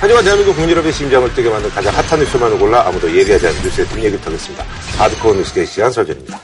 [0.00, 4.20] 하지만 대한민국 국민여러분의 심장을 뜨게 만든 가장 핫한 뉴스만을 골라 아무도 예리하지 않은 뉴스의 뒷얘기를
[4.22, 4.64] 털겠습니다.
[4.96, 6.40] 하드코어 뉴스의 시간 설전입니다.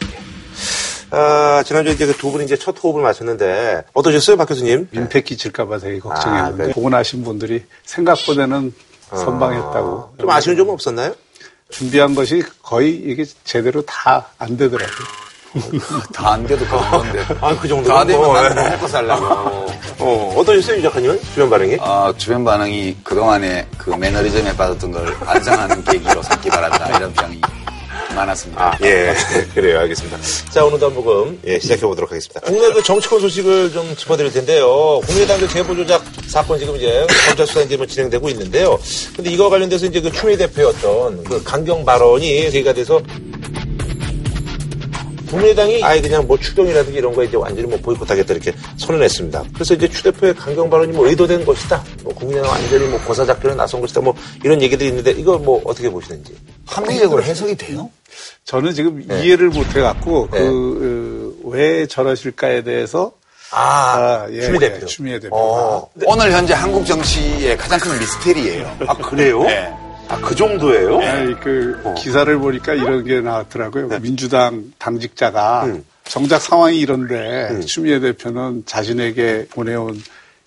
[1.10, 4.88] 아, 지난주에 이제 그 두 분이 이제 첫 호흡을 마쳤는데 어떠셨어요, 박 교수님?
[4.90, 6.72] 민폐 끼칠까봐 되게 걱정했는데 아, 네.
[6.74, 8.74] 보고 나신 분들이 생각보다는
[9.08, 10.14] 선방했다고.
[10.20, 11.14] 좀 아쉬운 점은 없었나요?
[11.70, 15.06] 준비한 것이 거의 이게 제대로 다 안 되더라고요.
[16.12, 17.24] 다 안 돼도 그런 건데.
[17.40, 17.88] 아, 그 정도.
[17.88, 19.24] 다 되면 나는 뭐 먹고 살라고.
[19.98, 21.20] 어, 어떠셨어요, 유 작가님은?
[21.32, 21.76] 주변 반응이?
[21.80, 26.96] 어, 주변 반응이 그동안에 그 매너리즘에 빠졌던 걸 반성하는 계기로 삼기 바란다.
[26.98, 27.40] 이런 평이
[28.14, 28.66] 많았습니다.
[28.68, 29.14] 아, 예.
[29.54, 29.78] 그래요.
[29.80, 30.18] 알겠습니다.
[30.50, 32.40] 자, 오늘도 한번 예, 시작해보도록 하겠습니다.
[32.40, 35.00] 국내 그 정치권 소식을 좀 짚어드릴 텐데요.
[35.04, 38.78] 국민의당 그 제보 조작 사건 지금 이제 검찰 수사 이제 뭐 진행되고 있는데요.
[39.14, 43.00] 근데 이거 관련돼서 이제 그 추미애 어떤 그 강경 발언이 제기가 돼서
[45.26, 49.44] 국민의당이 아예 그냥 뭐 추경이라든지 이런 거에 이제 완전히 뭐 보이콧하겠다 이렇게 선언했습니다.
[49.54, 51.82] 그래서 이제 추 대표의 강경 발언이 뭐 의도된 것이다.
[52.02, 54.00] 뭐 국민의당 완전히 뭐 고사작전에 나선 것이다.
[54.00, 56.36] 뭐 이런 얘기들이 있는데 이거 뭐 어떻게 보시는지.
[56.66, 57.90] 합리적으로 해석이 돼요?
[58.44, 60.38] 저는 지금 이해를 못 해갖고 네.
[60.40, 63.12] 그, 어, 왜 저러실까에 대해서
[63.52, 64.86] 아, 예, 추미애 예, 대표.
[64.86, 65.90] 추미애 대표가 어.
[66.04, 68.76] 오늘 현재 한국 정치의 가장 큰 미스테리예요.
[68.86, 69.42] 아, 그래요?
[69.44, 69.72] 네.
[70.08, 71.00] 아, 그 정도예요?
[71.00, 71.94] 아니, 그 어.
[71.94, 73.88] 기사를 보니까 이런 게 나왔더라고요.
[73.88, 73.98] 네.
[74.00, 75.84] 민주당 당직자가 음.
[76.04, 80.00] 정작 상황이 이런데 추미애 대표는 자신에게 보내온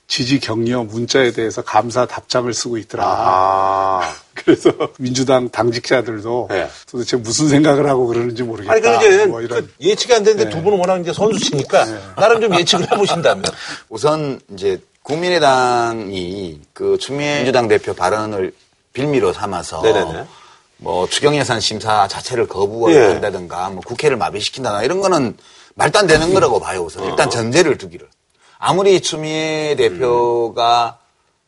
[0.08, 3.04] 지지 격려 문자에 대해서 감사 답장을 쓰고 있더라.
[3.06, 4.16] 아.
[4.34, 6.68] 그래서 민주당 당직자들도 네.
[6.90, 8.74] 도대체 무슨 생각을 하고 그러는지 모르겠다.
[8.74, 12.58] 아니, 이제 뭐 이런 그 예측이 안 되는데 두 분은 워낙 이제 선수시니까 나름 좀
[12.58, 13.44] 예측을 해보신다면.
[13.90, 18.54] 우선 이제 국민의당이 그 추미애 민주당 대표 발언을
[19.00, 20.26] 빌미로 삼아서 네네네.
[20.78, 22.48] 뭐 추경 예산 심사 자체를 예.
[22.48, 25.38] 거부한다든가 뭐 국회를 마비시킨다나 이런 거는
[25.76, 27.10] 말도 안 되는 거라고 봐요 우선 어.
[27.10, 28.08] 일단 전제를 두기를
[28.58, 31.00] 아무리 추미애 대표가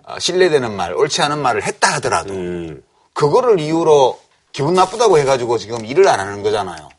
[0.03, 2.81] 어, 신뢰되는 말 옳지 않은 말을 했다 하더라도 음.
[3.13, 4.19] 그거를 이유로
[4.53, 6.89] 기분 나쁘다고 해가지고 지금 일을 안 하는 거잖아요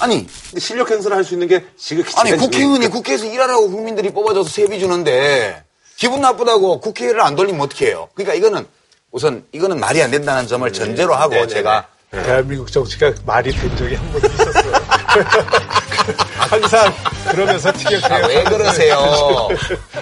[0.00, 0.26] 아니
[0.58, 5.62] 실력 행사를 할 수 있는 게 지극히 아니 국회의원이 국회에서 일하라고 국민들이 뽑아줘서 세비 주는데
[5.96, 8.08] 기분 나쁘다고 국회를 안 돌리면 어떻게 해요?
[8.14, 8.66] 그러니까 이거는
[9.12, 11.52] 우선 이거는 말이 안 된다는 점을 전제로 하고 네네네.
[11.52, 14.72] 제가 대한민국 정치가 말이 된 적이 한 번도 있었어요.
[16.36, 16.92] 항상
[17.30, 18.28] 그러면서 아, 티격태격.
[18.28, 19.48] 왜 그러세요?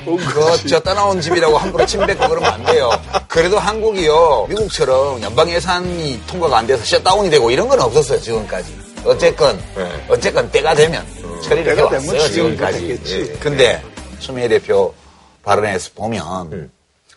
[0.63, 2.91] 그저 떠나온 집이라고 함부로 침뱉고 그러면 안 돼요.
[3.29, 8.79] 그래도 한국이요 미국처럼 연방 예산이 통과가 안 돼서 셧다운이 되고 이런 건 없었어요 지금까지.
[9.05, 10.07] 어쨌건 네.
[10.09, 11.05] 어쨌건 때가 되면
[11.43, 13.01] 처리를 때가 해왔어요 지금까지.
[13.07, 13.25] 예.
[13.39, 13.83] 근데
[14.21, 14.95] 추미애 대표
[15.43, 16.71] 발언에서 보면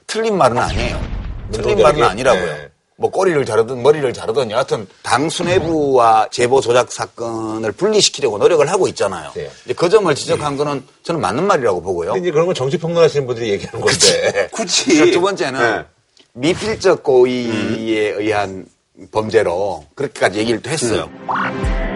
[0.08, 1.23] 틀린 말은 아니에요.
[1.52, 2.46] 틀린 문제적인- 말은 아니라고요.
[2.46, 2.70] 네.
[2.96, 9.32] 뭐 꼬리를 자르든 머리를 자르든 여하튼 당 수뇌부와 제보 조작 사건을 분리시키려고 노력을 하고 있잖아요.
[9.36, 9.50] 네.
[9.66, 12.14] 이제 그 점을 지적한 거는 저는 맞는 말이라고 보고요.
[12.14, 14.48] 근데 이제 그런 건 정치 평론하시는 분들이 얘기하는 건데.
[14.54, 15.12] 굳이.
[15.12, 15.86] 두 번째는 네.
[16.34, 18.66] 미필적 고의에 의한
[19.12, 21.10] 범죄로 그렇게까지 얘기를 또 했어요.
[21.10, 21.93] 지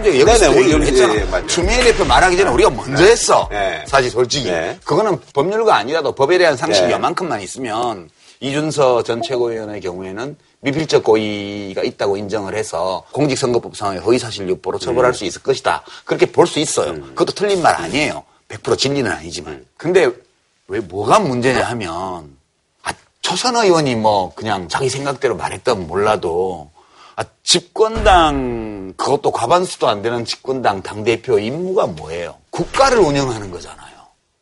[0.00, 1.38] 난주에 여기서 우리 얘기를 여기서, 했잖아.
[1.38, 1.46] 예, 예.
[1.46, 3.48] 추미애 대표 말하기 전에 우리가 먼저 했어.
[3.50, 3.84] 네.
[3.86, 4.50] 사실 솔직히.
[4.50, 4.78] 네.
[4.84, 6.92] 그거는 법률가 아니라도 법에 대한 상식이 네.
[6.94, 8.08] 요만큼만 있으면
[8.40, 15.42] 이준서 전 최고위원의 경우에는 미필적 고의가 있다고 인정을 해서 공직선거법상의 허위사실 유포로 처벌할 수 있을
[15.42, 15.82] 것이다.
[16.04, 16.94] 그렇게 볼 수 있어요.
[16.94, 18.24] 그것도 틀린 말 아니에요.
[18.48, 19.64] 100% 진리는 아니지만.
[19.76, 20.10] 근데
[20.68, 22.36] 왜 뭐가 문제냐 하면
[22.82, 26.70] 아, 초선 의원이 뭐 그냥 자기 생각대로 말했던 몰라도
[27.20, 32.36] 아, 집권당 그것도 과반수도 안 되는 집권당 당대표 임무가 뭐예요?
[32.48, 33.90] 국가를 운영하는 거잖아요.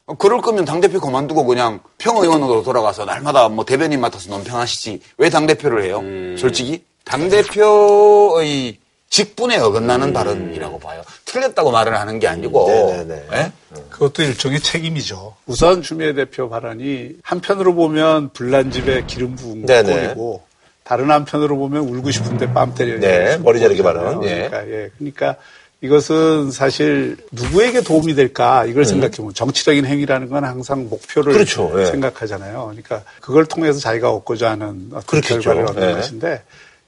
[0.07, 5.85] 어, 그럴 거면 당대표 그만두고 그냥 평의원으로 돌아가서 날마다 뭐 대변인 맡아서 논평하시지 왜 당대표를
[5.85, 6.03] 해요?
[6.39, 8.79] 솔직히 당대표의
[9.11, 11.03] 직분에 어긋나는 발언이라고 봐요.
[11.25, 13.27] 틀렸다고 말을 하는 게 아니고 네네네.
[13.33, 13.53] 예?
[13.91, 15.35] 그것도 일종의 책임이죠.
[15.47, 20.15] 우선 추미애 대표 발언이 한편으로 보면 불난 집에 기름 부은 네네.
[20.15, 20.48] 꼴이고
[20.89, 22.99] 다른 한편으로 보면 울고 싶은데 뺨 때려.
[22.99, 24.25] 네, 머리 자르기 발언.
[24.25, 24.49] 예.
[24.49, 24.91] 그러니까, 예.
[24.97, 25.37] 그러니까
[25.83, 31.35] 이것은 사실 누구에게 도움이 될까 이걸 생각해 보면 정치적인 행위라는 건 항상 목표를 음.
[31.35, 31.71] 그렇죠.
[31.79, 31.85] 예.
[31.85, 32.69] 생각하잖아요.
[32.71, 35.41] 그러니까 그걸 통해서 자기가 얻고자 하는 어떤 그렇겠죠.
[35.41, 35.93] 결과를 얻는 예.
[35.93, 36.43] 것인데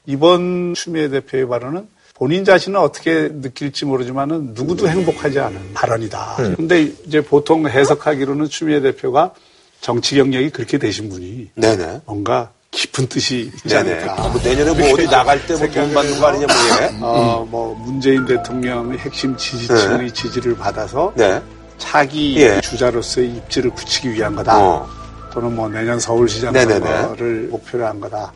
[0.07, 6.37] 이번 추미애 대표의 발언은 본인 자신은 어떻게 느낄지 모르지만은 누구도 행복하지 않은 발언이다.
[6.39, 6.57] 음.
[6.57, 9.35] 근데 이제 보통 해석하기로는 추미애 대표가
[9.83, 12.01] 정치 경력이 그렇게 되신 분이 네네.
[12.07, 13.77] 뭔가 깊은 뜻이 있지.
[13.77, 14.29] 않을까.
[14.29, 16.99] 뭐 내년에 뭐 어디 나갈 때 뭐돈 받는 거 아니냐 뭐 예.
[17.01, 21.43] 어, 뭐 문재인 대통령의 핵심 지지층의 지지를 받아서 네.
[21.79, 22.61] 차기 예.
[22.61, 24.57] 주자로서의 입지를 굳히기 위한 거다.
[24.59, 24.89] 어.
[25.33, 27.03] 또는 뭐 내년 서울시장 네네네.
[27.03, 28.33] 선거를 목표로 한 거다.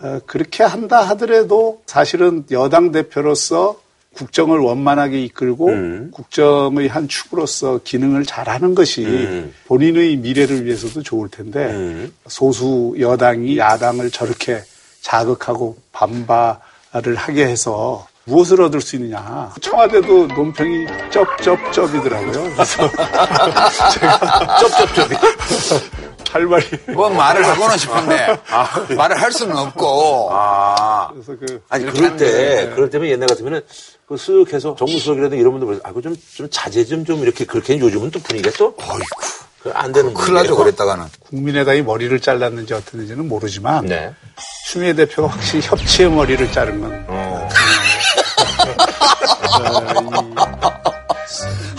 [0.00, 3.76] 어, 그렇게 한다 하더라도 사실은 여당 대표로서
[4.14, 6.10] 국정을 원만하게 이끌고 음.
[6.12, 9.54] 국정의 한 축으로서 기능을 잘하는 것이 음.
[9.66, 12.12] 본인의 미래를 위해서도 좋을 텐데 음.
[12.26, 14.62] 소수 여당이 야당을 저렇게
[15.02, 19.52] 자극하고 반발을 하게 해서 무엇을 얻을 수 있느냐.
[19.60, 22.54] 청와대도 논평이 쩝쩝쩝이더라고요.
[22.54, 22.90] 그래서
[23.92, 25.18] 제가 쩝쩝쩝이.
[26.34, 28.40] 할 말이 뭐 말을 하고는 싶은데
[28.96, 31.08] 말을 할 수는 없고 아.
[31.12, 32.72] 그래서 그 아니, 그럴 때.
[32.74, 33.60] 그럴 때면 옛날 같으면은,
[34.08, 38.20] 그쓱 해서 정무수석이라든 이런 분들, 아이고, 좀, 좀 자제 좀, 좀 이렇게, 그렇게 요즘은 또
[38.20, 39.04] 분위기가 또, 어이구
[39.64, 40.56] 그안 되는 큰일 나죠.
[40.56, 44.14] 그랬다가는 국민의당이 머리를 잘랐는지 어땠는지는 모르지만 네.
[44.68, 47.48] 추미애 대표가 확실히 협치의 머리를 자른 건 어.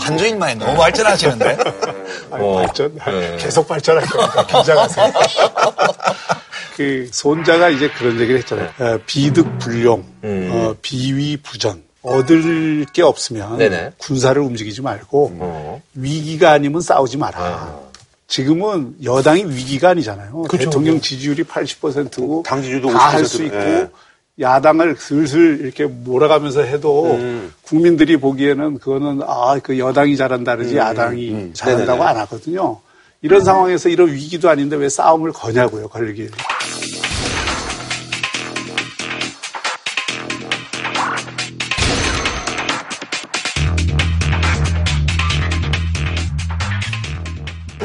[0.00, 1.46] 한 주일 만에 너무 발전하시는데
[2.32, 2.54] 아니, 어.
[2.56, 3.36] 발전 네.
[3.38, 5.12] 계속 발전할 거니까 긴장하세요.
[6.76, 8.70] 그 손자가 이제 그런 얘기를 했잖아요.
[8.80, 10.50] 어, 비득 불용, 음.
[10.52, 11.85] 어, 비위 부전.
[12.06, 13.92] 얻을 게 없으면 네네.
[13.98, 15.82] 군사를 움직이지 말고 어.
[15.94, 17.38] 위기가 아니면 싸우지 마라.
[17.38, 17.80] 아.
[18.28, 20.42] 지금은 여당이 위기가 아니잖아요.
[20.42, 20.64] 그렇죠.
[20.64, 23.88] 대통령 지지율이 80%고 당 지지율도 다할 50%, 수 있고 예.
[24.40, 27.52] 야당을 슬슬 이렇게 몰아가면서 해도 음.
[27.62, 31.98] 국민들이 보기에는 그거는 아 그 여당이 잘한다 그러지 야당이 잘한다고 음.
[31.98, 32.02] 네네네.
[32.04, 32.80] 안 하거든요.
[33.22, 36.28] 이런 상황에서 이런 위기도 아닌데 왜 싸움을 거냐고요, 걸리기.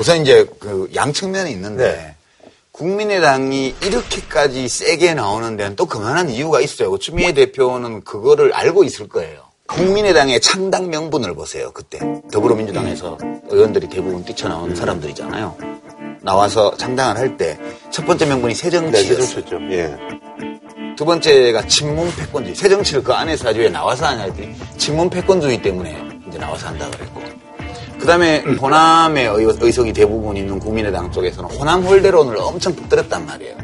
[0.01, 2.15] 우선 이제 그 양측면이 있는데 네.
[2.71, 6.97] 국민의당이 이렇게까지 세게 나오는 데는 또 그만한 이유가 있어요.
[6.97, 9.43] 추미애 대표는 그거를 알고 있을 거예요.
[9.67, 11.69] 국민의당의 창당 명분을 보세요.
[11.71, 11.99] 그때
[12.31, 13.19] 더불어민주당에서
[13.49, 15.55] 의원들이 대부분 뛰쳐나온 사람들이잖아요.
[16.23, 17.59] 나와서 창당을 할 때
[17.91, 19.21] 첫 번째 명분이 네, 새정치였어요.
[19.21, 19.59] 세정쳤죠.
[19.71, 19.95] 예.
[20.97, 22.55] 두 번째가 친문 패권주의.
[22.55, 25.95] 새정치를 그 안에서 하지 왜 나와서 하냐 했더니 친문 패권주의 때문에
[26.27, 27.21] 이제 나와서 한다 그랬고.
[28.01, 33.55] 그 다음에 호남의 의- 의 석이 대부분 있는 국민의당 쪽에서는 호남 홀대론을 엄청 붙들었단 말이에요.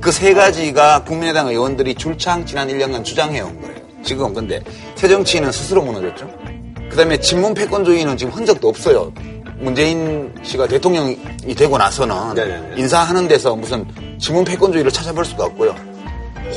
[0.00, 3.76] 그 세 가지가 국민의당 의원들이 줄창 지난 1년간 주장해온 거예요.
[4.02, 4.60] 지금 근데
[4.94, 6.30] 새정치는 스스로 무너졌죠.
[6.88, 9.12] 그 다음에 친문 패권주의는 지금 흔적도 없어요.
[9.58, 11.18] 문재인 씨가 대통령이
[11.54, 12.74] 되고 나서는 네네네.
[12.78, 13.84] 인사하는 데서 무슨
[14.18, 15.74] 친문 패권주의를 찾아볼 수가 없고요.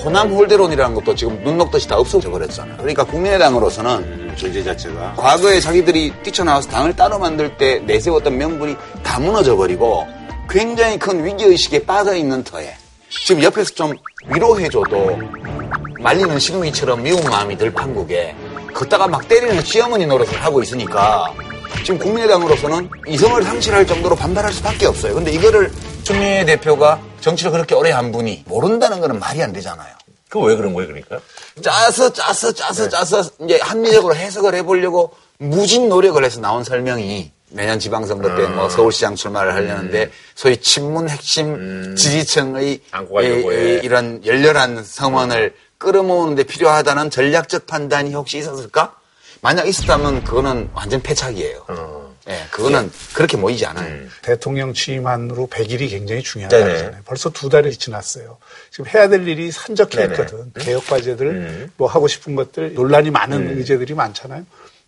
[0.03, 2.77] 호남 홀대론이라는 것도 지금 눈 녹듯이 다 없어져 버렸잖아요.
[2.77, 5.13] 그러니까 국민의당으로서는 음, 존재 자체가.
[5.15, 10.07] 과거에 자기들이 뛰쳐나와서 당을 따로 만들 때 내세웠던 명분이 다 무너져 버리고
[10.50, 12.75] 굉장히 큰 위기 의식에 빠져 있는 터에
[13.09, 13.94] 지금 옆에서 좀
[14.27, 15.19] 위로해줘도
[16.00, 18.36] 말리는 시누이처럼 미운 마음이 들 판국에
[18.74, 21.31] 걷다가 막 때리는 시어머니 노릇을 하고 있으니까
[21.83, 25.15] 지금 국민의당으로서는 이성을 상실할 정도로 반발할 수밖에 없어요.
[25.15, 25.71] 근데 이거를
[26.12, 29.96] 추미애 대표가 정치를 그렇게 오래 한 분이 모른다는 거는 말이 안 되잖아요.
[30.30, 31.19] 그 왜 그런 거예요, 그러니까?
[31.62, 38.36] 짜서 짜서 짜서 짜서 이제 합리적으로 해석을 해보려고 무진 노력을 해서 나온 설명이 내년 지방선거
[38.36, 43.75] 때 뭐 서울시장 출마를 하려는데 소위 친문 핵심 지지층의 안고 가려고 이- 해.
[43.75, 48.96] 이- 이런 열렬한 성원을 끌어모으는데 필요하다는 전략적 판단이 혹시 있었을까?
[49.42, 51.66] 만약 있었다면 그거는 완전 패착이에요.
[52.29, 54.07] 예, 그거는 그렇게 모이지 않아요.
[54.21, 56.65] 대통령 취임한 후로 100일이 굉장히 중요한 네네.
[56.65, 57.01] 날이잖아요.
[57.06, 58.38] 벌써 두 달이 지났어요.
[58.69, 60.13] 지금 해야 될 일이 산적해 네네.
[60.13, 60.51] 있거든.
[60.59, 61.71] 개혁 과제들, 음.
[61.77, 64.45] 뭐 하고 싶은 것들, 논란이 많은 의제들이 많잖아요.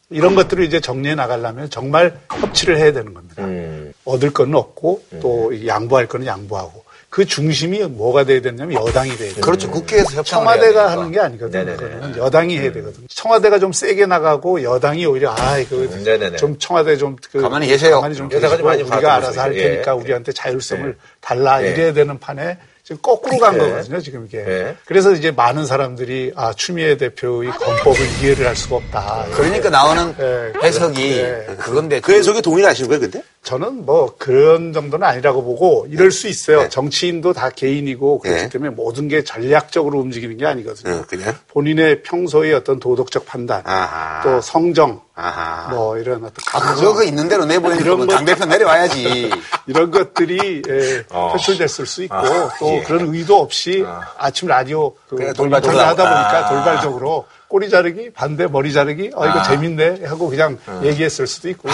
[0.10, 3.44] 이런 것들을 이제 정리해 나가려면 정말 협치를 해야 되는 겁니다.
[3.44, 3.94] 음.
[4.06, 6.84] 얻을 거는 얻고 또 양보할 거는 양보하고
[7.14, 9.42] 그 중심이 뭐가 돼야 되냐면 여당이 돼야 돼요.
[9.42, 9.70] 그렇죠.
[9.70, 10.90] 국회에서 해야 청와대가.
[10.94, 11.64] 하는 게 아니거든요.
[11.64, 12.18] 네네네.
[12.18, 13.06] 여당이 해야 되거든요.
[13.08, 16.38] 청와대가 좀 세게 나가고 여당이 오히려 아 이거 네네네.
[16.38, 17.98] 좀 청와대 좀 그, 가만히 계세요.
[17.98, 19.54] 가만히 좀 계시고 우리가 알아서 할.
[19.54, 19.96] 테니까 예.
[19.96, 21.70] 우리한테 자율성을 달라 예.
[21.70, 23.60] 이래야 되는 판에 지금 거꾸로 간 예.
[23.60, 24.02] 거거든요.
[24.02, 24.40] 지금 이게.
[24.40, 24.76] 예.
[24.86, 29.26] 그래서 이제 많은 사람들이 아 추미애 대표의 건법을 이해를 할 수가 없다.
[29.32, 30.52] 그러니까 나오는 예.
[30.62, 31.48] 해석이 예.
[31.60, 33.24] 그건데 그 해석에 동의하시는 거예요, 근데?
[33.42, 36.64] 저는 뭐 그런 정도는 아니라고 보고 이럴 수 있어요.
[36.64, 36.70] 네.
[36.70, 38.50] 정치인도 다 개인이고 그렇기 네.
[38.50, 40.94] 때문에 모든 게 전략적으로 움직이는 게 아니거든요.
[40.94, 41.36] 어, 그냥?
[41.50, 44.24] 본인의 평소의 어떤 도덕적 판단, 아하.
[44.24, 45.70] 또 성정, 아하.
[45.70, 49.30] 뭐 이런 어떤 아, 각오, 그거 있는 대로 내보내는 거- 당대표 내려와야지.
[49.68, 51.32] 이런 것들이 예, 어.
[51.34, 52.82] 표출됐을 수 있고 아, 또 예.
[52.82, 53.86] 그런 의도 없이
[54.18, 56.14] 아침 라디오 그 그냥 돌발 돌발 하다 돌발.
[56.24, 56.50] 보니까 아.
[56.50, 59.44] 돌발적으로 꼬리 자르기 반대 머리 자르기 어 이거 아.
[59.44, 61.70] 재밌네 하고 그냥 얘기했을 수도 있고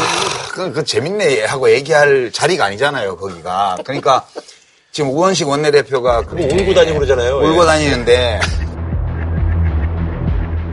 [0.51, 3.77] 그건 그 재밌네 하고 얘기할 자리가 아니잖아요, 거기가.
[3.85, 4.25] 그러니까
[4.91, 7.37] 지금 우원식 원내대표가 뭐 울고 다니고 그러잖아요.
[7.37, 7.65] 울고 예.
[7.65, 8.39] 다니는데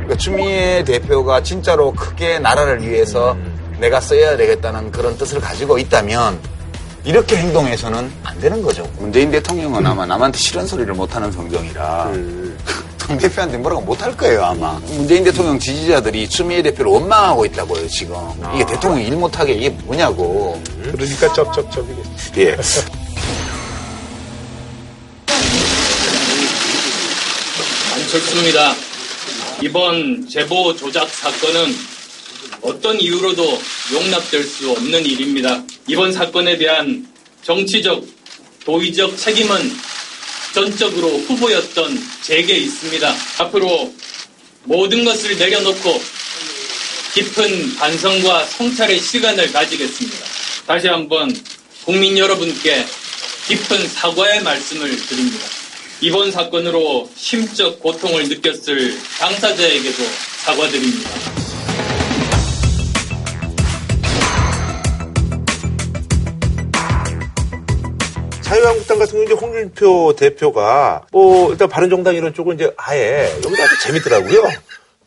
[0.07, 3.77] 그러니까 추미애 대표가 진짜로 크게 나라를 위해서 음.
[3.81, 6.39] 내가 써야 되겠다는 그런 뜻을 가지고 있다면
[7.05, 8.89] 이렇게 행동해서는 안 되는 거죠.
[8.99, 12.57] 문재인 대통령은 아마 남한테 싫은 소리를 못하는 성정이라 음.
[12.99, 14.81] 당 대표한테 뭐라고 못할 거예요, 아마.
[14.89, 18.17] 문재인 대통령 지지자들이 추미애 대표를 원망하고 있다고요, 지금.
[18.55, 20.61] 이게 대통령이 일 못하게 이게 뭐냐고.
[20.83, 22.33] 그러니까 쩝쩝쩝이겠지.
[22.39, 22.57] 예.
[27.95, 28.75] 안철수입니다.
[29.63, 31.75] 이번 제보 조작 사건은
[32.61, 33.59] 어떤 이유로도
[33.93, 35.63] 용납될 수 없는 일입니다.
[35.87, 37.07] 이번 사건에 대한
[37.43, 38.05] 정치적,
[38.65, 39.73] 도의적 책임은
[40.53, 43.17] 전적으로 후보였던 제게 있습니다.
[43.39, 43.95] 앞으로
[44.65, 46.03] 모든 것을 내려놓고
[47.15, 50.19] 깊은 반성과 성찰의 시간을 가지겠습니다.
[50.67, 51.35] 다시 한번
[51.87, 52.85] 국민 여러분께
[53.49, 55.56] 깊은 사과의 말씀을 드립니다.
[56.01, 60.03] 이번 사건으로 심적 고통을 느꼈을 당사자에게도
[60.45, 61.11] 사과드립니다.
[68.43, 73.83] 자유한국당 같은 경우 이제 홍준표 대표가 뭐 일단 바른정당 이런 쪽은 이제 아예 여기다 아주
[73.83, 74.45] 재밌더라고요.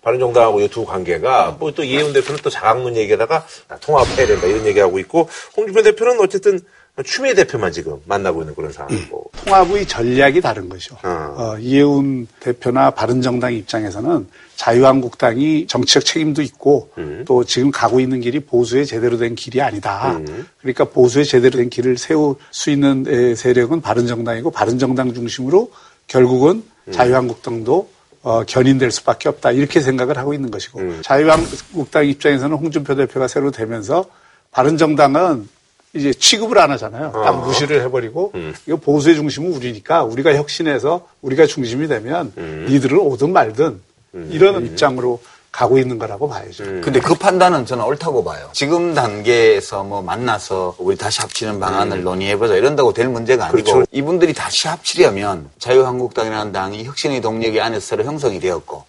[0.02, 3.46] 바른정당하고 이 두 관계가 뭐 또 이해훈 대표는 또 자강문 얘기하다가
[3.82, 6.60] 통합해야 된다 이런 얘기하고 있고 홍준표 대표는 어쨌든
[7.06, 9.32] 추미애 대표만 지금 만나고 있는 그런 상황이고.
[9.46, 10.98] 통합의 전략이 다른 거죠.
[11.04, 11.36] 어.
[11.38, 14.28] 어, 이해운 대표나 바른정당 입장에서는
[14.58, 17.24] 자유한국당이 정치적 책임도 있고 음.
[17.26, 20.18] 또 지금 가고 있는 길이 보수의 제대로 된 길이 아니다.
[20.18, 20.46] 음.
[20.60, 25.72] 그러니까 보수의 제대로 된 길을 세울 수 있는 에, 세력은 바른정당이고 바른정당 중심으로
[26.08, 26.92] 결국은 음.
[26.92, 27.90] 자유한국당도
[28.22, 29.52] 어, 견인될 수밖에 없다.
[29.52, 31.00] 이렇게 생각을 하고 있는 것이고 음.
[31.02, 34.04] 자유한국당 입장에서는 홍준표 대표가 새로 되면서
[34.52, 35.48] 바른정당은
[35.94, 37.12] 이제 취급을 안 하잖아요.
[37.12, 37.34] 딱 어.
[37.46, 38.54] 무시를 해버리고 음.
[38.68, 42.68] 이거 보수의 중심은 우리니까 우리가 혁신해서 우리가 중심이 되면 음.
[42.70, 43.82] 니들은 오든 말든
[44.30, 45.20] 이런 입장으로
[45.52, 46.64] 가고 있는 거라고 봐야죠.
[46.64, 46.82] 음.
[46.84, 48.50] 근데 그 판단은 저는 옳다고 봐요.
[48.54, 53.84] 지금 단계에서 뭐 만나서 우리 다시 합치는 방안을 논의해보자 이런다고 될 문제가 아니고 그렇죠.
[53.92, 58.86] 이분들이 다시 합치려면 자유한국당이라는 당이 혁신의 동력이 안에서 새로 형성이 되었고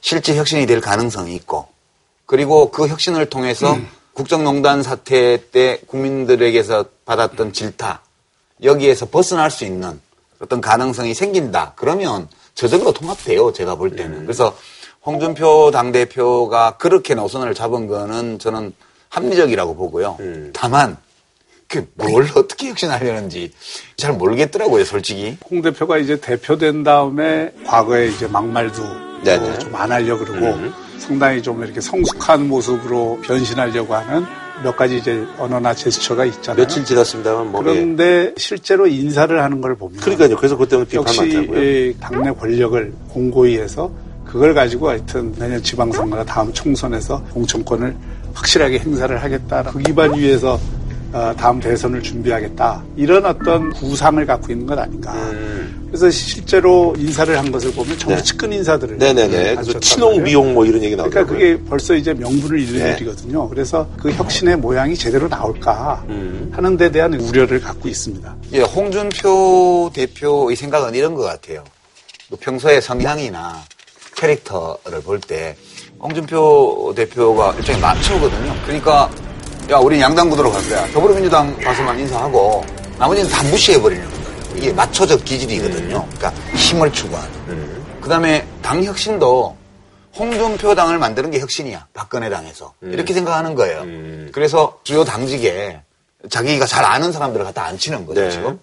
[0.00, 1.68] 실제 혁신이 될 가능성이 있고
[2.26, 3.76] 그리고 그 혁신을 통해서
[4.20, 8.02] 국정농단 사태 때 국민들에게서 받았던 질타
[8.62, 9.98] 여기에서 벗어날 수 있는
[10.40, 11.72] 어떤 가능성이 생긴다.
[11.74, 13.54] 그러면 저절로 통합돼요.
[13.54, 14.26] 제가 볼 때는.
[14.26, 14.54] 그래서
[15.06, 18.74] 홍준표 당대표가 그렇게 노선을 잡은 거는 저는
[19.08, 20.18] 합리적이라고 보고요.
[20.52, 20.98] 다만
[21.68, 23.52] 그뭘 어떻게 혁신하려는지
[23.96, 25.38] 잘 모르겠더라고요, 솔직히.
[25.50, 29.58] 홍 대표가 이제 대표된 다음에 과거에 이제 막말도 네네.
[29.58, 30.58] 좀안 하려고 그러고
[30.98, 34.24] 상당히 좀 이렇게 성숙한 모습으로 변신하려고 하는
[34.62, 36.62] 몇 가지 이제 언어나 제스처가 있잖아요.
[36.62, 37.60] 며칠 지났습니다만 뭐.
[37.62, 37.74] 예.
[37.74, 40.36] 그런데 실제로 인사를 하는 걸 보면 그러니까요.
[40.36, 41.22] 그래서 비판 역시.
[41.24, 43.90] 이 당내 권력을 공고히 해서
[44.26, 47.96] 그걸 가지고 하여튼 내년 지방선거나 다음 총선에서 공천권을
[48.34, 49.62] 확실하게 행사를 하겠다.
[49.64, 50.60] 그 기반 위에서 어,
[51.36, 52.82] 다음 대선을 준비하겠다.
[52.96, 55.12] 이런 어떤 구상을 갖고 있는 것 아닌가.
[55.12, 55.86] 음.
[55.88, 58.22] 그래서 실제로 인사를 한 것을 보면 전부 네.
[58.22, 59.24] 측근 인사들을 네네네.
[59.26, 60.22] 음, 그래서 가르쳤단 친홍.
[60.22, 61.10] 미용 뭐 이런 얘기 나오고.
[61.10, 62.92] 그러니까 그게 벌써 이제 명분을 잃는 네.
[62.96, 63.48] 일이거든요.
[63.48, 66.52] 그래서 그 혁신의 모양이 제대로 나올까 음.
[66.54, 68.36] 하는 데 대한 우려를 갖고 있습니다.
[68.52, 71.64] 예, 홍준표 대표의 생각은 이런 것 같아요.
[72.28, 73.56] 뭐 평소에 성향이나
[74.16, 75.56] 캐릭터를 볼 때
[75.98, 78.54] 홍준표 대표가 일종의 마초거든요.
[78.64, 79.10] 그러니까
[79.70, 80.84] 야, 우리 양당 구도로 갈 거야.
[80.92, 82.64] 더불어민주당 가서만 인사하고
[82.98, 84.56] 나머지는 다 무시해버리는 거예요.
[84.56, 86.04] 이게 마초적 기질이거든요.
[86.16, 87.30] 그러니까 힘을 추구하는.
[88.00, 89.56] 그 다음에 당 혁신도
[90.16, 91.86] 홍준표 당을 만드는 게 혁신이야.
[91.94, 92.74] 박근혜 당에서.
[92.82, 93.84] 이렇게 생각하는 거예요.
[94.32, 95.80] 그래서 주요 당직에
[96.28, 98.30] 자기가 잘 아는 사람들을 갖다 앉히는 거죠, 네.
[98.30, 98.58] 지금.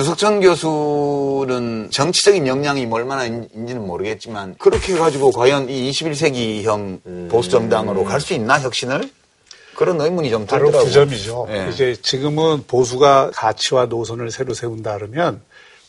[0.00, 8.04] 유석천 교수는 정치적인 역량이 뭐 얼마나 있는지는 모르겠지만 그렇게 해가지고 과연 이 21세기형 보수 정당으로
[8.04, 9.10] 갈 수 있나 혁신을
[9.74, 10.88] 그런 의문이 좀 바로 들더라고요.
[10.88, 11.46] 그 점이죠.
[11.50, 11.68] 예.
[11.70, 15.40] 이제 지금은 보수가 가치와 노선을 새로 세운다 그러면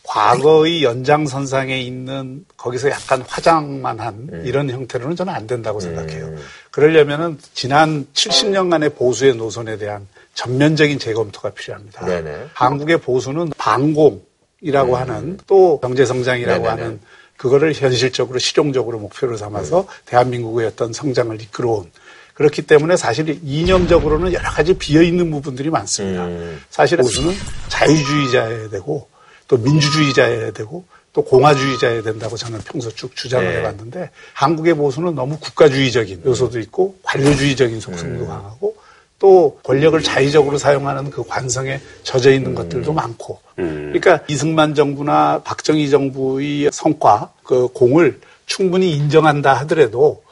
[0.04, 4.42] 과거의 연장선상에 있는 거기서 약간 화장만 한 음.
[4.44, 6.34] 이런 형태로는 저는 안 된다고 생각해요.
[6.70, 12.06] 그러려면은 지난 70년간의 보수의 노선에 대한 전면적인 재검토가 필요합니다.
[12.06, 12.48] 네네.
[12.54, 16.64] 한국의 보수는 반공이라고 하는 또 경제성장이라고 음.
[16.64, 16.82] 네네네.
[16.82, 17.00] 하는
[17.36, 19.86] 그거를 현실적으로 실용적으로 목표로 삼아서 음.
[20.06, 21.90] 대한민국의 어떤 성장을 이끌어온
[22.34, 26.26] 그렇기 때문에 사실 이념적으로는 여러 가지 비어 있는 부분들이 많습니다.
[26.26, 26.60] 음.
[26.70, 27.32] 사실 보수는
[27.68, 29.08] 자유주의자여야 되고
[29.48, 33.58] 또 민주주의자여야 되고 또 공화주의자여야 된다고 저는 평소 쭉 주장을 네.
[33.58, 38.76] 해왔는데 한국의 보수는 너무 국가주의적인 요소도 있고 관료주의적인 속성도 강하고
[39.22, 43.38] 또 권력을 자의적으로 사용하는 그 관성에 젖어 있는 것들도 많고.
[43.54, 50.24] 그러니까 이승만 정부나 박정희 정부의 성과 그 공을 충분히 인정한다 하더라도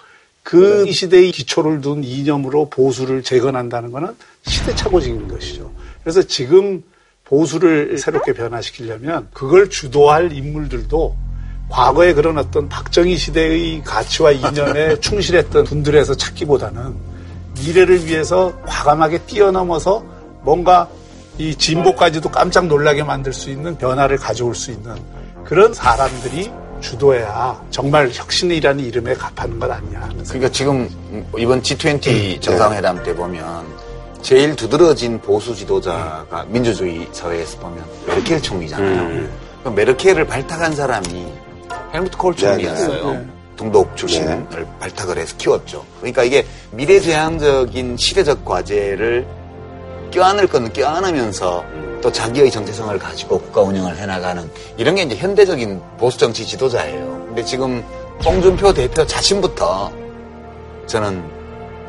[0.43, 4.09] 그 이 시대의 기초를 둔 이념으로 보수를 재건한다는 것은
[4.43, 5.71] 시대착오적인 것이죠.
[6.03, 6.83] 그래서 지금
[7.27, 11.17] 보수를 새롭게 변화시키려면 그걸 주도할 인물들도
[11.69, 17.20] 과거의 그런 어떤 박정희 시대의 가치와 이념에 충실했던 분들에서 찾기보다는
[17.65, 20.03] 미래를 위해서 과감하게 뛰어넘어서
[20.43, 20.89] 뭔가
[21.39, 24.95] 이 진보까지도 깜짝 놀라게 만들 수 있는 변화를 가져올 수 있는
[25.45, 26.51] 그런 사람들이
[26.81, 30.25] 주도해야 정말 혁신이라는 이름에 값하는 것 아니냐 하는.
[30.25, 30.89] 그러니까 지금
[31.37, 33.67] 이번 G20 정상회담 때 보면
[34.23, 39.29] 제일 두드러진 보수 지도자가 민주주의 사회에서 보면 메르켈 총리잖아요.
[39.65, 41.27] 그 메르켈을 발탁한 사람이
[41.93, 43.13] 헬무트 콜 총리였어요.
[43.13, 43.27] 네, 네.
[43.61, 44.47] 동독 출신을
[44.81, 45.85] 발탁을 해서 키웠죠.
[45.99, 49.27] 그러니까 이게 미래지향적인 시대적 과제를
[50.11, 51.63] 껴안을 건 껴안으면서
[52.01, 57.27] 또 자기의 정체성을 가지고 국가 운영을 해나가는 이런 게 이제 현대적인 보수 정치 지도자예요.
[57.27, 57.85] 근데 지금
[58.25, 59.93] 홍준표 대표 자신부터
[60.87, 61.23] 저는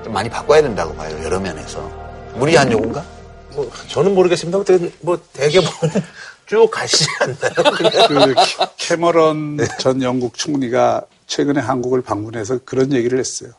[0.04, 1.18] 좀 많이 바꿔야 된다고 봐요.
[1.24, 1.90] 여러 면에서.
[2.36, 3.02] 무리한 요구인가?
[3.56, 4.58] 뭐, 저는 모르겠습니다.
[4.58, 6.04] 뭐, 뭐 대개 보면
[6.48, 7.54] 쭉 가시지 않나요?
[8.10, 8.36] 그
[8.76, 13.52] 캐머런 전 영국 총리가 최근에 한국을 방문해서 그런 얘기를 했어요.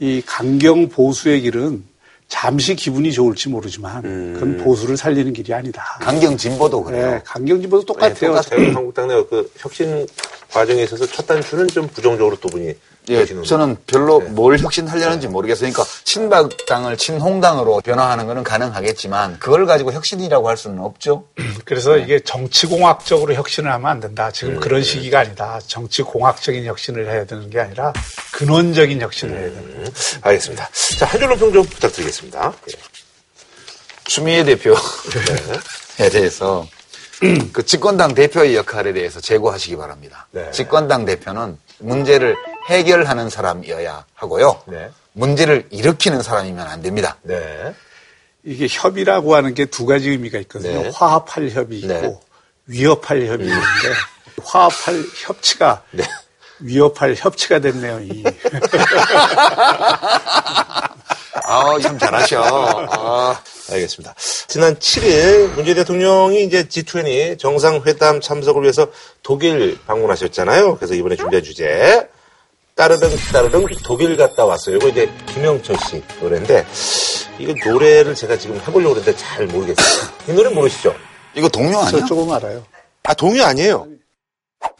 [0.00, 1.84] 이 강경 보수의 길은
[2.26, 4.02] 잠시 기분이 좋을지 모르지만
[4.34, 5.84] 그건 보수를 살리는 길이 아니다.
[6.00, 7.12] 강경 진보도 그래요.
[7.12, 8.34] 네, 강경 진보도 네, 똑같아요.
[8.34, 8.74] 똑같아요.
[8.74, 10.04] 한국당 내그 혁신
[10.50, 12.74] 과정에 있어서 첫 단추는 좀 부정적으로 또 분이
[13.08, 15.70] 예, 되시는 저는 별로 뭘 혁신하려는지 모르겠어요.
[15.70, 21.24] 그러니까 친박당을 친홍당으로 변화하는 것은 가능하겠지만 그걸 가지고 혁신이라고 할 수는 없죠.
[21.64, 24.30] 그래서 이게 정치공학적으로 혁신을 하면 안 된다.
[24.30, 25.60] 지금 그런 시기가 아니다.
[25.66, 27.92] 정치공학적인 혁신을 해야 되는 게 아니라
[28.32, 29.60] 근원적인 혁신을 해야 된다.
[29.62, 29.86] 음,
[30.22, 30.70] 알겠습니다.
[30.98, 32.54] 자, 한 줄로 평좀 부탁드리겠습니다.
[32.70, 32.72] 예.
[34.04, 34.74] 추미애 대표에
[36.10, 36.66] 대해서
[37.52, 40.26] 그 집권당 대표의 역할에 대해서 제고하시기 바랍니다.
[40.30, 40.50] 네.
[40.50, 44.62] 집권당 대표는 문제를 해결하는 사람이어야 하고요.
[44.66, 44.90] 네.
[45.12, 47.16] 문제를 일으키는 사람이면 안 됩니다.
[47.22, 47.74] 네.
[48.42, 50.82] 이게 협의라고 하는 게 두 가지 의미가 있거든요.
[50.82, 50.90] 네.
[50.94, 52.18] 화합할 협의 있고 네.
[52.66, 53.64] 위협할 협의 있는데
[54.44, 56.04] 화합할 협치가 네.
[56.60, 58.00] 위협할 협치가 됐네요.
[58.00, 58.24] 이.
[61.46, 62.42] 아, 참 잘하셔.
[62.90, 63.40] 아.
[63.70, 64.14] 알겠습니다.
[64.46, 68.88] 지난 7일 문재인 대통령이 이제 G20 정상회담 참석을 위해서
[69.22, 70.76] 독일 방문하셨잖아요.
[70.76, 72.08] 그래서 이번에 준비한 주제
[72.74, 74.76] 따르릉 따르릉 독일 갔다 왔어요.
[74.76, 76.66] 이거 이제 김영철 씨 노래인데
[77.38, 80.10] 이거 노래를 제가 지금 해보려고 그랬는데 잘 모르겠어요.
[80.28, 80.94] 이 노래 모르시죠?
[81.34, 81.90] 이거 동료 아니야?
[81.90, 82.64] 저 조금 알아요.
[83.04, 83.86] 아 동요 아니에요.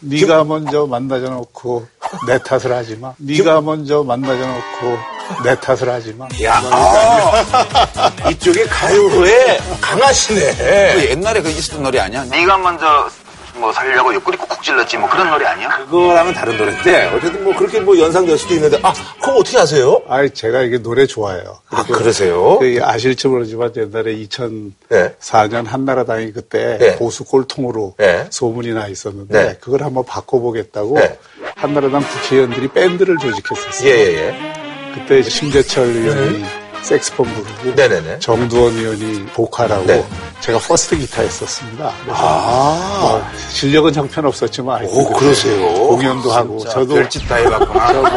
[0.00, 1.86] 네가 먼저 만나자 놓고
[2.26, 3.12] 내 탓을 하지 마.
[3.18, 4.98] 네가 먼저 만나자 놓고
[5.44, 6.26] 내 탓을 하지 마.
[6.42, 10.94] 야, 아, 이쪽에 가요에 강하시네.
[10.94, 12.24] 그 옛날에 그 있었던 노래 아니야?
[12.24, 13.08] 네가 먼저
[13.56, 15.68] 뭐 살려고 옆구리 꾹꾹 찔렀지 뭐 그런 노래 아니야?
[15.88, 20.02] 그거랑은 다른 노래인데 어쨌든 뭐 그렇게 뭐 연상될 수도 있는데 아 그거 어떻게 아세요?
[20.08, 21.58] 아이 제가 이게 노래 좋아해요.
[21.70, 22.58] 아 그러세요?
[22.58, 26.96] 그 아실지 모르지만 옛날에 2004년 한나라당이 그때 네.
[26.96, 28.26] 보수 꼴통으로 네.
[28.30, 29.56] 소문이 나 있었는데 네.
[29.60, 31.18] 그걸 한번 바꿔보겠다고 네.
[31.56, 33.88] 한나라당 국회의원들이 밴드를 조직했었어요.
[33.88, 34.52] 예 예 예.
[34.94, 36.44] 그때 심재철 의원이
[36.84, 38.18] 색소폰 불고 네네네.
[38.18, 40.06] 정두언 의원이 보컬하고 네.
[40.40, 41.92] 제가 first 기타 했었습니다.
[42.08, 42.98] 아.
[43.00, 45.72] 뭐 실력은 형편 없었지만 하여튼 오, 그러세요?
[45.72, 47.92] 공연도 하고 저도 별짓 다 해봤구나.
[47.92, 48.10] 저 뭐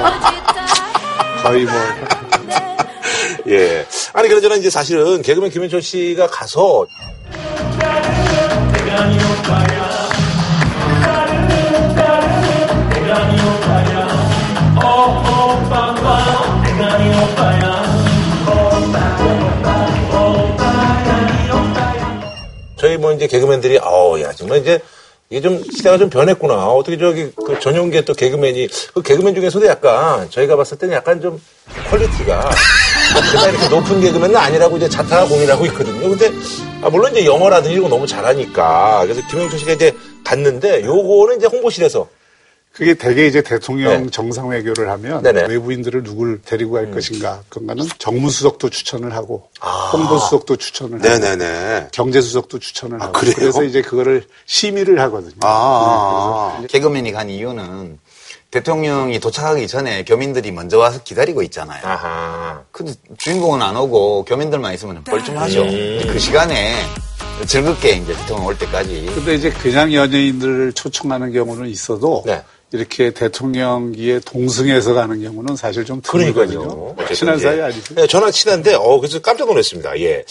[1.43, 1.73] 거의 뭐
[3.47, 3.88] 예.
[4.12, 6.86] 아니 그러나저나 이제 사실은 개그맨 김현철 씨가 가서
[23.17, 24.80] 이제 개그맨들이 아우 야 정말 이제
[25.30, 26.67] 이게 좀 시대가 좀 변했구나.
[26.67, 31.41] 어떻게 저기 그 전용기의 또 개그맨이 그 개그맨 중에서도 약간 저희가 봤을 때는 약간 좀
[31.89, 32.49] quality가
[33.32, 36.10] 그냥 이렇게 높은 개그맨은 아니라고 이제 자타가 공인하고 있거든요.
[36.10, 36.32] 근데
[36.82, 41.47] 아, 물론 이제 영어라든지 이런 거 너무 잘하니까 그래서 김영철 씨가 이제 갔는데 요거는 이제
[41.47, 42.08] 홍보실에서
[42.77, 44.09] 그게 대개 이제 대통령 네.
[44.11, 45.45] 정상 외교를 하면 네네.
[45.45, 45.49] 음.
[45.49, 49.89] 외부인들을 누굴 데리고 갈 것인가 그거는 정무수석도 추천을 하고 아.
[49.93, 51.87] 홍보수석도 추천을 하고 네네네.
[51.91, 53.35] 경제수석도 추천을 하고 그래요?
[53.39, 55.33] 래서 이제 그거를 심의를 하거든요.
[55.41, 57.97] 아, 개그맨이 간 이유는
[58.51, 61.81] 대통령이 도착하기 전에 교민들이 먼저 와서 기다리고 있잖아요.
[61.83, 62.61] 아하.
[62.71, 65.63] 근데 주인공은 안 오고 교민들만 있으면 뻘쭘하죠.
[65.63, 66.01] 음.
[66.11, 66.75] 그 시간에
[67.47, 72.43] 즐겁게 이제 대통령 올 때까지 근데 이제 그냥 연예인들을 초청하는 경우는 있어도 네.
[72.71, 76.95] 이렇게 대통령기에 동승해서 가는 경우는 사실 좀 드물거든요.
[76.95, 77.15] 그러니까요.
[77.15, 77.39] 친한.
[77.39, 77.95] 사이 아니죠?
[77.95, 79.97] 네, 저랑 친한데, 어, 그래서 깜짝 놀랐습니다.
[80.01, 80.23] 예.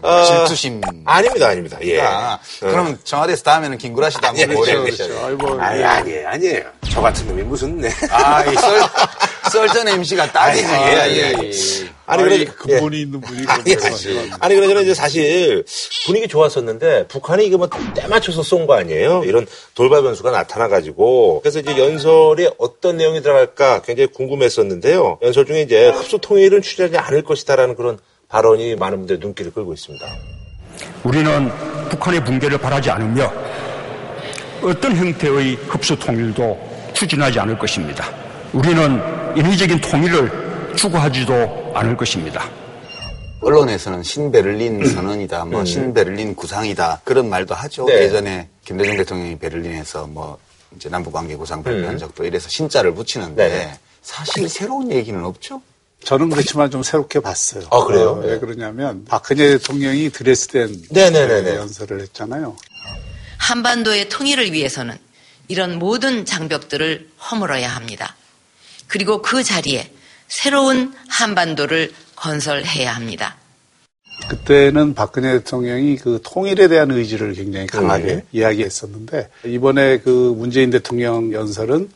[0.00, 0.80] 아, 질투심.
[1.04, 1.76] 아닙니다, 아닙니다.
[1.82, 2.00] 예.
[2.00, 5.26] 아, 그러면 청와대에서 다음에는 김구라 씨도 한번 아니, 오래 그렇죠, 계셔야 돼요.
[5.26, 6.64] 아이, 뭐, 아니, 아니에요, 아니에요.
[6.90, 7.90] 저 같은 놈이 무슨, 네.
[8.10, 8.80] 아, 이 썰,
[9.52, 10.66] 썰전 MC가 따지지.
[10.66, 11.52] 아, 예, 예, 예.
[12.12, 15.64] 아니, 그래, 근본이 있는 분이 아니, 아니, 아니, 그러잖아, 이제 사실
[16.06, 19.22] 분위기 좋았었는데, 북한이 이거 뭐 때 맞춰서 쏜 거 아니에요?
[19.24, 21.40] 이런 돌발 변수가 나타나 가지고.
[21.42, 25.18] 그래서 이제 연설에 어떤 내용이 들어갈까 굉장히 궁금했었는데요.
[25.22, 27.98] 연설 중에 이제 흡수 통일은 취하지 않을 것이다라는 그런
[28.28, 30.06] 발언이 많은 분들의 눈길을 끌고 있습니다.
[31.04, 31.50] 우리는
[31.90, 33.32] 북한의 붕괴를 바라지 않으며
[34.62, 36.58] 어떤 형태의 흡수 통일도
[36.94, 38.08] 추진하지 않을 것입니다.
[38.52, 39.00] 우리는
[39.36, 40.30] 인위적인 통일을
[40.76, 42.48] 추구하지도 않을 것입니다.
[43.40, 47.86] 언론에서는 신베를린 선언이다, 뭐 신베를린 구상이다 그런 말도 하죠.
[47.86, 48.02] 네.
[48.04, 50.38] 예전에 김대중 대통령이 베를린에서 뭐
[50.76, 51.98] 이제 남북관계 구상 발표한 음.
[51.98, 53.78] 적도 이래서 신자를 붙이는데 네.
[54.02, 55.60] 사실 새로운 얘기는 없죠.
[56.04, 57.64] 저는 그렇지만 좀 새롭게 봤어요.
[57.70, 58.10] 아, 그래요?
[58.10, 58.38] 어, 왜 네.
[58.38, 61.56] 그러냐면 박근혜 대통령이 드레스덴 네네네네.
[61.56, 62.56] 연설을 했잖아요.
[63.38, 64.96] 한반도의 통일을 위해서는
[65.48, 68.16] 이런 모든 장벽들을 허물어야 합니다.
[68.86, 69.90] 그리고 그 자리에
[70.32, 73.36] 새로운 한반도를 건설해야 합니다.
[74.30, 78.24] 그때는 박근혜 대통령이 그 통일에 대한 의지를 굉장히 강하게 네.
[78.32, 81.90] 이야기했었는데 이번에 그 문재인 대통령 연설은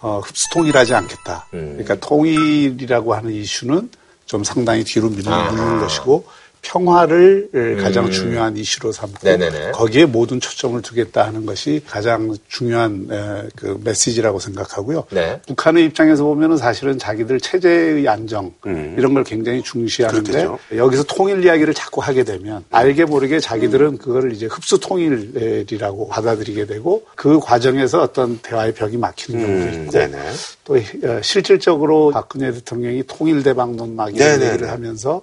[0.00, 1.48] 어, 흡수통일하지 않겠다.
[1.54, 1.78] 음.
[1.78, 3.88] 그러니까 통일이라고 하는 이슈는
[4.26, 6.26] 좀 상당히 뒤로 미는, 미는 것이고
[6.62, 9.24] 평화를 가장 중요한 이슈로 삼고 음.
[9.24, 9.72] 네네네.
[9.72, 15.04] 거기에 모든 초점을 두겠다 하는 것이 가장 중요한 에, 그 메시지라고 생각하고요.
[15.10, 15.40] 네.
[15.46, 20.58] 북한의 입장에서 보면은 사실은 자기들 체제의 안정 이런 걸 굉장히 중시하는데 그렇겠죠.
[20.76, 27.04] 여기서 통일 이야기를 자꾸 하게 되면 알게 모르게 자기들은 그거를 이제 흡수 통일이라고 받아들이게 되고
[27.16, 30.18] 그 과정에서 어떤 대화의 벽이 막히는 경우도 음, 있고 네네.
[30.64, 34.52] 또 어, 실질적으로 박근혜 대통령이 통일 대방론 막 이런 네네네.
[34.52, 35.22] 얘기를 하면서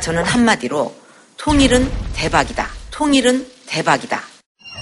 [0.00, 0.92] 저는 한마디로
[1.36, 2.68] 통일은 대박이다.
[2.90, 4.20] 통일은 대박이다.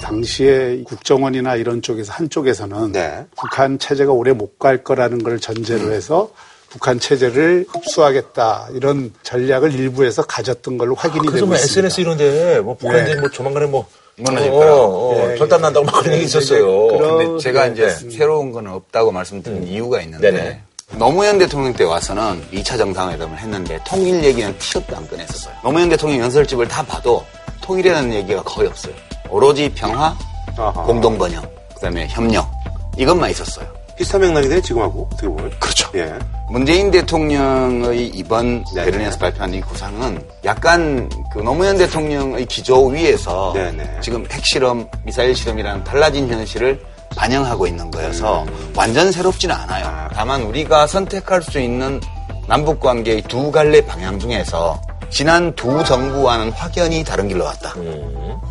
[0.03, 3.27] 당시에 국정원이나 이런 쪽에서 한쪽에서는 네.
[3.37, 5.93] 북한 체제가 오래 못 갈 거라는 걸 전제로 음.
[5.93, 6.31] 해서
[6.69, 11.87] 북한 체제를 흡수하겠다 이런 전략을 일부에서 가졌던 걸로 확인이 그래서 되고 뭐 있습니다.
[11.87, 13.11] SNS 이런데 뭐 북한 네.
[13.13, 14.55] 이제 뭐 조만간에 뭐 무너질 어.
[14.57, 15.63] 어, 예, 절단 예.
[15.63, 16.89] 난다고 막 그런 얘기 네, 있었어요.
[16.89, 17.73] 그런- 근데 제가 네.
[17.73, 20.63] 이제 새로운 건 없다고 말씀드린 이유가 있는데 네네.
[20.93, 25.55] 노무현 대통령 때 와서는 2차 정상회담을 했는데 통일 얘기는 티셔도 안 꺼냈었어요.
[25.63, 27.25] 노무현 대통령 연설집을 다 봐도
[27.63, 28.95] 통일이라는 얘기가 거의 없어요.
[29.29, 30.17] 오로지 평화,
[30.57, 30.83] 아하.
[30.83, 31.43] 공동번영,
[31.75, 32.51] 그다음에 협력
[32.97, 33.67] 이것만 있었어요.
[33.97, 35.09] 비슷한 맥락이네, 지금하고.
[35.13, 35.51] 어떻게 보면.
[35.61, 35.91] 그렇죠.
[35.95, 36.11] 예.
[36.49, 38.85] 문재인 대통령의 이번 네.
[38.85, 43.99] 베를린에서 발표한 이 구상은 약간 그 노무현 대통령의 기조 위에서 네, 네.
[44.01, 46.81] 지금 핵실험, 미사일 실험이라는 달라진 현실을
[47.17, 48.73] 반영하고 있는 거여서 음.
[48.77, 50.09] 완전 새롭지는 않아요.
[50.13, 52.01] 다만 우리가 선택할 수 있는
[52.47, 57.75] 남북 관계의 두 갈래 방향 중에서 지난 두 정부와는 확연히 다른 길로 갔다.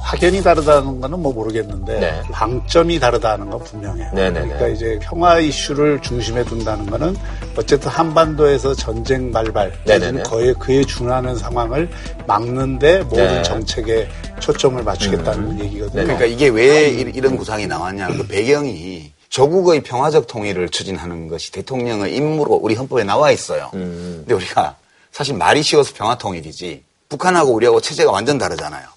[0.01, 2.21] 확연히 다르다는 거는 뭐 모르겠는데 네.
[2.31, 4.11] 방점이 다르다는 건 분명해요.
[4.13, 4.39] 네네네.
[4.45, 7.15] 그러니까 이제 평화 이슈를 중심에 둔다는 거는
[7.57, 9.71] 어쨌든 한반도에서 전쟁 발발.
[9.85, 11.89] 내지는 거에 그에 준하는 상황을
[12.27, 13.37] 막는데 모든 네.
[13.37, 13.43] 음.
[13.43, 14.07] 정책에
[14.39, 16.03] 초점을 맞추겠다는 얘기거든요.
[16.03, 18.07] 그러니까 이게 왜 이- 이런 구상이 나왔냐.
[18.09, 23.69] 그 배경이 조국의 평화적 통일을 추진하는 것이 대통령의 임무로 우리 헌법에 나와 있어요.
[23.71, 24.75] 근데 우리가
[25.11, 28.87] 사실 말이 쉬워서 평화 통일이지 북한하고 우리하고 체제가 완전 다르잖아요.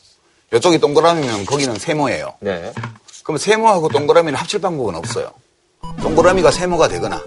[0.54, 2.34] 이쪽이 동그라미면 거기는 세모예요.
[2.40, 2.72] 네.
[3.24, 5.30] 그럼 세모하고 동그라미는 합칠 방법은 없어요.
[6.02, 7.22] 동그라미가 세모가 되거나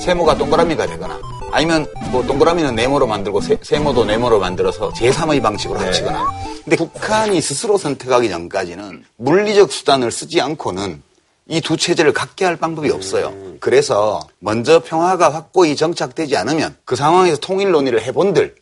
[0.00, 6.26] 세모가 동그라미가 되거나 아니면 뭐 동그라미는 네모로 만들고 세, 모도 네모로 만들어서 제3의 방식으로 합치거나
[6.64, 11.02] 근데 북한이 스스로 선택하기 전까지는 물리적 수단을 쓰지 않고는
[11.48, 13.32] 이 두 체제를 갖게 할 방법이 없어요.
[13.60, 18.54] 그래서 먼저 평화가 확고히 정착되지 않으면 그 상황에서 통일 논의를 해본들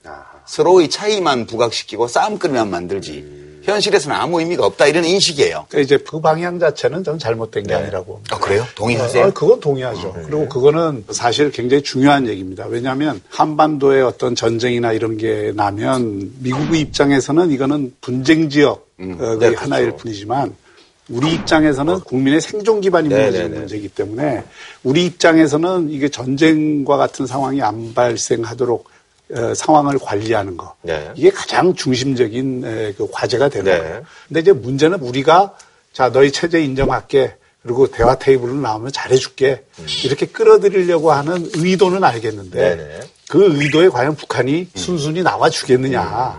[0.46, 5.66] 서로의 차이만 부각시키고 싸움거리만 만들지 현실에서는 아무 의미가 없다 이런 인식이에요.
[5.68, 8.22] 그러니까 이제 그 방향 자체는 좀 잘못된 게 아니라고.
[8.30, 8.64] 아 그래요?
[8.76, 9.24] 동의하세요?
[9.24, 10.12] 아, 그건 동의하죠.
[10.24, 12.66] 그리고 그거는 사실 굉장히 중요한 얘기입니다.
[12.68, 19.18] 왜냐하면 한반도에 어떤 전쟁이나 이런 게 나면 미국의 입장에서는 이거는 분쟁 지역 음.
[19.20, 20.02] 어, 네, 의 하나일 그렇죠.
[20.04, 20.54] 뿐이지만
[21.08, 23.58] 우리 입장에서는 국민의 생존 기반이 네, 무너지는 네, 네.
[23.60, 24.44] 문제이기 때문에
[24.82, 28.88] 우리 입장에서는 이게 전쟁과 같은 상황이 안 발생하도록
[29.32, 31.10] 어, 상황을 관리하는 거 네.
[31.16, 33.78] 이게 가장 중심적인 에, 그 과제가 되는 네.
[33.78, 34.02] 거예요.
[34.28, 35.56] 근데 이제 문제는 우리가
[35.92, 39.64] 자 너희 체제 인정할게 그리고 대화 테이블로 나오면 잘해줄게
[40.04, 42.78] 이렇게 끌어들이려고 하는 의도는 알겠는데 음.
[42.78, 43.00] 네네.
[43.28, 46.38] 그 의도에 과연 북한이 순순히 나와 주겠느냐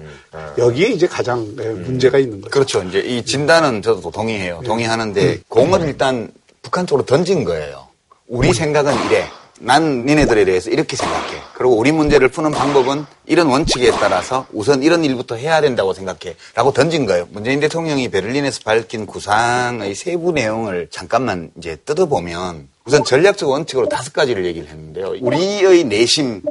[0.58, 2.52] 여기에 이제 가장 에, 문제가 있는 거죠.
[2.52, 2.84] 그렇죠.
[2.84, 4.62] 이제 이 진단은 저도 동의해요.
[4.63, 7.88] 동의하는데 공을 일단 북한 쪽으로 던진 거예요.
[8.28, 9.28] 우리 생각은 이래.
[9.60, 11.41] 난 니네들에 대해서 이렇게 생각해.
[11.56, 16.36] 그리고 우리 문제를 푸는 방법은 이런 원칙에 따라서 우선 이런 일부터 해야 된다고 생각해.
[16.54, 17.28] 라고 던진 거예요.
[17.32, 24.45] 문재인 대통령이 베를린에서 밝힌 구상의 세부 내용을 잠깐만 이제 뜯어보면 우선 전략적 원칙으로 다섯 가지를
[24.45, 25.15] 얘기를 했는데요.
[25.21, 26.43] 우리의 내심을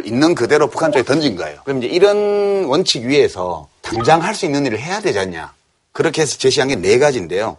[0.00, 1.58] 있는 그대로 북한 쪽에 던진 거예요.
[1.64, 5.52] 그럼 이제 이런 원칙 위에서 당장 할 수 있는 일을 해야 되지 않냐.
[5.92, 7.56] 그렇게 해서 제시한 게 네 가지인데요.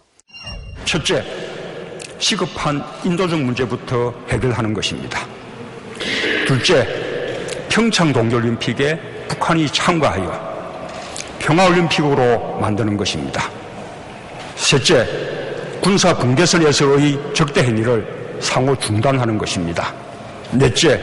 [0.84, 1.24] 첫째,
[2.18, 5.26] 시급한 인도적 문제부터 해결하는 것입니다.
[6.46, 6.86] 둘째,
[7.68, 10.46] 평창 동계올림픽에 북한이 참가하여
[11.40, 13.50] 평화올림픽으로 만드는 것입니다.
[14.56, 15.06] 셋째,
[15.80, 19.94] 군사 분계선에서의 적대 행위를 상호 중단하는 것입니다.
[20.52, 21.00] 넷째,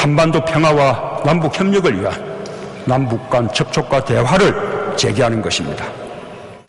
[0.00, 2.46] 한반도 평화와 남북 협력을 위한
[2.86, 5.86] 남북 간 접촉과 대화를 재개하는 것입니다.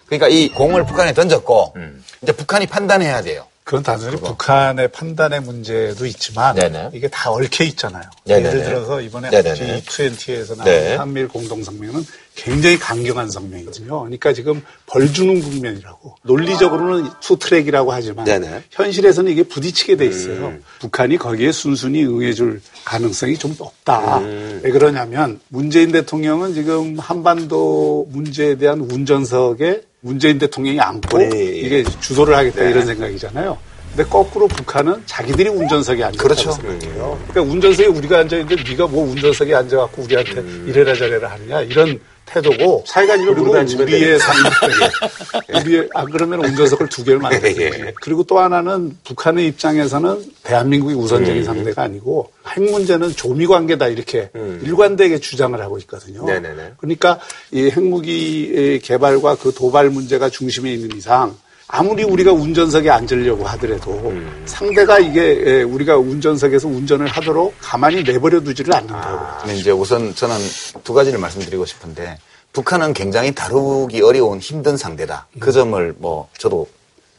[0.06, 1.74] 그러니까 이 공을 북한에 던졌고
[2.22, 3.46] 이제 북한이 판단해야 돼요.
[3.72, 6.90] 그건 단순히 북한의 판단의 문제도 있지만 네네.
[6.94, 8.04] 이게 다 얽혀 있잖아요.
[8.26, 8.50] 네네네.
[8.50, 9.84] 예를 들어서 이번에 네네네.
[9.84, 10.96] G20에서 나온 네.
[10.98, 12.06] 한미일 공동성명은
[12.36, 14.02] 굉장히 강경한 성명이거든요.
[14.02, 18.64] 그러니까 지금 벌 주는 국면이라고 논리적으로는 two-track이라고 하지만 네네.
[18.72, 20.54] 현실에서는 이게 부딪히게 돼 있어요.
[20.82, 24.20] 북한이 거기에 순순히 응해줄 가능성이 좀 높다.
[24.20, 31.46] 왜 그러냐면 문재인 대통령은 지금 한반도 문제에 대한 운전석에 문재인 대통령이 앉고 예, 예.
[31.60, 33.58] 이게 주도를 하겠다 이런 생각이잖아요.
[33.96, 36.52] 근데 거꾸로 북한은 자기들이 운전석에 앉았다고 그렇죠.
[36.54, 37.20] 생각해요.
[37.28, 40.66] 그러니까 운전석에 우리가 앉아 있는데 네가 뭐 운전석에 앉아 갖고 우리한테 음.
[40.68, 42.86] 이래라 저래라 하느냐 이런 태도고
[43.30, 47.94] 우리보다 그리고 우리의 상식되게 우리의 아 그러면 운전석을 두 개를 만들어야 예, 돼.
[48.02, 54.30] 그리고 또 하나는 북한의 입장에서는 대한민국이 우선적인 상대가 아니고 핵 문제는 조미 관계다 이렇게
[54.64, 56.26] 일관되게 주장을 하고 있거든요.
[56.26, 56.74] 네네네.
[56.78, 57.20] 그러니까
[57.52, 61.36] 이 핵무기의 개발과 그 도발 문제가 중심에 있는 이상
[61.74, 64.14] 아무리 우리가 운전석에 앉으려고 하더라도
[64.46, 69.40] 상대가 이게 예, 우리가 운전석에서 운전을 하도록 가만히 내버려 두지를 않는다고.
[69.40, 70.36] 근데 이제 우선 저는
[70.84, 72.18] 두 가지를 말씀드리고 싶은데
[72.52, 75.28] 북한은 굉장히 다루기 어려운 힘든 상대다.
[75.40, 76.68] 그 점을 뭐 저도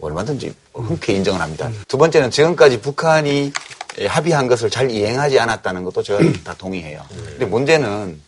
[0.02, 1.70] 얼마든지 흔쾌히 인정을 합니다.
[1.88, 3.52] 두 번째는 지금까지 북한이
[4.06, 7.00] 합의한 것을 잘 이행하지 않았다는 것도 제가 다 동의해요.
[7.30, 8.20] 근데 문제는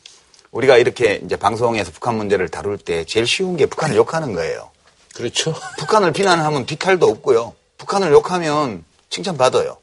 [0.53, 4.71] 우리가 이렇게 이제 방송에서 북한 문제를 다룰 때 제일 쉬운 게 북한을 욕하는 거예요.
[5.15, 5.55] 그렇죠.
[5.79, 7.55] 북한을 비난하면 뒤탈도 없고요.
[7.79, 9.79] 북한을 욕하면 칭찬받아요.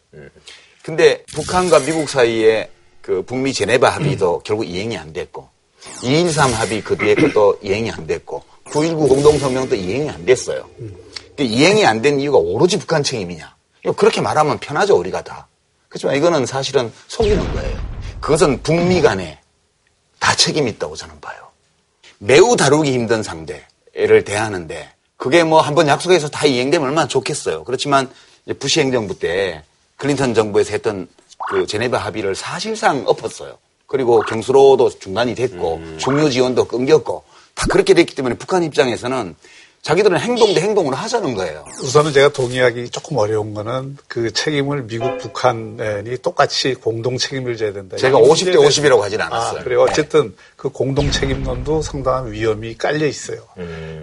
[0.83, 2.69] 근데 북한과 미국 사이에
[3.01, 5.47] 그 북미 제네바 합의도 결국 이행이 안 됐고
[6.03, 10.69] 213 합의 그 뒤에 것도 이행이 안 됐고 919 공동성명도 이행이 안 됐어요.
[11.37, 13.55] 그 이행이 안 된 이유가 오로지 북한 책임이냐.
[13.95, 15.47] 그렇게 말하면 편하죠, 우리가 다.
[15.89, 17.79] 그렇지만 이거는 사실은 속이는 거예요.
[18.19, 19.39] 그것은 북미 간에
[20.19, 21.47] 다 책임이 있다고 저는 봐요.
[22.19, 27.63] 매우 다루기 힘든 상대를 대하는데 그게 뭐 한번 약속해서 다 이행되면 얼마나 좋겠어요.
[27.63, 28.09] 그렇지만
[28.57, 29.61] 부시 행정부 때
[29.97, 31.07] 클린턴 정부에서 했던
[31.47, 33.59] 그 제네바 합의를 사실상 엎었어요.
[33.85, 39.35] 그리고 경수로도 중단이 됐고 중요 지원도 끊겼고 다 그렇게 됐기 때문에 북한 입장에서는
[39.81, 41.65] 자기들은 행동 대 행동으로 하자는 거예요.
[41.81, 47.97] 우선은 제가 동의하기 조금 어려운 거는 그 책임을 미국, 북한이 똑같이 공동 책임을 져야 된다.
[47.97, 49.59] 제가 이 50대 문제에 50이라고 하진 않았어요.
[49.59, 49.81] 아, 그래요.
[49.81, 53.39] 어쨌든 그 공동 책임론도 상당한 위험이 깔려 있어요.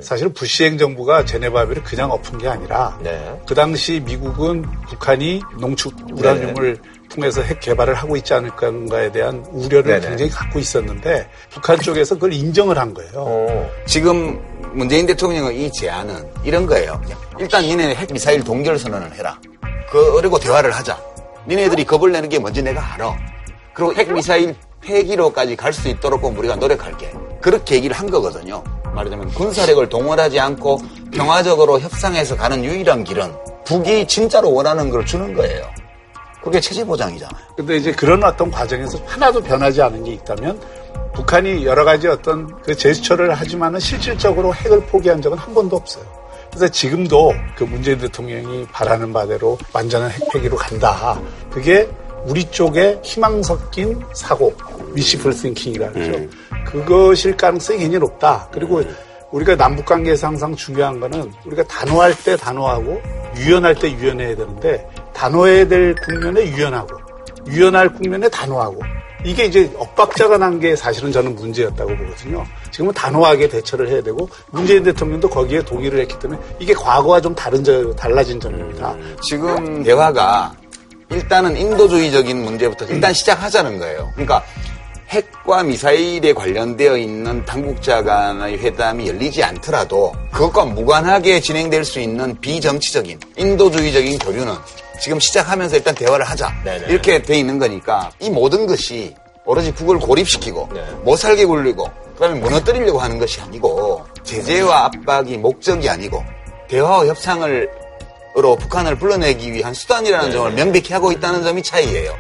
[0.00, 3.40] 사실 부시 행정부가 제네바 합의를 그냥 엎은 게 아니라 네.
[3.46, 10.08] 그 당시 미국은 북한이 농축 우라늄을 통해서 핵 개발을 하고 있지 않을까에 대한 우려를 네네.
[10.08, 13.12] 굉장히 갖고 있었는데 북한 쪽에서 그걸 인정을 한 거예요.
[13.14, 13.70] 어.
[13.86, 14.40] 지금
[14.72, 17.00] 문재인 대통령의 이 제안은 이런 거예요.
[17.38, 19.38] 일단 니네 핵 미사일 동결 선언을 해라.
[19.90, 20.98] 그, 그리고 대화를 하자.
[21.46, 23.16] 니네들이 겁을 내는 게 뭔지 내가 알아.
[23.74, 27.12] 그리고 핵 미사일 폐기로까지 갈 수 있도록 우리가 노력할게.
[27.40, 28.62] 그렇게 얘기를 한 거거든요.
[28.94, 30.78] 말하자면 군사력을 동원하지 않고
[31.12, 33.32] 평화적으로 협상해서 가는 유일한 길은
[33.64, 35.62] 북이 진짜로 원하는 걸 주는 거예요.
[36.42, 37.44] 그게 체제 보장이잖아요.
[37.56, 40.60] 근데 이제 그런 어떤 과정에서 하나도 변하지 않은 게 있다면
[41.14, 46.04] 북한이 여러 가지 어떤 그 제스처를 하지만은 실질적으로 핵을 포기한 적은 한 번도 없어요.
[46.50, 51.20] 그래서 지금도 그 문재인 대통령이 바라는 바대로 완전한 핵 폐기로 간다.
[51.50, 51.88] 그게
[52.24, 54.54] 우리 쪽에 희망 섞인 사고,
[54.94, 56.26] 미시플 싱킹이라 그러죠.
[56.66, 58.48] 그것일 가능성이 굉장히 높다.
[58.50, 58.82] 그리고
[59.30, 63.00] 우리가 남북 관계에서 항상 중요한 거는 우리가 단호할 때 단호하고
[63.36, 66.96] 유연할 때 유연해야 되는데 단호해야 될 국면에 유연하고
[67.48, 68.80] 유연할 국면에 단호하고
[69.24, 72.44] 이게 이제 엇박자가 난 게 사실은 저는 문제였다고 보거든요.
[72.72, 77.62] 지금은 단호하게 대처를 해야 되고 문재인 대통령도 거기에 동의를 했기 때문에 이게 과거와 좀 다른
[77.62, 78.96] 점, 달라진 점입니다.
[79.28, 80.52] 지금 대화가
[81.10, 84.08] 일단은 인도주의적인 문제부터 일단 시작하자는 거예요.
[84.14, 84.42] 그러니까
[85.10, 93.18] 핵과 미사일에 관련되어 있는 당국자 간의 회담이 열리지 않더라도 그것과 무관하게 진행될 수 있는 비정치적인
[93.36, 94.52] 인도주의적인 교류는
[95.00, 96.52] 지금 시작하면서 일단 대화를 하자.
[96.64, 96.86] 네네.
[96.88, 100.84] 이렇게 돼 있는 거니까 이 모든 것이 오로지 국을 고립시키고 네.
[101.04, 106.22] 못 살게 굴리고 그다음에 무너뜨리려고 하는 것이 아니고 제재와 압박이 목적이 아니고
[106.68, 107.70] 대화와 협상을
[108.36, 110.32] 으로 북한을 불러내기 위한 수단이라는 네.
[110.32, 112.14] 점을 명백히 하고 있다는 점이 차이예요.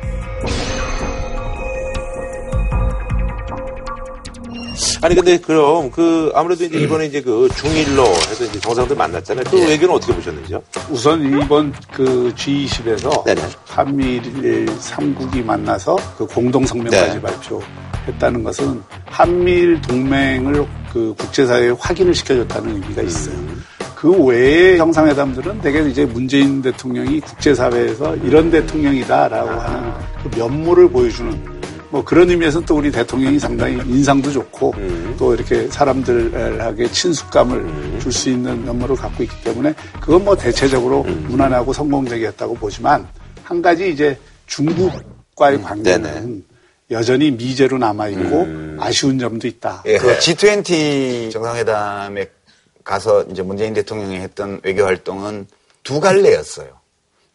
[5.02, 9.44] 아니 근데 그럼 그 아무래도 이제 이번에 이제 그 중일로 해서 이제 정상들 만났잖아요.
[9.50, 9.66] 그 예.
[9.68, 10.62] 외교는 어떻게 보셨는지요?
[10.90, 13.42] 우선 이번 그 G20에서 네네.
[13.66, 17.20] 한미일 3국이 만나서 그 공동 성명까지 네.
[17.20, 23.36] 발표했다는 것은 한미일 동맹을 그 국제사회에 확인을 시켜줬다는 의미가 있어요.
[23.94, 31.57] 그 외의 정상회담들은 대개 이제 문재인 대통령이 국제사회에서 이런 대통령이다라고 하는 그 면모를 보여주는
[31.90, 34.74] 뭐 그런 의미에서는 또 우리 대통령이 상당히 인상도 좋고
[35.18, 42.54] 또 이렇게 사람들에게 친숙감을 줄수 있는 면모를 갖고 있기 때문에 그건 뭐 대체적으로 무난하고 성공적이었다고
[42.54, 43.06] 보지만
[43.42, 46.40] 한 가지 이제 중국과의 관계는 네네.
[46.90, 48.46] 여전히 미제로 남아있고
[48.78, 49.82] 아쉬운 점도 있다.
[49.84, 52.26] 그 G20 정상회담에
[52.84, 55.46] 가서 이제 문재인 대통령이 했던 외교 활동은
[55.82, 56.68] 두 갈래였어요.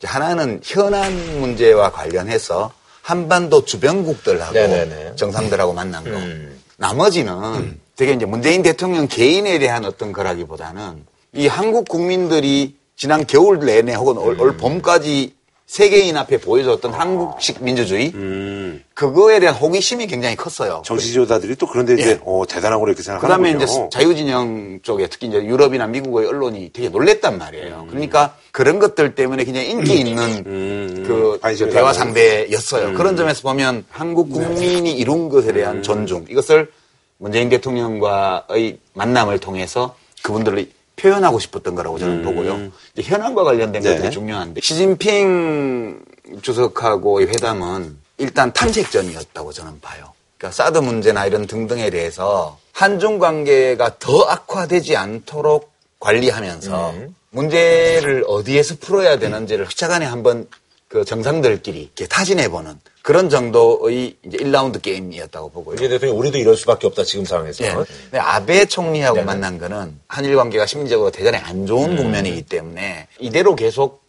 [0.04, 5.16] 하나는 현안 문제와 관련해서 한반도 주변국들하고 네네네.
[5.18, 6.12] 정상들하고 만난 거.
[6.12, 6.58] 음.
[6.78, 13.94] 나머지는 되게 이제 문재인 대통령 개인에 대한 어떤 거라기보다는 이 한국 국민들이 지난 겨울 내내
[13.94, 20.84] 혹은 올, 올 봄까지 세계인 앞에 보여줬던 한국식 민주주의 음, 그거에 대한 호기심이 굉장히 컸어요.
[20.86, 22.20] 정치 지도자들이 또 그런데 이제 예.
[22.26, 23.20] 어, 대단하고 이렇게 그다음에
[23.54, 23.64] 생각하는군요.
[23.64, 27.88] 이제 자유진영 쪽에 특히 이제 유럽이나 미국의 언론이 되게 놀랬단 말이에요.
[27.90, 31.92] 그러니까 그런 것들 때문에 굉장히 인기 있는 음, 그 관심을 대화.
[31.94, 32.94] 상대였어요.
[32.94, 36.72] 그런 점에서 보면 한국 국민이 이룬 것에 대한 존중 이것을
[37.18, 40.70] 문재인 대통령과의 만남을 통해서 그분들을
[41.04, 42.72] 표현하고 싶었던 거라고 저는 보고요.
[42.96, 43.96] 이제 현안과 관련된 네.
[43.96, 46.02] 것들이 중요한데 시진핑
[46.42, 50.14] 주석하고의 회담은 일단 탐색전이었다고 저는 봐요.
[50.38, 56.94] 그러니까 사드 문제나 이런 등등에 대해서 한중 관계가 더 악화되지 않도록 관리하면서
[57.32, 60.48] 문제를 어디에서 풀어야 되는지를 차간에 한번
[60.88, 65.74] 그 정상들끼리 이렇게 타진해보는 그런 정도의 이제 1라운드 게임이었다고 보고요.
[65.74, 67.66] 문재인 대통령이 우리도 이럴 수밖에 없다 지금 상황에서.
[67.66, 67.74] 예.
[67.74, 74.02] 근데 아베 총리하고 만난 거는 한일 관계가 심리적으로 대단히 안 좋은 국면이기 때문에 이대로 계속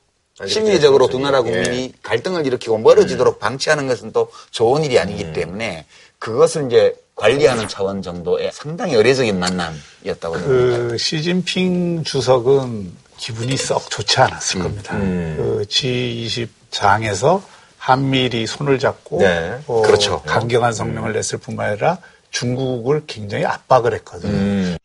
[0.46, 1.08] 심리적으로.
[1.08, 1.42] 두 나라 예.
[1.42, 5.86] 국민이 갈등을 일으키고 멀어지도록 방치하는 것은 또 좋은 일이 아니기 때문에
[6.20, 10.88] 그것을 이제 관리하는 차원 정도의 상당히 의례적인 만남이었다고 생각합니다.
[10.88, 14.96] 그 시진핑 주석은 기분이 썩 좋지 않았을 겁니다.
[14.96, 15.34] 음.
[15.36, 17.42] 그 G20 장에서
[17.84, 19.58] 한미일이 손을 잡고 네.
[19.66, 20.22] 어, 그렇죠.
[20.22, 21.98] 강경한 성명을 냈을 뿐만 아니라
[22.30, 24.32] 중국을 굉장히 압박을 했거든요.
[24.32, 24.76] 음.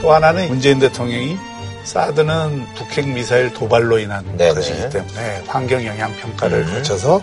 [0.00, 1.51] 또 하나는 문재인 대통령이
[1.84, 4.54] 사드는 북핵 미사일 도발로 인한 네네.
[4.54, 7.20] 것이기 때문에 환경 영향 평가를 거쳐서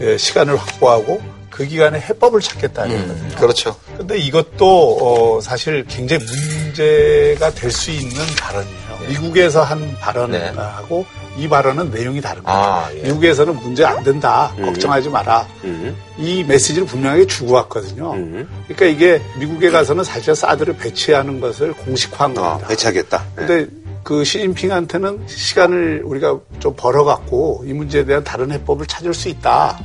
[0.00, 1.20] 예, 시간을 확보하고
[1.50, 3.36] 그 기간에 해법을 찾겠다는 거거든요.
[3.36, 3.76] 그렇죠.
[3.96, 8.82] 근데 이것도 어, 사실 굉장히 문제가 될 수 있는 발언이에요.
[9.08, 11.04] 미국에서 한 발언하고
[11.36, 12.56] 이 발언은 내용이 다른 거죠.
[12.56, 13.02] 아, 예.
[13.02, 14.52] 미국에서는 문제 안 된다.
[14.62, 15.46] 걱정하지 마라.
[15.64, 18.12] 음, 이 메시지를 분명하게 주고 왔거든요.
[18.12, 18.48] 음.
[18.68, 22.68] 그러니까 이게 미국에 가서는 사실 사드를 배치하는 것을 공식화한 어, 겁니다.
[22.68, 23.24] 배치하겠다.
[23.36, 23.46] 네.
[23.46, 23.66] 근데
[24.02, 29.78] 그 시진핑한테는 시간을 우리가 좀 벌어갖고 이 문제에 대한 다른 해법을 찾을 수 있다.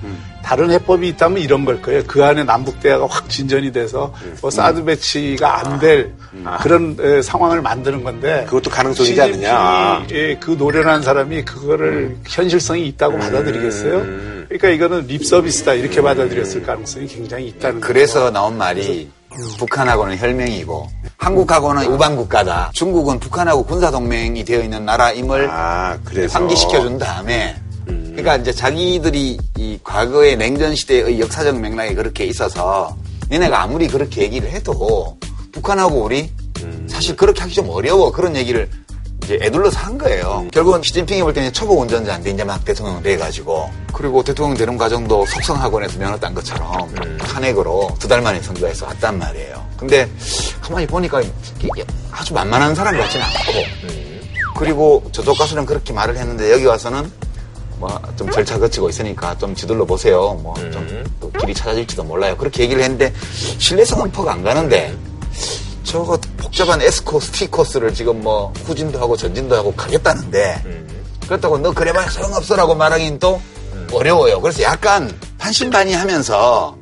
[0.44, 2.04] 다른 해법이 있다면 이런 걸 거예요.
[2.08, 6.14] 그 안에 남북 대화가 확 진전이 돼서 뭐 사드 배치가 안될
[6.62, 10.06] 그런 에, 상황을 만드는 건데 그것도 가능성이지 않느냐.
[10.12, 14.46] 예, 그 노련한 사람이 그거를 현실성이 있다고 받아들이겠어요?
[14.48, 17.82] 그러니까 이거는 립 서비스다 이렇게 받아들였을 가능성이 굉장히 있다는.
[17.82, 19.10] 그래서 나온 말이
[19.58, 22.72] 북한하고는 혈맹이고 한국하고는 우방 국가다.
[22.74, 26.34] 중국은 북한하고 군사 동맹이 되어 있는 나라임을 아, 그래서.
[26.34, 32.96] 상기시켜 준 다음에 그러니까 이제 자기들이 이 과거의 냉전 시대의 역사적 맥락이 그렇게 있어서
[33.30, 35.18] 니네가 아무리 그렇게 얘기를 해도
[35.52, 36.32] 북한하고 우리
[36.88, 38.70] 사실 그렇게 하기 좀 어려워 그런 얘기를
[39.24, 40.48] 이제 애둘러서 한 거예요.
[40.54, 45.98] 결국은 시진핑이 볼 때는 초보 운전자인데 이제 막 대통령 돼가지고 그리고 대통령 되는 과정도 속성학원에서
[46.00, 49.66] 면허 딴 것처럼 탄핵으로 두 달 만에 선거에서 왔단 말이에요.
[49.78, 50.10] 근데
[50.62, 51.22] 가만히 보니까
[52.12, 57.12] 아주 만만한 사람 같지는 않고 그리고 저쪽 가서는 그렇게 말을 했는데 여기 와서는
[57.80, 60.34] 뭐 좀 절차 거치고 있으니까 좀 지들러 보세요.
[60.42, 61.08] 뭐 좀
[61.40, 62.38] 길이 찾아질지도 몰라요.
[62.38, 63.14] 그렇게 얘기를 했는데
[63.60, 64.96] 신뢰성은 퍽 안 가는데
[65.88, 70.86] 저거 복잡한 에스코 스티 코스를 지금 뭐 후진도 하고 전진도 하고 가겠다는데
[71.26, 73.42] 그렇다고 너 그래봐야 소용없어라고 말하기는 또
[73.92, 74.42] 어려워요.
[74.42, 76.78] 그래서 약간 반신반의하면서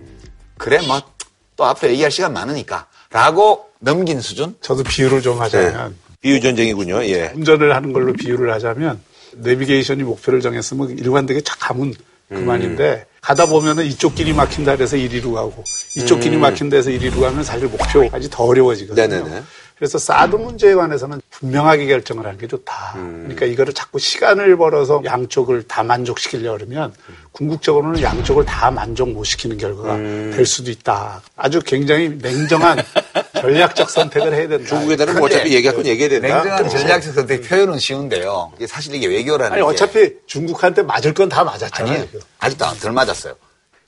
[0.57, 1.15] 그래 뭐
[1.55, 4.55] 또 앞으로 얘기할 시간 많으니까 라고 넘긴 수준?
[4.61, 7.03] 저도 비유를 좀 하자면 비유 전쟁이군요.
[7.05, 7.31] 예.
[7.35, 8.99] 운전을 하는 걸로 비유를 하자면
[9.33, 11.93] 내비게이션이 목표를 정했으면 일관되게 착 가면
[12.29, 15.63] 그만인데 가다 보면은 이쪽 길이 막힌다 그래서 이리로 가고
[15.97, 19.07] 이쪽 길이 막힌 데서 이리로 가면 사실 목표까지 더 어려워지거든요.
[19.07, 19.43] 네네네.
[19.77, 22.93] 그래서 사드 문제에 관해서는 분명하게 결정을 하는 게 좋다.
[22.93, 26.93] 그러니까 이거를 자꾸 시간을 벌어서 양쪽을 다 만족시키려고 그러면
[27.33, 31.21] 궁극적으로는 양쪽을 다 만족 못 시키는 결과가 될 수도 있다.
[31.35, 32.81] 아주 굉장히 냉정한
[33.41, 34.65] 전략적 선택을 해야 된다.
[34.69, 36.27] 중국에다는 뭐 어차피 얘기할 건 얘기해야 된다.
[36.35, 38.53] 냉정한 전략적 선택 표현은 쉬운데요.
[38.55, 41.91] 이게 사실 이게 외교라는 아니 게 어차피 중국한테 맞을 건 다 맞았잖아요.
[41.93, 42.07] 아니에요.
[42.39, 43.33] 아직도 덜 맞았어요.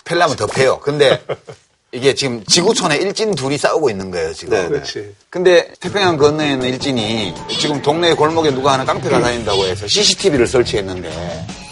[0.03, 0.79] 펠라면 더 패요.
[0.79, 1.23] 근데
[1.93, 4.53] 이게 지금 지구촌에 일진 둘이 싸우고 있는 거예요, 지금.
[4.53, 4.69] 네, 네.
[4.69, 5.15] 그렇지.
[5.29, 11.09] 근데 태평양 건너에 있는 일진이 지금 동네 골목에 누가 하나 깡패가 다닌다고 해서 CCTV를 설치했는데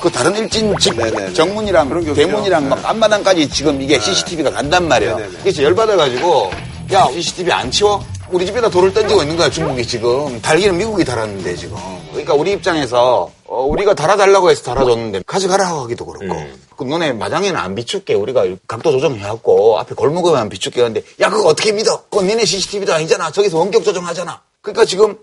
[0.01, 1.34] 그 다른 일진 집 네, 네, 네.
[1.34, 2.13] 정문이랑.
[2.13, 5.18] 대문이랑 막 앞마당까지 지금 이게 CCTV가 간단 말이에요.
[5.18, 5.38] 네, 네, 네.
[5.41, 6.51] 그래서 열받아가지고
[6.93, 8.01] 야 CCTV 안 치워?
[8.30, 11.78] 우리 집에다 돌을 던지고 있는 거야 중국이 지금 달기는 미국이 달았는데 지금
[12.11, 16.62] 그러니까 우리 입장에서 어, 우리가 달아달라고 해서 달아줬는데 가져가라 하기도 그렇고 음.
[16.76, 21.72] 그 너네 마장에는 안 비출게 우리가 각도 조정해갖고 앞에 골목에만 비출게 하는데 야 그거 어떻게
[21.72, 22.04] 믿어?
[22.04, 25.18] 그건 니네 CCTV도 아니잖아 저기서 원격 조정하잖아 그러니까 지금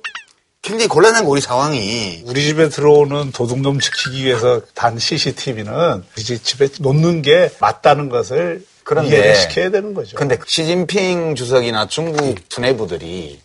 [0.62, 6.38] 굉장히 곤란한 거 우리 상황이 우리 집에 들어오는 도둑 놈 지키기 위해서 단 CCTV는 우리
[6.38, 10.16] 집에 놓는 게 맞다는 것을 그런데 이해를 시켜야 되는 거죠.
[10.16, 13.40] 근데 시진핑 주석이나 중국 수뇌부들이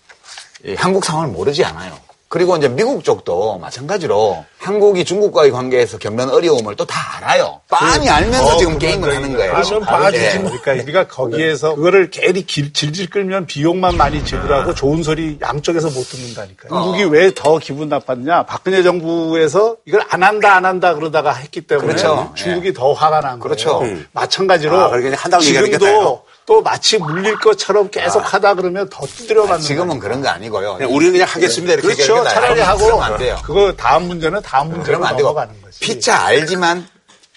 [0.65, 1.97] 이 한국 상황을 모르지 않아요.
[2.30, 7.61] 그리고 이제 미국 쪽도 마찬가지로 한국이 중국과의 관계에서 겪는 어려움을 또 다 알아요.
[7.69, 9.53] 빤히 알면서 어, 지금 그건 게임을 하는 거예요.
[9.53, 10.39] 바로 봐주지.
[10.39, 16.03] 그러니까 우리가 거기에서 그거를 괜히 길- 질질 끌면 비용만 많이 지불하고 좋은 소리 양쪽에서 못
[16.09, 16.69] 듣는다니까요.
[16.69, 18.43] 중국이 왜 더 기분 나빴냐?
[18.43, 22.32] 박근혜 정부에서 이걸 안 한다 안 한다 그러다가 했기 때문에 그렇죠.
[22.36, 23.43] 중국이 더 화가 난 거예요.
[23.43, 23.82] 그렇죠.
[23.82, 24.05] 음.
[24.11, 25.39] 마찬가지로 아, 그러니까.
[25.39, 30.77] 지금도 또 마치 물릴 것처럼 계속 하다 그러면 더 두드려 맞는 지금은 그런 거 아니고요.
[30.77, 31.73] 그냥 우리는 그냥 하겠습니다.
[31.73, 32.23] 이렇게 그렇죠.
[32.23, 32.61] 차라리.
[32.61, 33.37] 하고 그러면 안 돼요.
[33.43, 35.79] 그거 다음 문제는 다음 문제로 그러면 안 되고 넘어가는 거지.
[35.81, 36.87] 피차 알지만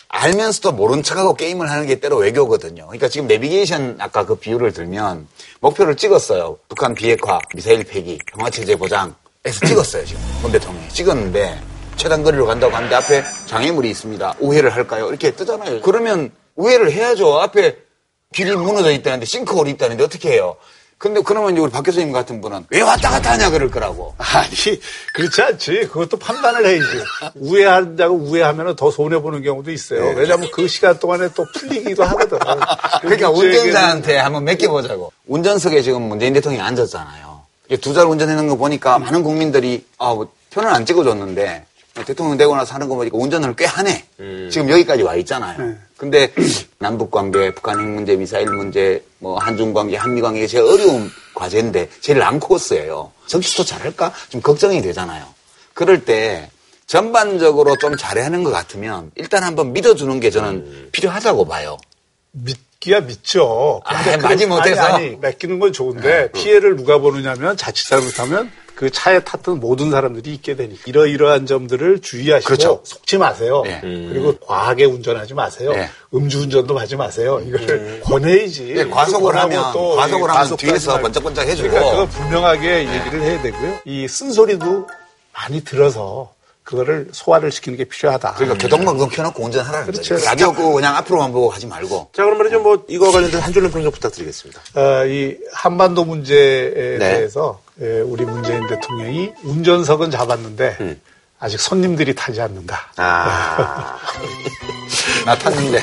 [0.06, 2.86] 알면서도 모른 척하고 게임을 하는 게 때로 외교거든요.
[2.86, 5.26] 그러니까 지금 내비게이션 아까 그 비유를 들면
[5.58, 6.58] 목표를 찍었어요.
[6.68, 11.60] 북한 비핵화, 미사일 폐기, 평화체제 보장에서 찍었어요 지금 문 대통령이 찍었는데
[11.96, 14.36] 최단 거리로 간다고 하는데 앞에 장애물이 있습니다.
[14.38, 15.08] 우회를 할까요?
[15.08, 15.80] 이렇게 뜨잖아요.
[15.80, 17.40] 그러면 우회를 해야죠.
[17.40, 17.89] 앞에
[18.34, 20.56] 길이 무너져 있다는데 싱크홀이 있다는데 어떻게 해요?
[20.98, 24.14] 근데 그러면 이제 우리 박 교수님 같은 분은 왜 왔다 갔다 하냐 그럴 거라고.
[24.18, 24.50] 아니
[25.14, 25.88] 그렇지 않지.
[25.90, 26.86] 그것도 판단을 해야지.
[27.36, 30.12] 우회한다고 우회하면 더 손해 보는 경우도 있어요.
[30.14, 32.38] 왜냐하면 그 시간 동안에 또 풀리기도 하거든.
[33.00, 35.10] 그러니까 문제에게는 운전자한테 한번 맡겨 보자고.
[35.26, 37.40] 운전석에 지금 문재인 대통령이 앉았잖아요.
[37.80, 41.64] 두달 운전하는 거 보니까 많은 국민들이 아, 뭐 표는 안 찍어줬는데
[42.04, 44.04] 대통령 되고 나서 하는 거 보니까 운전을 꽤 하네.
[44.50, 45.76] 지금 여기까지 와 있잖아요.
[46.00, 46.32] 근데
[46.78, 51.90] 남북 관계, 북한 핵 문제, 미사일 문제, 뭐 한중 관계, 한미 관계 제일 어려운 과제인데
[52.00, 53.12] 제일 남 코스예요.
[53.26, 54.10] 정치도 잘할까?
[54.30, 55.26] 좀 걱정이 되잖아요.
[55.74, 56.48] 그럴 때
[56.86, 61.76] 전반적으로 좀 잘하는 것 같으면 일단 한번 믿어주는 게 저는 필요하다고 봐요.
[62.30, 63.82] 믿기야 믿죠.
[63.84, 64.80] 아, 그럼- 못해서?
[64.80, 68.50] 아니, 아니, 맡기는 건 좋은데 피해를 누가 보느냐면 자칫 잘못하면
[68.80, 72.80] 그 차에 탔던 모든 사람들이 있게 되니까 이러이러한 점들을 주의하시고 그렇죠.
[72.84, 73.60] 속지 마세요.
[73.62, 73.78] 네.
[73.82, 75.72] 그리고 과하게 운전하지 마세요.
[75.72, 75.90] 네.
[76.14, 77.42] 음주운전도 하지 마세요.
[77.46, 78.72] 이거를 권해야지.
[78.72, 80.98] 네, 과속을 하고 하면- 또 과속을 하면 뒤에서.
[80.98, 81.68] 번쩍번쩍 해주고.
[81.68, 83.80] 그러니까 그거 분명하게 얘기를 해야 되고요.
[83.84, 84.88] 이 쓴소리도
[85.34, 86.32] 많이 들어서
[86.70, 88.34] 그거를 소화를 시키는 게 필요하다.
[88.34, 90.14] 그러니까 교통방송 켜놓고 운전하라는 그렇죠.
[90.14, 90.24] 거죠.
[90.24, 92.10] 라디오 끄고 그냥 앞으로만 보고 하지 말고.
[92.12, 92.60] 자, 그럼 말이죠.
[92.60, 94.60] 뭐, 이거 관련된 한 줄로 평좀 부탁드리겠습니다.
[94.76, 96.98] 어, 이 한반도 문제에 네.
[96.98, 101.00] 대해서 예, 우리 문재인 대통령이 운전석은 잡았는데 음.
[101.40, 102.92] 아직 손님들이 타지 않는다.
[102.98, 103.98] 아.
[105.26, 105.82] 나 탔는데.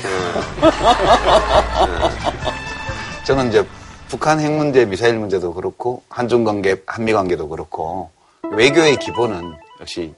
[3.26, 3.68] 저는 이제
[4.08, 8.10] 북한 핵 문제, 미사일 문제도 그렇고 한중 관계, 한미 관계도 그렇고
[8.52, 10.14] 외교의 기본은 역시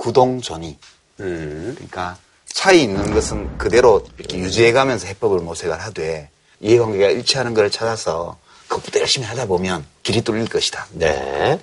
[0.00, 0.76] 구동존의.
[1.20, 1.72] 음.
[1.74, 6.30] 그러니까 차이 있는 것은 그대로 이렇게 유지해가면서 해법을 모색을 하되
[6.60, 8.38] 이해관계가 일치하는 걸 찾아서
[8.68, 10.86] 그것부터 열심히 하다 보면 길이 뚫릴 것이다.
[10.92, 11.58] 네.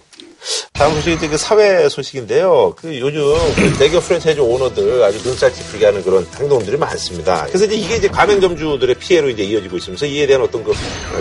[0.74, 2.76] 다음 소식이 이제 그 사회 소식인데요.
[2.78, 3.22] 그 요즘
[3.56, 7.46] 그 대기업 프랜차이즈 오너들 아주 눈살 찌푸리게 하는 그런 행동들이 많습니다.
[7.48, 10.74] 그래서 이제 이게 이제 가맹점주들의 피해로 이제 이어지고 있으면서 이에 대한 어떤 그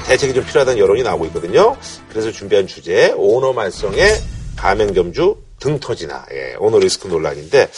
[0.07, 1.77] 대책이 좀 필요하다는 여론이 나오고 있거든요.
[2.11, 4.23] 그래서 준비한 주제 오너 말썽에
[4.57, 7.71] 가맹점주 등 터지나 예, 오너 리스크 논란인데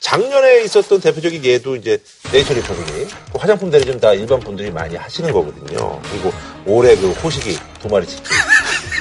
[0.00, 1.98] 작년에 있었던 대표적인 예도 이제
[2.32, 6.00] 네이처 리퍼블릭 그 화장품 대리점 다 일반 분들이 많이 하시는 거거든요.
[6.10, 6.32] 그리고
[6.66, 8.24] 올해 그 호식이 두 마리 치킨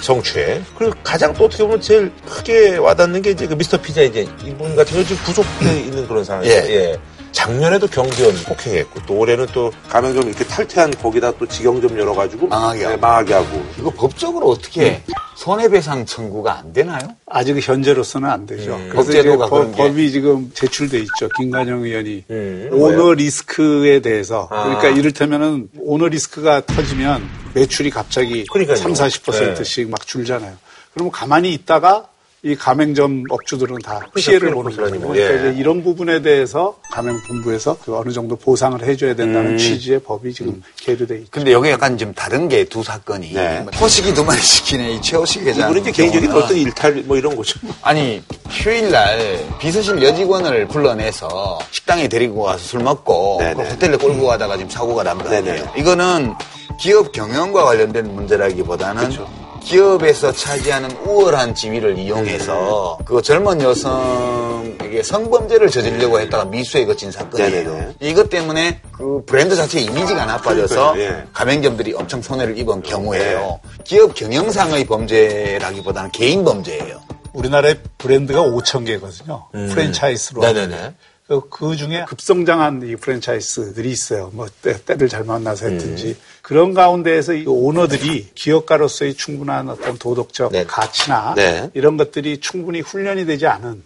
[0.04, 0.64] 성추행.
[0.78, 4.76] 그리고 가장 또 어떻게 보면 제일 크게 와닿는 게 이제 그 미스터 피자 이제 이분
[4.76, 6.56] 같은 경우 지금 구속돼 있는 그런 상황이에요.
[6.56, 6.70] 예.
[6.70, 7.00] 예.
[7.32, 12.84] 작년에도 경비원 폭행했고 또 올해는 또 가맹 점 이렇게 탈퇴한 거기다 또 직영점 열어가지고 망하게
[12.84, 12.96] 하고.
[12.96, 13.66] 네, 망하게 하고.
[13.80, 15.02] 이거 법적으로 어떻게
[15.38, 17.00] 손해배상 청구가 안 되나요?
[17.26, 18.76] 아직 현재로서는 안 되죠.
[18.76, 18.92] 음.
[18.94, 19.78] 법제도가 법, 그런 게.
[19.78, 21.30] 법이 지금 제출돼 있죠.
[21.38, 23.14] 김관영 의원이 음, 오너?
[23.14, 24.64] 리스크에 대해서 아.
[24.64, 28.76] 그러니까 이를테면은 오너 리스크가 터지면 매출이 갑자기 그러니까요.
[28.78, 30.54] 3, 40%씩 막 줄잖아요.
[30.94, 32.06] 그러면 가만히 있다가
[32.44, 34.82] 이 가맹점 업주들은 다 피해를 피해를 보는 거죠.
[34.82, 35.00] 거예요.
[35.14, 35.52] 그러니까 예.
[35.52, 39.58] 이제 이런 부분에 대해서 가맹본부에서 그 어느 정도 보상을 해줘야 된다는 음.
[39.60, 41.28] 취지의 법이 지금 계류돼 있죠.
[41.30, 43.64] 근데 여기 약간 좀 다른 게 두 사건이 네.
[43.80, 45.70] 호식이 두 마리 시키네 이 최호식 회장.
[45.70, 47.60] 이분은 이제 개인적인 경우는 어떤 일탈 뭐 이런 거죠.
[47.84, 53.52] 아니 휴일날 비서실 여직원을 불러내서 식당에 데리고 가서 술 먹고 네네.
[53.54, 55.44] 그걸 호텔에 끌고 가다가 지금 사고가 난거 아니에요.
[55.44, 55.72] 네네.
[55.78, 56.34] 이거는
[56.80, 59.30] 기업 경영과 관련된 문제라기보다는 그렇죠.
[59.62, 63.06] 기업에서 차지하는 우월한 지위를 이용해서 음.
[63.06, 67.50] 그 젊은 여성에게 성범죄를 저지르려고 했다가 미수에 거친 사건이에요.
[67.52, 67.94] 네네네.
[68.02, 71.24] 이것 때문에 그 브랜드 자체의 이미지가 나빠져서 예.
[71.34, 73.60] 가맹점들이 엄청 손해를 입은 경우에요.
[73.84, 77.02] 기업 경영상의 범죄라기보다는 개인 범죄예요.
[77.34, 79.48] 우리나라의 브랜드가 5천 개거든요.
[79.52, 80.42] 프랜차이즈로.
[80.42, 80.54] 음.
[80.54, 80.94] 네네네.
[81.28, 84.32] 그, 그 중에 급성장한 이 프랜차이즈들이 있어요.
[84.34, 86.08] 뭐 때, 때를 잘 만나서 했든지.
[86.08, 86.16] 음.
[86.52, 90.66] 그런 가운데에서 이 오너들이 기업가로서의 충분한 어떤 도덕적 네.
[90.66, 91.70] 가치나 네.
[91.74, 93.82] 이런 것들이 충분히 훈련이 되지 않은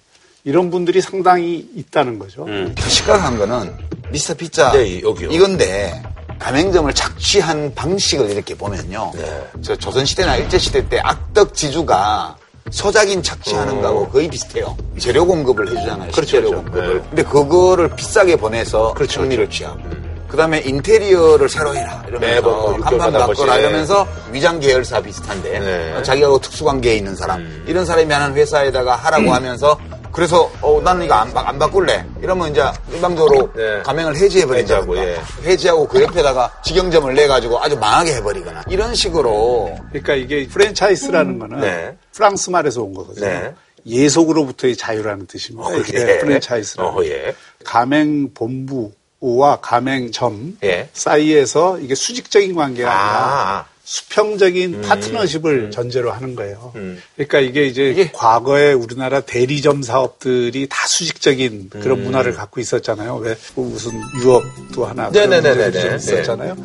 [0.46, 2.48] 이런 분들이 상당히 있다는 거죠.
[2.76, 3.72] 더 심각한 거는
[4.10, 5.30] 미스터 피자 네, 여기요.
[5.30, 6.02] 이건데
[6.40, 9.12] 가맹점을 착취한 방식을 이렇게 보면요.
[9.14, 9.48] 네.
[9.62, 12.36] 저 조선시대나 일제시대 때 악덕 지주가
[12.72, 14.76] 소작인 착취하는 거하고 거의 비슷해요.
[14.98, 16.10] 재료 공급을 해주잖아요.
[16.10, 16.12] 어.
[16.12, 16.64] 그렇죠, 재료 그렇죠.
[16.64, 16.96] 공급을.
[16.96, 17.10] 네.
[17.10, 20.15] 근데 그거를 비싸게 보내서 그렇죠, 승리를 취하고.
[20.28, 23.58] 그 다음에 인테리어를 새로 해라 이러면서 뭐 한판 바꿔라.
[23.58, 25.94] 이러면서 위장 계열사 비슷한데 네.
[25.98, 26.04] 음.
[26.04, 29.80] 자기하고 특수관계에 있는 사람 이런 사람이 하는 회사에다가 하라고 하면서
[30.12, 33.82] 그래서 어 나는 이거 안, 바- 안 바꿀래 이러면 이제 일방적으로 네.
[33.84, 35.18] 가맹을 해지하고, 예.
[35.44, 41.60] 해지하고 그 옆에다가 직영점을 내 가지고 아주 망하게 해버리거나 이런 식으로 그러니까 이게 프랜차이즈라는 거는
[41.60, 41.98] 네.
[42.14, 43.26] 프랑스 말에서 온 거거든요.
[43.28, 43.54] 네.
[43.86, 45.68] 예속으로부터의 자유라는 뜻입니다.
[45.68, 46.18] 어, 예.
[46.20, 47.36] 프랜차이즈라는 어, 예.
[47.66, 50.90] 가맹 본부 와 가맹점 예.
[50.94, 56.74] 사이에서 이게 수직적인 관계가 아니라 아, 수평적인 파트너십을 전제로 하는 거예요.
[56.76, 57.02] 음.
[57.16, 62.04] 그러니까 이게 이제 과거에 우리나라 대리점 사업들이 다 수직적인 그런 음.
[62.06, 63.18] 문화를 갖고 있었잖아요.
[63.18, 63.92] 왜그 무슨
[64.22, 65.10] 유업도 하나.
[65.10, 66.56] 문제들이 좀 있었잖아요.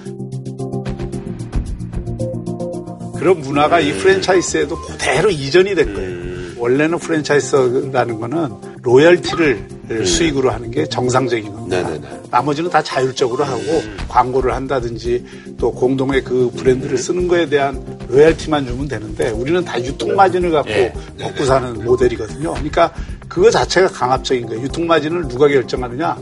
[3.19, 6.20] 그런 문화가 이 프랜차이즈에도 그대로 이전이 된 거예요.
[6.61, 8.49] 원래는 프랜차이즈라는 거는
[8.83, 11.83] 로열티를 수익으로 하는 게 정상적인 겁니다.
[11.83, 12.21] 네네네.
[12.31, 15.25] 나머지는 다 자율적으로 하고 광고를 한다든지
[15.59, 20.71] 또 공동의 그 브랜드를 쓰는 거에 대한 로열티만 주면 되는데 우리는 다 유통 마진을 갖고
[21.19, 22.53] 먹고 사는 모델이거든요.
[22.53, 22.93] 그러니까
[23.27, 24.63] 그거 자체가 강압적인 거예요.
[24.63, 26.17] 유통 마진을 누가 결정하느냐?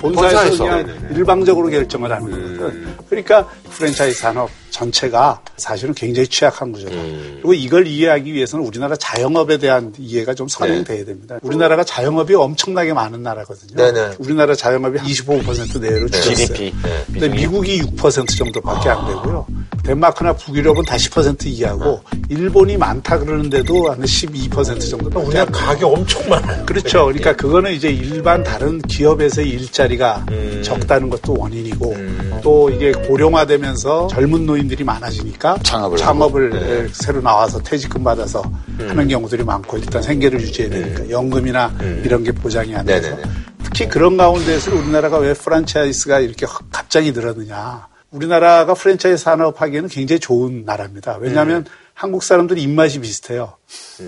[0.00, 0.64] 본사에서.
[0.64, 2.94] 그냥 일방적으로 결정을 하는 거거든.
[3.08, 6.96] 그러니까 프랜차이즈 산업 전체가 사실은 굉장히 취약한 구조다.
[6.96, 11.38] 그리고 이걸 이해하기 위해서는 우리나라 자영업에 대한 이해가 좀 선행돼야 됩니다.
[11.42, 13.76] 우리나라가 자영업이 엄청나게 많은 나라거든요.
[13.76, 14.16] 네네.
[14.18, 16.34] 우리나라 자영업이 25% 내외로 줄었어요.
[16.34, 16.74] GDP.
[16.82, 17.04] 네.
[17.06, 19.46] 근데 미국이 6% 정도밖에 안 되고요.
[19.84, 22.00] 덴마크나 북유럽은 다 10% 이하고
[22.30, 25.50] 일본이 많다 그러는데도 한 12% 정도밖에 우리나라.
[25.52, 26.66] 가격 엄청 많아요.
[26.66, 27.04] 그렇죠.
[27.04, 30.62] 그러니까 그거는 이제 일반 다른 기업에서의 일자리가 음.
[30.64, 31.94] 적다는 것도 원인이고
[32.42, 38.42] 또 이게 고령화되면서 젊은 노인 들이 많아지니까 창업을 에, 새로 나와서 퇴직금 받아서
[38.80, 38.86] 음.
[38.88, 41.72] 하는 경우들이 많고 일단 생계를 유지해야 되니까 연금이나
[42.04, 43.16] 이런 게 보장이 안 돼서 음.
[43.16, 43.30] 네네네.
[43.64, 47.88] 특히 그런 가운데서 우리나라가 왜 프랜차이즈가 이렇게 확- 갑자기 늘었느냐.
[48.10, 51.16] 우리나라가 프랜차이즈 산업하기에는 굉장히 좋은 나라입니다.
[51.20, 51.64] 왜냐하면 음.
[51.94, 53.54] 한국 사람들이 입맛이 비슷해요.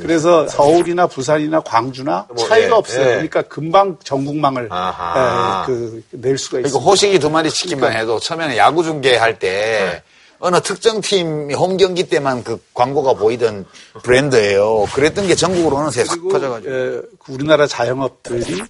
[0.02, 3.00] 그래서 서울이나 부산이나 광주나 뭐, 차이가 예, 없어요.
[3.02, 3.10] 예.
[3.12, 5.62] 그러니까 금방 전국망을 아하.
[5.62, 6.90] 에, 그, 낼 수가 그러니까 있습니다.
[6.90, 10.02] 호식이 두 마리 치킨만 해도 처음에는 야구 중계할 때
[10.38, 13.64] 어느 특정 팀홈 경기 때만 그 광고가 보이던
[14.02, 14.86] 브랜드예요.
[14.94, 16.74] 그랬던 게 전국으로 어느새 싹 퍼져가지고.
[16.74, 18.62] 에, 그 우리나라 자영업들이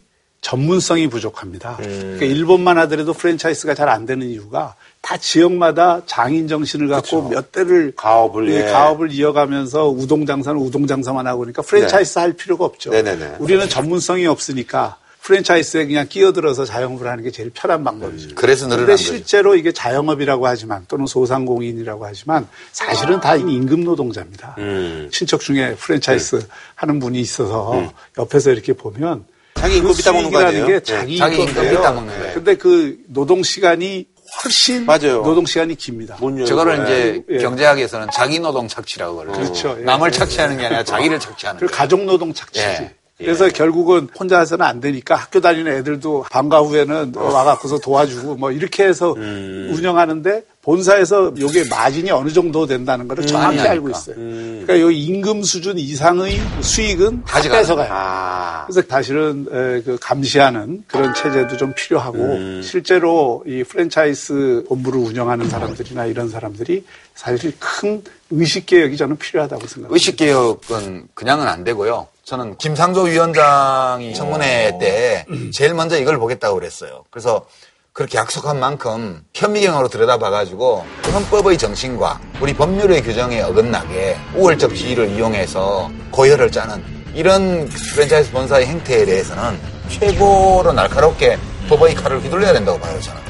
[0.43, 1.77] 전문성이 부족합니다.
[1.81, 2.15] 음.
[2.19, 7.93] 그러니까 일본만 하더라도 프랜차이즈가 잘 안 되는 이유가 다 지역마다 장인 정신을 갖고 몇 대를
[7.97, 8.71] 가업을, 예, 예.
[8.71, 12.91] 가업을 이어가면서 우동 장사는 우동 장사만 하고 그러니까 프랜차이즈 할 필요가 없죠.
[12.91, 13.37] 네네네.
[13.39, 18.37] 우리는 전문성이 없으니까 프랜차이즈에 그냥 끼어들어서 자영업을 하는 게 제일 편한 방법이죠.
[18.37, 19.03] 그래서 늘어난 근데.
[19.03, 24.55] 실제로 이게 자영업이라고 하지만 또는 소상공인이라고 하지만 사실은 다 임금 노동자입니다.
[24.59, 25.09] 음.
[25.13, 26.47] 친척 중에 프랜차이즈
[26.77, 29.25] 하는 분이 있어서 옆에서 이렇게 보면
[29.57, 30.67] 자기 임금 그 빗다 먹는 거 아니에요?
[30.67, 31.77] 게 자기 자기 임금 임금이에요.
[31.77, 32.35] 빗다 먹는 거예요.
[32.35, 34.07] 근데 그 노동 시간이
[34.45, 35.23] 훨씬 맞아요.
[35.23, 36.17] 노동 시간이 깁니다.
[36.47, 37.39] 저거를 이제 예.
[37.39, 39.33] 경제학에서는 자기 노동 착취라고 그래요.
[39.33, 39.77] 그렇죠.
[39.81, 39.85] 예.
[39.85, 41.77] 남을 착취하는 게 아니라 자기를 착취하는 그 거예요.
[41.77, 42.65] 가족 노동 착취지.
[42.65, 42.96] 예.
[43.19, 48.85] 그래서 결국은 혼자 해서는 안 되니까 학교 다니는 애들도 방과 후에는 와갖고서 도와주고 뭐 이렇게
[48.85, 49.71] 해서 음.
[49.73, 53.89] 운영하는데 본사에서 요게 마진이 어느 정도 된다는 거를 정확히 많이 알고.
[53.89, 54.17] 있어요.
[54.17, 57.89] 그러니까 요 임금 수준 이상의 수익은 다 뺏어가요.
[57.91, 58.67] 아.
[58.67, 62.61] 그래서 사실은 에, 그 감시하는 그런 체제도 좀 필요하고 음.
[62.63, 69.95] 실제로 이 프랜차이즈 본부를 운영하는 사람들이나 이런 사람들이 사실 큰 의식 개혁이 저는 필요하다고 생각합니다.
[69.95, 72.09] 의식개혁은 그냥은 안 되고요.
[72.27, 77.05] 저는 김상조 위원장이 청문회 때 제일 먼저 이걸 보겠다고 그랬어요.
[77.09, 77.47] 그래서
[77.93, 86.51] 그렇게 약속한 만큼 현미경으로 들여다봐가지고 헌법의 정신과 우리 법률의 규정에 어긋나게 우월적 지위를 이용해서 고혈을
[86.51, 86.83] 짜는
[87.15, 89.59] 이런 프랜차이즈 본사의 행태에 대해서는
[89.89, 93.26] 최고로 날카롭게 법의 칼을 휘둘러야 된다고 봐요, 저는.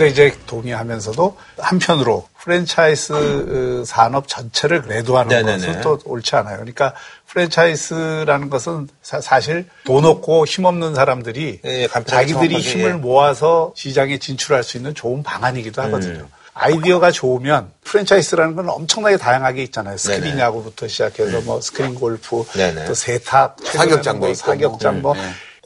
[0.00, 5.66] 근데 이제 동의하면서도 한편으로 프랜차이즈 어, 산업 전체를 매도하는 네네네.
[5.66, 6.56] 것은 또 옳지 않아요.
[6.56, 6.94] 그러니까
[7.26, 12.92] 프랜차이즈라는 것은 사, 실 돈 없고 힘없는 사람들이 예, 간편하게 자기들이 힘을 예.
[12.94, 16.20] 모아서 시장에 진출할 수 있는 좋은 방안이기도 하거든요.
[16.20, 16.28] 음.
[16.54, 19.98] 아이디어가 좋으면 프랜차이즈라는 건 엄청나게 다양하게 있잖아요.
[19.98, 20.38] 스크린.
[20.38, 22.86] 야구부터 시작해서 뭐 스크린 골프, 네네.
[22.86, 25.20] 또 세탁, 사격장도 뭐 사격장 뭐 네.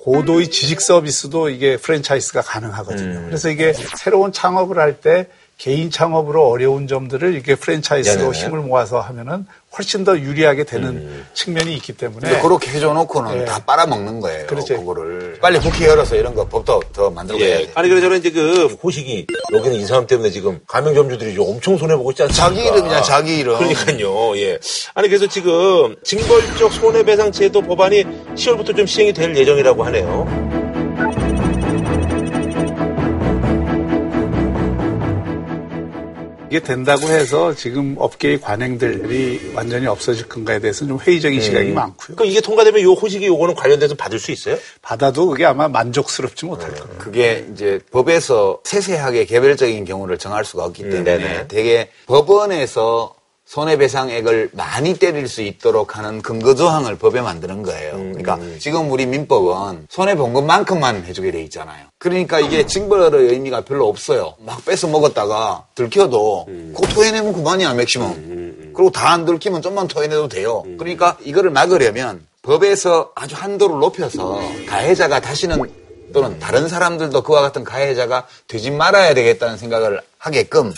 [0.04, 3.18] 고도의 지식 서비스도 이게 프랜차이즈가 가능하거든요.
[3.20, 3.24] 음.
[3.26, 8.38] 그래서 이게 새로운 창업을 할 때 개인 창업으로 어려운 점들을 이게 프랜차이즈로 네네네.
[8.38, 9.46] 힘을 모아서 하면은
[9.76, 13.44] 훨씬 더 유리하게 되는 측면이 있기 때문에 그렇게 해줘놓고는 네.
[13.44, 14.46] 다 빨아먹는 거예요.
[14.46, 14.76] 그렇죠.
[14.78, 15.38] 그거를.
[15.40, 17.66] 빨리 국회 열어서 이런 거 법도 더 만들고 해야 예.
[17.66, 17.72] 돼.
[17.74, 21.96] 아니, 그래서 저는 이제 그 호식이 여기는 이 사람 때문에 지금 가맹점주들이 좀 엄청 손해
[21.96, 22.48] 보고 있지 않습니까?
[22.48, 23.58] 자기 이름이냐, 자기 이름.
[23.58, 24.58] 그러니까요, 예.
[24.94, 28.04] 아니, 그래서 지금 징벌적 손해배상 제도 법안이
[28.34, 30.63] 10월부터 좀 시행이 될 예정이라고 하네요.
[36.50, 42.16] 이게 된다고 해서 지금 업계의 관행들이 완전히 없어질 건가에 대해서는 좀 회의적인 시각이 많고요.
[42.16, 44.56] 그러니까 이게 통과되면 요 호식이 요거는 관련돼서 받을 수 있어요?
[44.82, 46.80] 받아도 그게 아마 만족스럽지 못할 네.
[46.80, 47.04] 겁니다.
[47.04, 51.48] 그게 이제 법에서 세세하게 개별적인 경우를 정할 수가 없기 음, 때문에 네네.
[51.48, 53.13] 되게 법원에서
[53.46, 57.92] 손해배상액을 많이 때릴 수 있도록 하는 근거 조항을 법에 만드는 거예요.
[57.94, 61.86] 음, 그러니까 지금 우리 민법은 손해본 것만큼만 해주게 돼 있잖아요.
[61.98, 64.34] 그러니까 이게 징벌의 의미가 별로 없어요.
[64.40, 66.72] 막 뺏어 먹었다가 들켜도 음.
[66.74, 68.72] 그거 토해내면 그만이야 맥시멈.
[68.74, 70.64] 그리고 다 안 들키면 좀만 토해내도 돼요.
[70.66, 70.76] 음.
[70.76, 75.62] 그러니까 이거를 막으려면 법에서 아주 한도를 높여서 가해자가 다시는
[76.12, 80.72] 또는 다른 사람들도 그와 같은 가해자가 되지 말아야 되겠다는 생각을 하게끔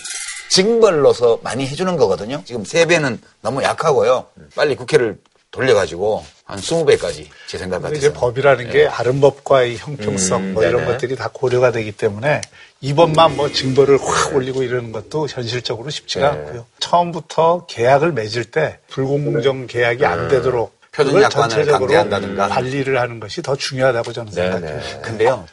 [0.49, 2.43] 징벌로서 많이 해주는 거거든요.
[2.45, 4.27] 지금 세배는 너무 약하고요.
[4.55, 5.19] 빨리 국회를
[5.51, 7.95] 돌려가지고 한 20배까지 제 생각 같아서.
[7.95, 10.93] 이제 법이라는 게 다른 법과의 형평성 뭐 이런 네네.
[10.93, 12.43] 것들이 다 고려가 되기 때문에
[12.81, 16.39] 이번만 뭐 징벌을 확 올리고 이러는 것도 현실적으로 쉽지가 네.
[16.39, 16.67] 않고요.
[16.79, 22.49] 처음부터 계약을 맺을 때 불공정 계약이 안 되도록 표준 약관을 전체적으로 강제한다든가.
[22.49, 24.61] 관리를 하는 것이 더 중요하다고 저는 네네.
[24.61, 25.01] 생각해요.
[25.03, 25.47] 근데요,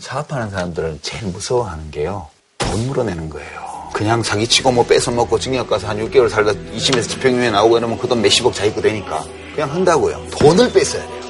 [0.00, 2.28] 사업하는 사람들은 제일 무서워하는 게요,
[2.58, 3.65] 돈 물어내는 거예요.
[3.92, 8.20] 그냥 사기치고 뭐 뺏어먹고 징역 가서 한 6개월 살다 2심에서 집행유예 나오고 이러면 그 돈
[8.22, 9.24] 몇십억 자기 거 되니까
[9.54, 10.22] 그냥 한다고요.
[10.38, 11.20] 돈을 뺏어야 돼요.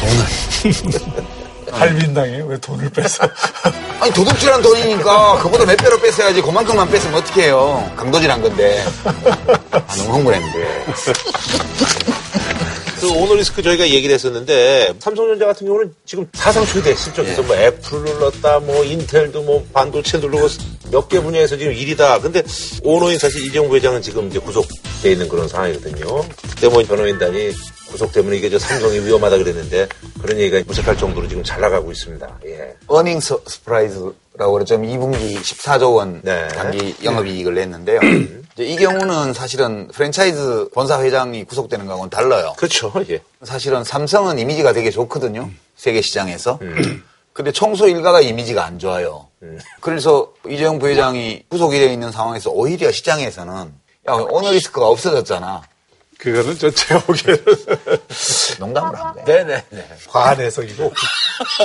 [0.00, 1.08] 돈을.
[1.70, 3.24] 할빈당에 왜 돈을 뺏어?
[4.00, 7.90] 아니 도둑질한 돈이니까 그보다 몇 배로 뺏어야지 그만큼만 뺏으면 어떻게 해요.
[7.94, 8.84] 강도질한 건데.
[9.04, 10.84] 아, 너무 흥분했는데.
[13.00, 18.58] 그 오너리스크 저희가 얘기를 했었는데 삼성전자 같은 경우는 지금 사상 최대 실적에서 뭐 애플을 눌렀다
[18.60, 20.48] 뭐 인텔도 뭐 반도체 누르고
[20.90, 22.20] 몇 개 분야에서 지금 1위다.
[22.20, 22.42] 근데
[22.82, 26.24] 오너인 사실 이재용 부회장은 지금 이제 구속돼 있는 그런 상황이거든요.
[26.50, 27.52] 그때 뭐 변호인단이
[27.88, 29.88] 구속 때문에 이게 저 삼성이 위험하다 그랬는데
[30.20, 32.38] 그런 얘기가 무색할 정도로 지금 잘 나가고 있습니다.
[32.46, 32.74] 예.
[32.86, 34.76] earning sur surprise라고 그러죠.
[34.76, 36.48] 2분기 14조 원 네.
[36.48, 38.00] 당기 영업이익을 냈는데요.
[38.54, 42.54] 이제 이 경우는 사실은 프랜차이즈 본사 회장이 구속되는 거하고는 달라요.
[42.56, 42.92] 그렇죠.
[43.10, 43.20] 예.
[43.42, 45.50] 사실은 삼성은 이미지가 되게 좋거든요.
[45.76, 46.58] 세계 시장에서.
[47.32, 49.28] 근데 청소 일가가 이미지가 안 좋아요.
[49.80, 53.72] 그래서 이재용 부회장이 구속이 되어 있는 상황에서 오히려 시장에서는
[54.08, 55.62] 야, 오너 리스크가 없어졌잖아.
[56.18, 57.44] 그거는 저 제가 보기에는
[58.58, 59.24] 농담을 한 거예요.
[59.24, 59.64] 네네.
[60.08, 60.92] 과한 해석이고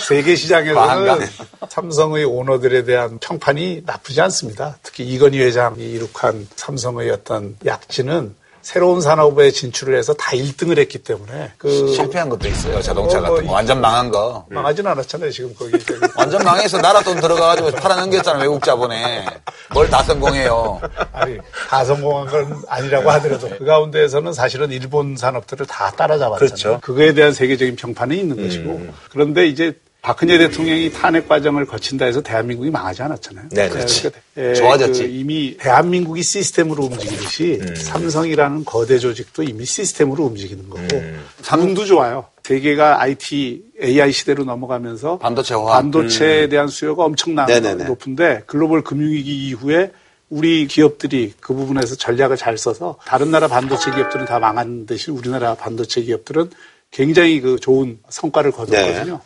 [0.08, 1.28] 세계 시장에서는?
[1.70, 4.78] 삼성의 오너들에 대한 평판이 나쁘지 않습니다.
[4.84, 11.51] 특히 이건희 회장이 이룩한 삼성의 어떤 약진은 새로운 산업에 진출을 해서 다 1등을 했기 때문에
[11.57, 12.82] 그 실패한 것도 있어요.
[12.82, 13.53] 자동차 어, 뭐 같은 거.
[13.53, 14.45] 완전 망한 거.
[14.49, 15.30] 망하진 않았잖아요.
[15.32, 15.74] 지금 거기.
[16.18, 19.26] 완전 망해서 나라 돈 들어가가지고 팔아넘겼잖아, 외국 자본에.
[19.74, 20.80] 뭘 다 성공해요.
[21.11, 21.38] 아니
[21.70, 26.38] 다 성공한 건 아니라고 하더라도 그 가운데에서는 사실은 일본 산업들을 다 따라잡았잖아요.
[26.39, 26.80] 그렇죠.
[26.82, 29.74] 그거에 대한 세계적인 평판이 있는 것이고 그런데 이제
[30.04, 33.45] 박근혜 대통령이 탄핵 과정을 거친다 해서 대한민국이 망하지 않았잖아요.
[33.51, 34.01] 네, 그렇지.
[34.01, 35.04] 그러니까, 예, 좋아졌지.
[35.04, 37.74] 그 이미 대한민국이 시스템으로 움직이듯이 음.
[37.74, 41.24] 삼성이라는 거대 조직도 이미 시스템으로 움직이는 거고 음.
[41.41, 42.26] 삼성도 좋아요.
[42.43, 45.64] 세계가 IT, AI 시대로 넘어가면서 반도체 화.
[45.68, 47.78] 반도체에 대한 수요가 엄청나 음.
[47.88, 49.91] 높은데 글로벌 금융위기 이후에
[50.30, 55.56] 우리 기업들이 그 부분에서 전략을 잘 써서 다른 나라 반도체 기업들은 다 망한 대신 우리나라
[55.56, 56.49] 반도체 기업들은
[56.91, 59.22] 굉장히 그 좋은 성과를 거뒀거든요.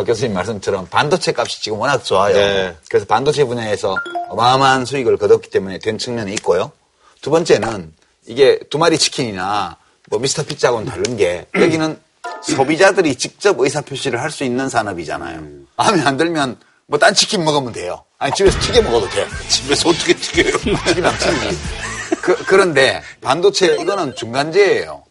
[0.00, 2.34] 박 교수님 말씀처럼 반도체 값이 지금 워낙 좋아요.
[2.34, 2.74] 네.
[2.88, 3.96] 그래서 반도체 분야에서
[4.30, 6.72] 어마어마한 수익을 거뒀기 때문에 된 측면이 있고요.
[7.20, 7.92] 두 번째는
[8.26, 9.76] 이게 두 마리 치킨이나
[10.08, 12.00] 뭐 미스터 피자하고는 다른 게 여기는
[12.42, 15.42] 소비자들이 직접 의사표시를 할 수 있는 산업이잖아요.
[15.76, 18.02] 마음에 안 들면 뭐 딴 치킨 먹으면 돼요.
[18.18, 19.26] 아니 집에서 튀겨 먹어도 돼.
[19.50, 20.56] 집에서 어떻게 튀겨요?
[20.86, 21.58] 튀기면 튀기지.
[22.22, 25.04] 그, 그런데 반도체 이거는 중간재예요.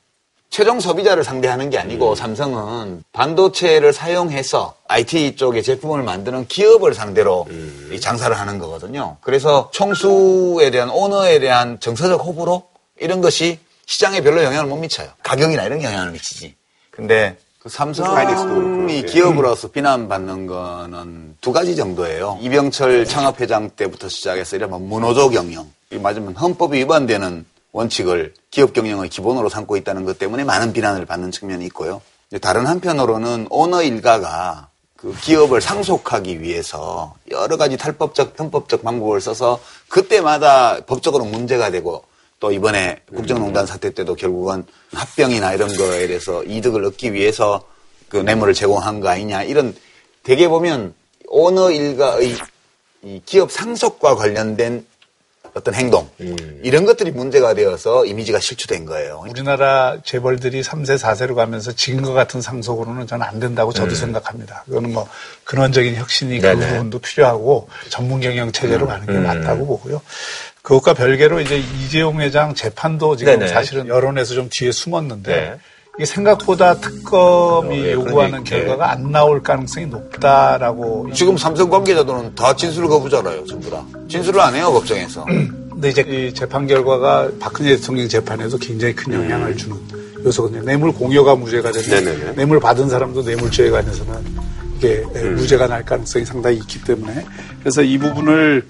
[0.50, 7.48] 최종 소비자를 상대하는 게 아니고 삼성은 반도체를 사용해서 IT 쪽의 제품을 만드는 기업을 상대로
[7.92, 9.18] 이 장사를 하는 거거든요.
[9.22, 12.64] 그래서 총수에 대한 오너에 대한 정서적 호불호
[13.00, 15.10] 이런 것이 시장에 별로 영향을 못 미쳐요.
[15.24, 16.56] 가격이나 이런 게 영향을 미치지.
[16.90, 19.02] 근데 그 삼성이 예.
[19.02, 22.40] 기업으로서 비난받는 거는 두 가지 정도예요.
[22.42, 25.70] 이병철 창업회장 때부터 시작해서 이러면 문호조 경영.
[25.92, 31.32] 이 맞으면 헌법이 위반되는 원칙을 기업 경영의 기본으로 삼고 있다는 것 때문에 많은 비난을 받는
[31.32, 32.02] 측면이 있고요.
[32.42, 40.84] 다른 한편으로는 오너 일가가 그 기업을 상속하기 위해서 여러 가지 탈법적, 편법적 방법을 써서 그때마다
[40.86, 42.04] 법적으로 문제가 되고
[42.40, 47.64] 또 이번에 국정농단 사태 때도 결국은 합병이나 이런 거에 대해서 이득을 얻기 위해서
[48.08, 49.76] 그 뇌물을 제공한 거 아니냐 이런
[50.24, 50.94] 대개 보면
[51.28, 52.36] 오너 일가의
[53.04, 54.86] 이 기업 상속과 관련된
[55.54, 56.10] 어떤 행동
[56.64, 59.24] 이런 것들이 문제가 되어서 이미지가 실추된 거예요.
[59.28, 64.64] 우리나라 재벌들이 3세, 4세로 가면서 지금 과 같은 상속으로는 저는 안 된다고 저도 생각합니다.
[64.66, 65.08] 그거는 뭐
[65.44, 66.68] 근원적인 혁신이 그 네네.
[66.68, 70.02] 부분도 필요하고 전문 경영 체제로 가는 게 맞다고 보고요.
[70.62, 73.48] 그것과 별개로 이제 이재용 회장 재판도 지금 네네.
[73.48, 75.60] 사실은 여론에서 좀 뒤에 숨었는데 네.
[76.00, 82.36] 이게 생각보다 특검이 어, 예, 요구하는 얘기, 결과가 안 나올 가능성이 높다라고 지금 삼성 관계자들은
[82.36, 83.84] 다 진술 거부잖아요, 전부 다.
[84.08, 85.26] 진술을 안 해요, 법정에서.
[85.70, 89.76] 근데 이제 이 재판 결과가 박근혜 대통령 재판에도 굉장히 큰 영향을 주는
[90.24, 90.64] 요소거든요.
[90.64, 92.36] 뇌물 공여가 무죄가 되면 네네네.
[92.36, 94.14] 뇌물 받은 사람도 뇌물죄에 관해서는
[94.78, 95.04] 이게
[95.36, 97.26] 무죄가 날 가능성이 상당히 있기 때문에
[97.60, 98.66] 그래서 이 부분을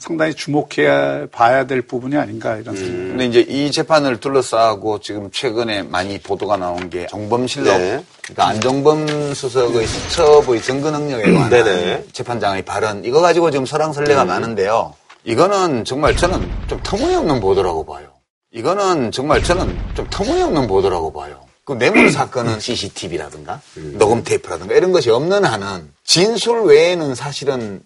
[0.00, 5.82] 상당히 주목해야 봐야 될 부분이 아닌가 이런 생각이 근데 이제 이 재판을 둘러싸고 지금 최근에
[5.82, 8.02] 많이 보도가 나온 게 정범실록, 네.
[8.22, 12.04] 그러니까 안정범 수석의 수첩의 증거 능력에 관한 네네.
[12.12, 14.94] 재판장의 발언 이거 가지고 지금 설랑설레가 많은데요.
[15.24, 18.08] 이거는 정말 저는 좀 터무니없는 보도라고 봐요.
[18.52, 21.40] 이거는 정말 저는 좀 터무니없는 보도라고 봐요.
[21.64, 23.60] 그 뇌물 사건은 CCTV라든가
[23.98, 27.82] 녹음 테이프라든가 이런 것이 없는 한은 진술 외에는 사실은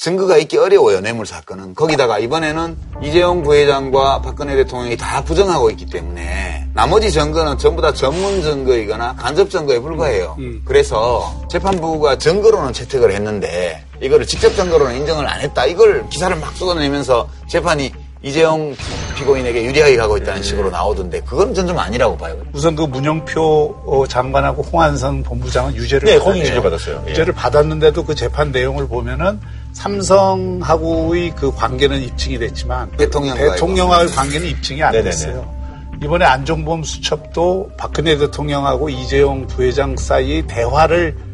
[0.00, 1.74] 증거가 있기 어려워요, 뇌물 사건은.
[1.74, 8.40] 거기다가 이번에는 이재용 부회장과 박근혜 대통령이 다 부정하고 있기 때문에 나머지 증거는 전부 다 전문
[8.40, 10.38] 증거이거나 간접 증거에 불과해요.
[10.64, 15.66] 그래서 재판부가 증거로는 채택을 했는데 이거를 직접 증거로는 인정을 안 했다.
[15.66, 17.92] 이걸 기사를 막 쏟아내면서 재판이
[18.22, 18.74] 이재용
[19.16, 22.36] 피고인에게 유리하게 가고 있다는 식으로 나오던데 그건 전 좀 아니라고 봐요.
[22.54, 27.02] 우선 그 문영표 어, 장관하고 홍한선 본부장은 유죄를 네, 유죄를 받았어요.
[27.06, 27.10] 예.
[27.10, 29.38] 유죄를 받았는데도 그 재판 내용을 보면은
[29.80, 34.92] 삼성하고의 그 관계는 입증이 됐지만 대통령과의 대통령과의 관계는 입증이 안.
[34.92, 35.48] 됐어요.
[36.02, 41.29] 이번에 안종범 수첩도 박근혜 대통령하고 이재용 부회장 사이의 대화를 어,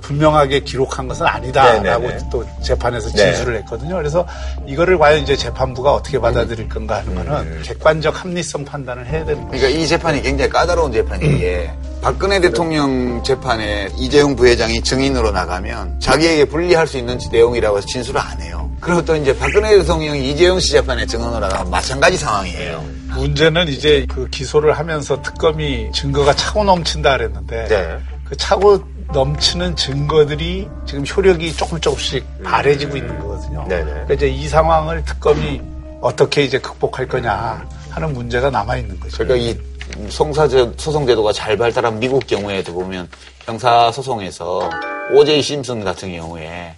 [0.00, 2.28] 분명하게 기록한 것은 아니다라고 네네네.
[2.30, 3.32] 또 재판에서 네.
[3.32, 3.96] 진술을 했거든요.
[3.96, 4.26] 그래서
[4.66, 7.62] 이거를 과연 이제 재판부가 어떻게 받아들일 건가 하는 거는 음.
[7.64, 9.56] 객관적 합리성 판단을 해야 되는 거죠.
[9.56, 11.70] 그러니까 이 재판이 굉장히 까다로운 재판인 게
[12.02, 18.40] 박근혜 대통령 재판에 이재용 부회장이 증인으로 나가면 자기에게 불리할 수 있는 내용이라고 해서 진술을 안
[18.40, 18.70] 해요.
[18.80, 22.84] 그리고 또 이제 박근혜 대통령이 이재용 씨 재판에 증언으로 나가면 마찬가지 상황이에요.
[23.16, 27.98] 문제는 이제 그 기소를 하면서 특검이 증거가 차고 넘친다 그랬는데 네.
[28.24, 33.66] 그 차고 넘치는 증거들이 지금 효력이 조금 조금씩 바래지고 있는 거거든요.
[33.68, 33.84] 네네.
[33.84, 35.60] 그러니까 이제 이 상황을 특검이
[36.00, 39.18] 어떻게 이제 극복할 거냐 하는 문제가 남아 있는 거죠.
[39.18, 43.08] 그러니까 이 송사 소송 제도가 잘 발달한 미국 경우에도 보면
[43.44, 44.68] 형사 소송에서
[45.12, 46.74] 오제이 심슨 같은 경우에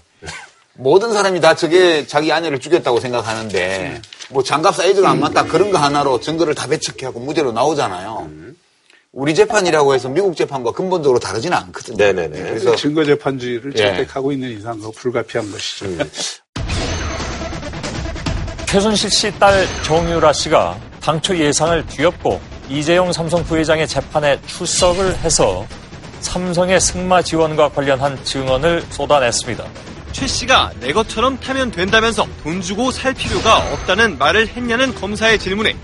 [0.74, 4.00] 모든 사람이 다 저게 자기 아내를 죽였다고 생각하는데
[4.30, 8.28] 뭐 장갑 사이즈가 안 맞다 그런 거 하나로 증거를 다 배척하고 무죄로 나오잖아요.
[9.18, 11.96] 우리 재판이라고 해서 미국 재판과 근본적으로 다르지는 않거든요.
[11.96, 12.40] 네네네.
[12.40, 13.78] 그래서 증거 재판주의를 예.
[13.78, 15.86] 채택하고 있는 이상 그거 불가피한 것이죠.
[18.66, 25.66] 최순실 씨 딸 정유라 씨가 당초 예상을 뒤엎고 이재용 삼성 부회장의 재판에 출석을 해서
[26.20, 29.64] 삼성의 승마 지원과 관련한 증언을 쏟아냈습니다.
[30.12, 35.74] 최 씨가 내 것처럼 타면 된다면서 돈 주고 살 필요가 없다는 말을 했냐는 검사의 질문에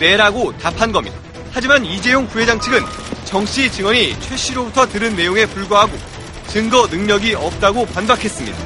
[0.00, 1.29] 네라고 답한 겁니다.
[1.52, 2.80] 하지만 이재용 부회장 측은
[3.24, 5.92] 정 씨 증언이 최 씨로부터 들은 내용에 불과하고
[6.48, 8.58] 증거 능력이 없다고 반박했습니다.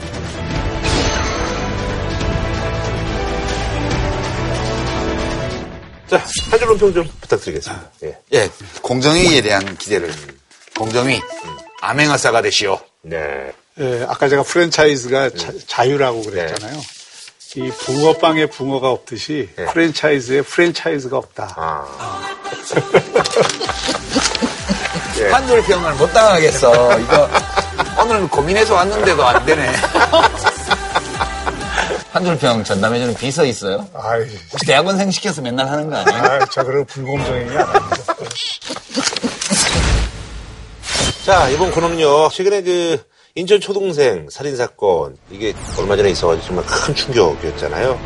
[6.09, 6.19] 자,
[6.51, 7.91] 한 줄로 평좀 부탁드리겠습니다.
[8.05, 8.19] 예.
[8.35, 8.51] 예,
[8.83, 10.13] 공정위에 대한 기대를
[10.77, 11.21] 공정위
[11.81, 12.79] 암행어사가 되시오.
[13.03, 13.53] 네.
[13.81, 15.31] 예, 아까 제가 프랜차이즈가
[15.67, 16.81] 자, 유라고 그랬잖아요.
[17.57, 19.67] 이 붕어빵에 붕어가 없듯이 네.
[19.67, 21.55] 프랜차이즈에 프랜차이즈가 없다.
[21.57, 21.87] 아.
[25.33, 26.99] 한줄 평을 못 당하겠어.
[26.99, 27.31] 이거
[28.03, 29.73] 오늘 고민해서 왔는데도 안 되네.
[32.13, 33.89] 한줄평 전담해주는 비서 있어요?
[33.95, 36.23] 아이, 혹시 대학원생 시켜서 맨날 하는 거 아니에요?
[36.23, 37.73] 아, 저 그런 합니다.
[41.25, 43.05] 자, 이번 코너는요, 최근에 그,
[43.37, 47.99] 인천 초등생 살인 사건, 이게 얼마 전에 있어가지고 정말 큰 충격이었잖아요.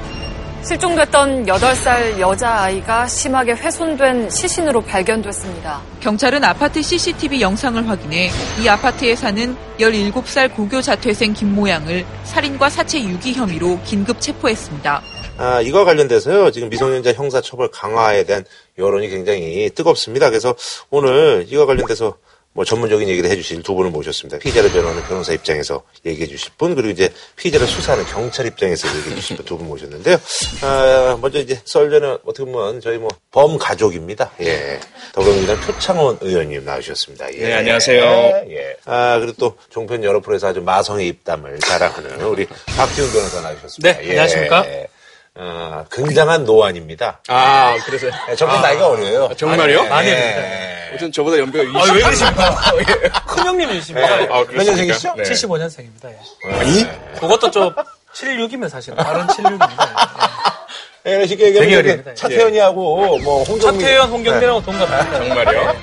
[0.64, 5.82] 실종됐던 8살 여자아이가 심하게 훼손된 시신으로 발견됐습니다.
[6.00, 8.30] 경찰은 아파트 CCTV 영상을 확인해
[8.62, 15.02] 이 아파트에 사는 17살 고교 자퇴생 김모양을 살인과 사체 유기 혐의로 긴급 체포했습니다.
[15.36, 18.46] 아, 이와 관련돼서요, 지금 미성년자 형사 처벌 강화에 대한
[18.78, 20.30] 여론이 굉장히 뜨겁습니다.
[20.30, 20.54] 그래서
[20.88, 22.16] 오늘 이와 관련돼서
[22.58, 24.36] 뭐 전문적인 얘기를 해주실 두 분을 모셨습니다.
[24.38, 29.36] 피의자를 변호하는 변호사 입장에서 얘기해 주실 분, 그리고 이제 피의자를 수사하는 경찰 입장에서 얘기해 주실
[29.36, 30.16] 분 두 분 모셨는데요.
[30.62, 34.32] 아, 먼저 이제 썰 전에 어떻게 보면 저희 뭐 범가족입니다.
[34.40, 34.80] 예.
[35.12, 37.32] 더불어민주당 표창원 의원님 나오셨습니다.
[37.34, 37.38] 예.
[37.38, 38.46] 네, 안녕하세요.
[38.50, 38.76] 예.
[38.86, 42.44] 아, 그리고 또 종편 여러 프로에서 아주 마성의 입담을 자랑하는 우리
[42.76, 44.00] 박지훈 변호사 나오셨습니다.
[44.00, 44.66] 네, 안녕하십니까?
[45.40, 47.20] 어, 굉장한 노안입니다.
[47.28, 48.08] 아, 그래서.
[48.36, 49.30] 정말 나이가 어려요.
[49.36, 49.84] 정말요?
[49.84, 49.88] 예.
[49.88, 50.88] 많이 예.
[50.88, 51.76] 어쨌든 저보다 연배가 20.
[51.76, 53.24] 아, 왜 그러십니까?
[53.26, 54.16] 큰 형님이십니다.
[54.16, 54.28] 네.
[54.32, 54.52] 아, 몇?
[54.64, 55.14] 년생이시죠?
[55.16, 55.22] 네.
[55.22, 56.06] 75년생입니다.
[56.10, 56.66] 예.
[56.66, 56.86] 이?
[57.20, 57.72] 그것도 좀
[58.14, 59.86] 76이면 사실 다른 76입니다.
[61.06, 62.14] 예, 쉽게 얘기하면.
[62.16, 63.80] 차태현이하고 뭐 홍정민.
[63.80, 65.18] 차태현, 홍경민하고 동갑입니다.
[65.18, 65.76] 정말요?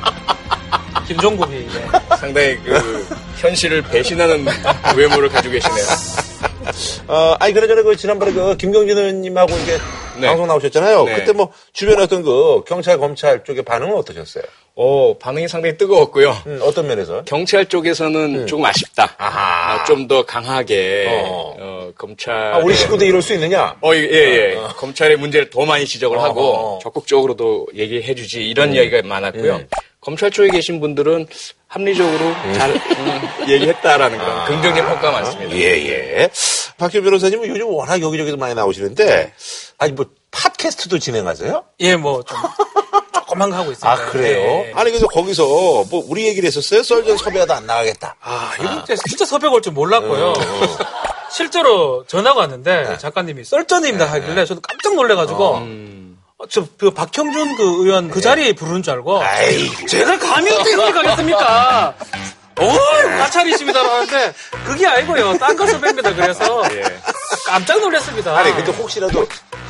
[1.08, 1.88] 김종국이 이제
[2.18, 4.46] 상당히 그, 현실을 배신하는
[4.98, 5.86] 외모를 가지고 계시네요.
[7.08, 9.78] 어, 아니, 그러저나 그 지난번에 그 김경진 의원님하고 이게
[10.20, 10.28] 네.
[10.28, 11.04] 방송 나오셨잖아요.
[11.06, 11.16] 네.
[11.16, 14.44] 그때 뭐 주변에 어떤 그 경찰, 검찰 쪽의 반응은 어떠셨어요?
[14.78, 16.36] 어, 반응이 상당히 뜨거웠고요.
[16.48, 17.24] 음, 어떤 면에서?
[17.24, 19.16] 경찰 쪽에서는 조금 아쉽다.
[19.18, 19.84] 아하.
[19.86, 21.56] 좀더 강하게, 어.
[21.58, 22.54] 어, 검찰.
[22.54, 23.78] 아, 우리 식구도 이럴 수 있느냐?
[23.82, 24.58] 어, 예, 예.
[24.76, 26.28] 검찰의 문제를 더 많이 지적을 어허.
[26.28, 28.76] 하고 적극적으로도 얘기해주지 이런 음.
[28.76, 29.62] 이야기가 많았고요.
[30.02, 31.28] 검찰 쪽에 계신 분들은
[31.80, 35.54] 합리적으로 잘 음, 얘기했다라는 그런 긍정적인 평가가 많습니다.
[35.58, 36.30] 예, 예.
[36.78, 39.34] 박효 변호사님은 요즘 워낙 여기저기서 많이 나오시는데,
[39.78, 41.64] 아니, 뭐, 팟캐스트도 진행하세요?
[41.82, 42.38] 예, 뭐 좀
[43.14, 43.92] 조그만 거 하고 있습니다.
[43.92, 44.40] 아, 그래요?
[44.68, 44.72] 예.
[44.74, 46.82] 아니, 그래서 거기서 뭐, 우리 얘기를 했었어요?
[46.82, 48.16] 썰전 섭외하다 안 나가겠다.
[48.22, 50.28] 아, 이번 때 진짜 섭외가 올줄 몰랐고요.
[50.30, 50.34] 어.
[51.30, 55.60] 실제로 전화가 왔는데 작가님이 썰전입니다 하길래 저도 깜짝 놀래가지고 어,
[56.50, 59.22] 저, 그, 박형준 그 의원 그 자리에 부르는 줄 알고.
[59.22, 59.70] 아이.
[59.88, 61.96] 제가 감히 어떻게 가겠습니까?
[62.60, 62.68] 오,
[63.20, 64.34] 과찰이십니다라고 하는데,
[64.66, 65.38] 그게 아니고요.
[65.38, 66.14] 딴 것을 뺍니다.
[66.16, 66.62] 그래서.
[67.46, 68.38] 깜짝 놀랐습니다.
[68.38, 69.26] 아니, 근데 혹시라도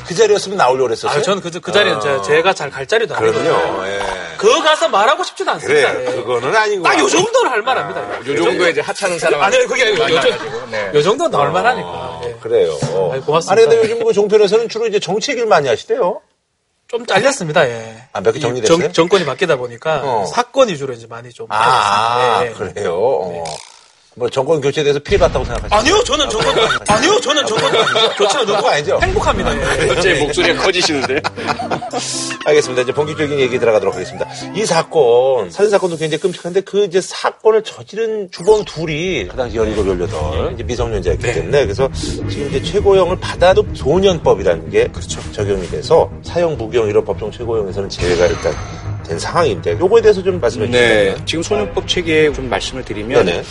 [0.08, 1.20] 그 자리였으면 나오려고 그랬었어요?
[1.20, 3.84] 아, 저는 그, 그 자리는 제- 제가 잘 갈 자리도 아니거든요.
[3.88, 4.00] 예.
[4.38, 5.92] 그거 가서 말하고 싶지도 않습니다.
[5.94, 6.16] 그래, 예.
[6.16, 6.84] 그거는 아니고.
[6.84, 8.20] 딱 요 정도는 할 만합니다.
[8.28, 10.92] 요 정도에 이제 하찮은 사람 아니요, 그게 아니고, 요, 정도, 네.
[10.94, 12.22] 요 정도는 나올 만하니까.
[12.26, 12.34] 예.
[12.40, 12.78] 그래요.
[13.12, 13.52] 아이, 고맙습니다.
[13.52, 16.22] 아니, 근데 요즘 그 종편에서는 주로 이제 정치 얘기를 많이 하시대요.
[16.88, 18.08] 좀 잘렸습니다, 예.
[18.14, 18.80] 아, 몇개 이 정리됐어요?
[18.80, 20.26] 정, 정권이 바뀌다 보니까 어.
[20.28, 21.48] 사건 위주로 이제 많이 좀.
[21.50, 22.42] 아.
[22.44, 22.54] 예, 예.
[22.54, 22.96] 그래요?
[22.96, 23.44] 어.
[24.18, 25.76] 뭐 정권 교체에 대해서 피해봤다고 생각하시죠?
[25.76, 26.56] 아니요, 저는 정권,
[26.88, 27.72] 아니요, 저는 정권
[28.18, 28.98] 교체가 너무 아니죠?
[29.04, 29.54] 행복합니다.
[29.84, 29.88] 예.
[29.88, 31.22] 갑자기 목소리가 커지시는데.
[32.46, 32.84] 알겠습니다.
[32.84, 34.26] 이제 본격적인 얘기 들어가도록 하겠습니다.
[34.56, 39.76] 이 사건, 살인 사건도 굉장히 끔찍한데 그 이제 사건을 저지른 주범 둘이 그 당시 17,
[39.76, 44.88] 18, 이제 미성년자였기 때문에 그래서 지금 이제 최고형을 받아도 소년법이라는 게
[45.34, 48.54] 적용이 돼서 사형, 무경 이런 법정 최고형에서는 제외가 일단
[49.06, 51.16] 된 상황인데 요거에 대해서 좀 말씀해 주시면 네.
[51.26, 53.44] 지금 소년법 체계에 좀 말씀을 드리면 네네.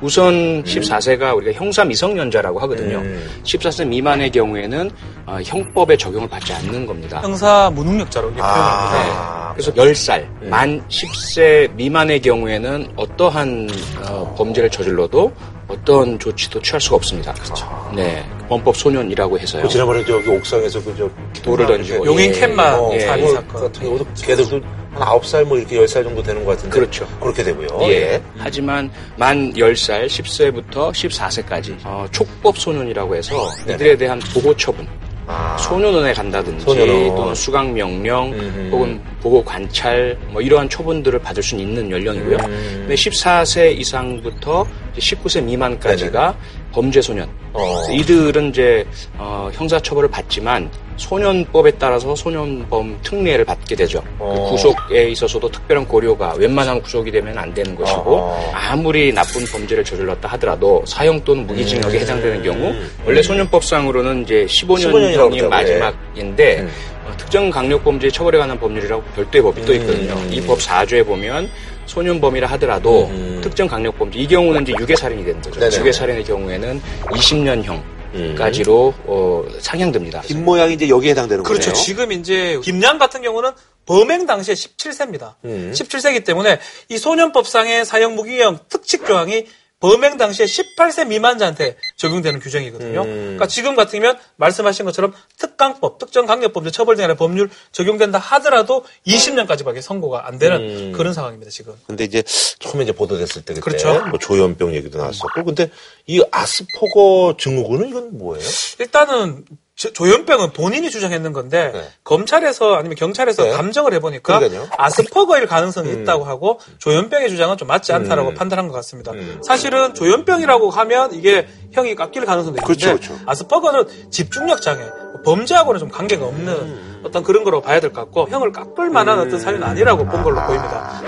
[0.00, 2.98] 우선 14세가 우리가 형사 미성년자라고 하거든요.
[2.98, 3.28] 음.
[3.44, 4.90] 14세 미만의 경우에는
[5.26, 7.20] 어, 형법에 적용을 받지 않는 겁니다.
[7.22, 8.98] 형사 무능력자로 이렇게 표현합니다.
[8.98, 13.68] 아, 그래서 10살, 만 10세 미만의 경우에는 어떠한
[14.08, 15.32] 어, 범죄를 저질러도
[15.68, 17.32] 어떤 조치도 취할 수가 없습니다.
[17.34, 17.92] 그렇죠.
[17.94, 18.24] 네.
[18.48, 19.62] 원법 소년이라고 해서요.
[19.62, 21.08] 그 지난번에 저기 옥상에서 그저
[21.42, 22.06] 돌을 던지고.
[22.06, 22.40] 용인 예.
[22.40, 23.62] 캔만 어, 살인 뭐 사건.
[23.62, 24.60] 같은 경우도 걔들도
[24.92, 27.06] 한 9살 뭐 이렇게 10살 정도 되는 것 같은데 그렇죠.
[27.20, 27.68] 그렇게 되고요.
[27.90, 28.22] 예.
[28.36, 34.86] 하지만 만 10살, 10세부터 14세까지 어, 촉법 소년이라고 해서 이들에 대한 보호 처분,
[35.26, 35.56] 아.
[35.58, 37.16] 소년원에 간다든지 소년원.
[37.16, 38.70] 또는 수강 명령 음흠.
[38.72, 42.36] 혹은 보고 관찰 뭐 이러한 처분들을 받을 수 있는 연령이고요.
[42.36, 42.74] 음.
[42.80, 44.66] 근데 14세 이상부터
[44.96, 46.36] 19세 미만까지가
[46.72, 47.28] 범죄 소년.
[47.52, 47.82] 어.
[47.90, 48.86] 이들은 이제
[49.18, 54.02] 어, 형사처벌을 받지만 소년법에 따라서 소년범 특례를 받게 되죠.
[54.18, 54.50] 그 어.
[54.50, 58.52] 구속에 있어서도 특별한 고려가 웬만하면 구속이 되면 안 되는 것이고 어.
[58.54, 62.74] 아무리 나쁜 범죄를 저질렀다 하더라도 사형 또는 무기징역에 해당되는 경우
[63.04, 65.50] 원래 소년법상으로는 이제 15년 15년 이라고 형이 그러더라고요.
[65.50, 66.68] 마지막인데
[67.04, 70.16] 어, 특정 강력범죄 처벌에 관한 법률이라고 별도의 법이 또 있거든요.
[70.30, 71.50] 이법 4조에 보면
[71.86, 73.10] 소년범이라 하더라도
[73.42, 75.60] 특정 강력범죄 이 경우는 이제 유괴살인이 되는 거죠.
[75.60, 75.76] 네네.
[75.76, 80.20] 유괴살인의 경우에는 20년형까지로 어, 상향됩니다.
[80.22, 81.70] 김 모양이 이제 여기에 해당되는 그렇죠.
[81.70, 81.82] 거네요.
[81.84, 83.50] 지금 이제 김양 같은 경우는
[83.86, 85.34] 범행 당시에 17세입니다.
[85.44, 85.72] 음.
[85.74, 86.58] 17세이기 때문에
[86.88, 89.46] 이 소년법상의 사형 무기형 특칙 조항이
[89.82, 93.02] 범행 당시에 18세 미만자한테 적용되는 규정이거든요.
[93.02, 93.14] 음.
[93.14, 100.28] 그러니까 지금 같으면 말씀하신 것처럼 특강법, 특정 강력범죄 처벌 등의 법률 적용된다 하더라도 20년까지밖에 선고가
[100.28, 100.92] 안 되는 음.
[100.92, 101.50] 그런 상황입니다.
[101.50, 101.74] 지금.
[101.88, 102.22] 근데 이제
[102.60, 104.06] 처음에 이제 보도됐을 때 그때 그렇죠.
[104.06, 105.68] 뭐 조현병 얘기도 나왔었고 근데
[106.06, 108.46] 이 아스퍼거 증후군은 이건 뭐예요?
[108.78, 109.44] 일단은
[109.82, 111.72] 조- 조현병은 본인이 주장했는 건데
[112.04, 113.50] 검찰에서 아니면 경찰에서 네.
[113.50, 114.68] 감정을 해보니까 그러니까요.
[114.78, 118.34] 아스퍼거일 가능성이 있다고 하고 조현병의 주장은 좀 맞지 않다라고 음.
[118.36, 119.10] 판단한 것 같습니다.
[119.44, 123.18] 사실은 조현병이라고 하면 이게 형이 깎일 가능성도 있는데 그렇죠, 그렇죠.
[123.26, 124.88] 아스퍼거는 집중력 장애,
[125.24, 127.02] 범죄하고는 좀 관계가 없는 음.
[127.04, 130.36] 어떤 그런 거라고 봐야 될 것 같고 형을 깎을 만한 어떤 사유는 아니라고 본 걸로
[130.46, 131.02] 보입니다.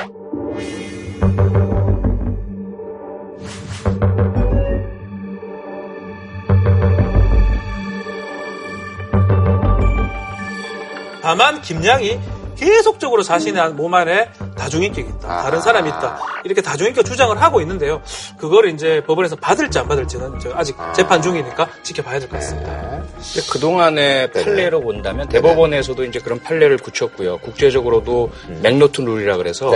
[11.25, 12.20] 다만 김양이
[12.55, 15.42] 계속적으로 자신의 몸 안에 다중인격이 있다.
[15.42, 16.18] 다른 사람이 있다.
[16.44, 18.00] 이렇게 다중인격 주장을 하고 있는데요.
[18.38, 23.02] 그걸 이제 법원에서 받을지 안 받을지는 아직 재판 중이니까 지켜봐야 될 것 같습니다.
[23.52, 27.38] 그동안의 판례로 본다면 대법원에서도 이제 그런 판례를 굳혔고요.
[27.38, 28.30] 국제적으로도
[28.62, 29.70] 맥노튼 룰이라 그래서.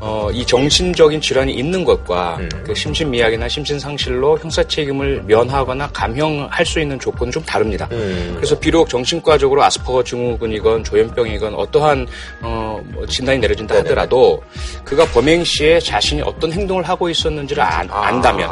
[0.00, 6.98] 어, 이 정신적인 질환이 있는 것과 그 심신미약이나 심신상실로 형사 책임을 면하거나 감형할 수 있는
[6.98, 7.88] 조건은 좀 다릅니다.
[7.92, 8.32] 음.
[8.36, 12.06] 그래서 비록 정신과적으로 아스퍼거 증후군이건 조현병이건 어떠한
[12.42, 14.09] 어, 뭐 진단이 내려진다 하더라도
[14.84, 18.48] 그가 범행 시에 자신이 어떤 행동을 하고 있었는지를 안, 안다면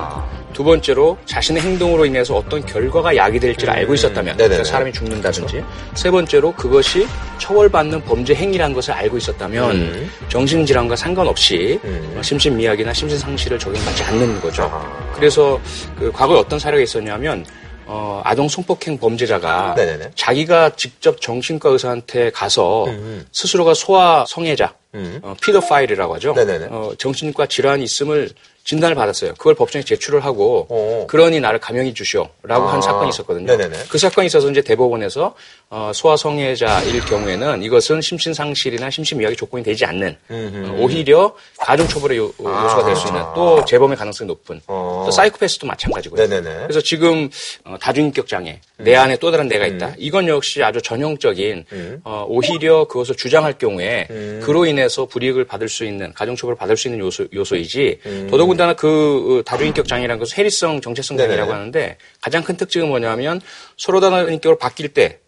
[0.52, 4.48] 두 번째로 자신의 행동으로 인해서 어떤 결과가 야기될지를 알고 있었다면 네네네.
[4.48, 5.62] 그러니까 사람이 죽는다든지
[5.94, 7.06] 세 번째로 그것이
[7.38, 10.11] 처벌받는 범죄 행위라는 것을 알고 있었다면 음.
[10.28, 14.68] 정신질환과 상관없이 어, 심신미약이나 심신상실을 적용받지 않는 거죠.
[15.14, 15.61] 그래서
[15.96, 17.44] 그 과거에 어떤 사례가 있었냐면
[17.86, 20.11] 어, 아동 성폭행 범죄자가 네네네.
[20.14, 23.24] 자기가 직접 정신과 의사한테 가서 음.
[23.32, 25.20] 스스로가 소아 성애자, 음.
[25.22, 26.32] 어, 피더파일이라고 하죠.
[26.32, 26.66] 네네네.
[26.70, 28.30] 어, 정신과 질환이 있음을
[28.64, 29.32] 진단을 받았어요.
[29.39, 31.07] 그걸 법정에 제출을 하고 어.
[31.09, 32.72] 그러니 나를 감형해 주시오라고 아.
[32.74, 33.47] 한 사건이 있었거든요.
[33.47, 33.84] 네네네.
[33.89, 35.34] 그 사건이 있어서 이제 대법원에서
[35.70, 42.84] 어, 소아 성애자일 경우에는 이것은 심신상실이나 심신미약의 조건이 되지 않는 어, 오히려 가중처벌의 요, 소가
[42.84, 45.05] 될 수 있는 또 재범의 가능성이 높은 어.
[45.07, 46.26] 또 사이코패스도 마찬가지고요.
[46.28, 46.62] 네네네.
[46.64, 47.30] 그래서 지금
[47.64, 49.95] 어, 다중인격 장애, 내 안에 또 다른 내가 있다.
[49.97, 51.64] 이건 역시 아주 전형적인
[52.05, 54.09] 어, 오히려 그것을 주장할 경우에
[54.43, 58.00] 그로 인해 서 불이익을 받을 수 있는 가중처벌을 받을 수 있는 요소, 요소이지
[58.30, 61.52] 더더군다나 그 어, 다중인격 장애라는 것은 해리성 정체성 장애라고.
[61.52, 63.40] 하는데 가장 큰 특징은 뭐냐면
[63.76, 65.18] 서로 다른 인격으로 바뀔 때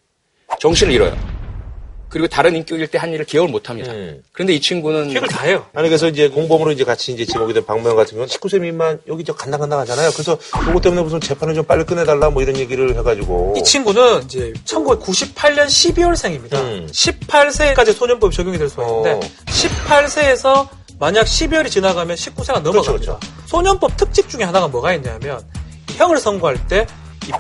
[0.58, 1.49] 정신을 잃어요.
[2.10, 3.92] 그리고 다른 인격일 때 한 일을 기억을 못 합니다.
[4.32, 5.64] 그런데 이 친구는 기억을 다 해요.
[5.74, 9.24] 아니 그래서 이제 공범으로 이제 같이 이제 지목이 된 박모영 같은 경우는 19세 미만 여기
[9.24, 10.10] 저 간당간당 하잖아요.
[10.12, 14.52] 그래서 그것 때문에 무슨 재판을 좀 빨리 끝내달라 뭐 이런 얘기를 해가지고 이 친구는 이제
[14.66, 16.54] 1998년 12월생입니다.
[16.56, 16.86] 음.
[16.90, 19.20] 18세까지 소년법이 적용이 될 수가 있는데 어.
[19.46, 22.92] 18세에서 만약 12월이 지나가면 19세가 넘어갑니다.
[22.92, 25.40] 그렇죠, 소년법 특징 중에 하나가 뭐가 있냐면
[25.90, 26.84] 이 형을 선고할 때이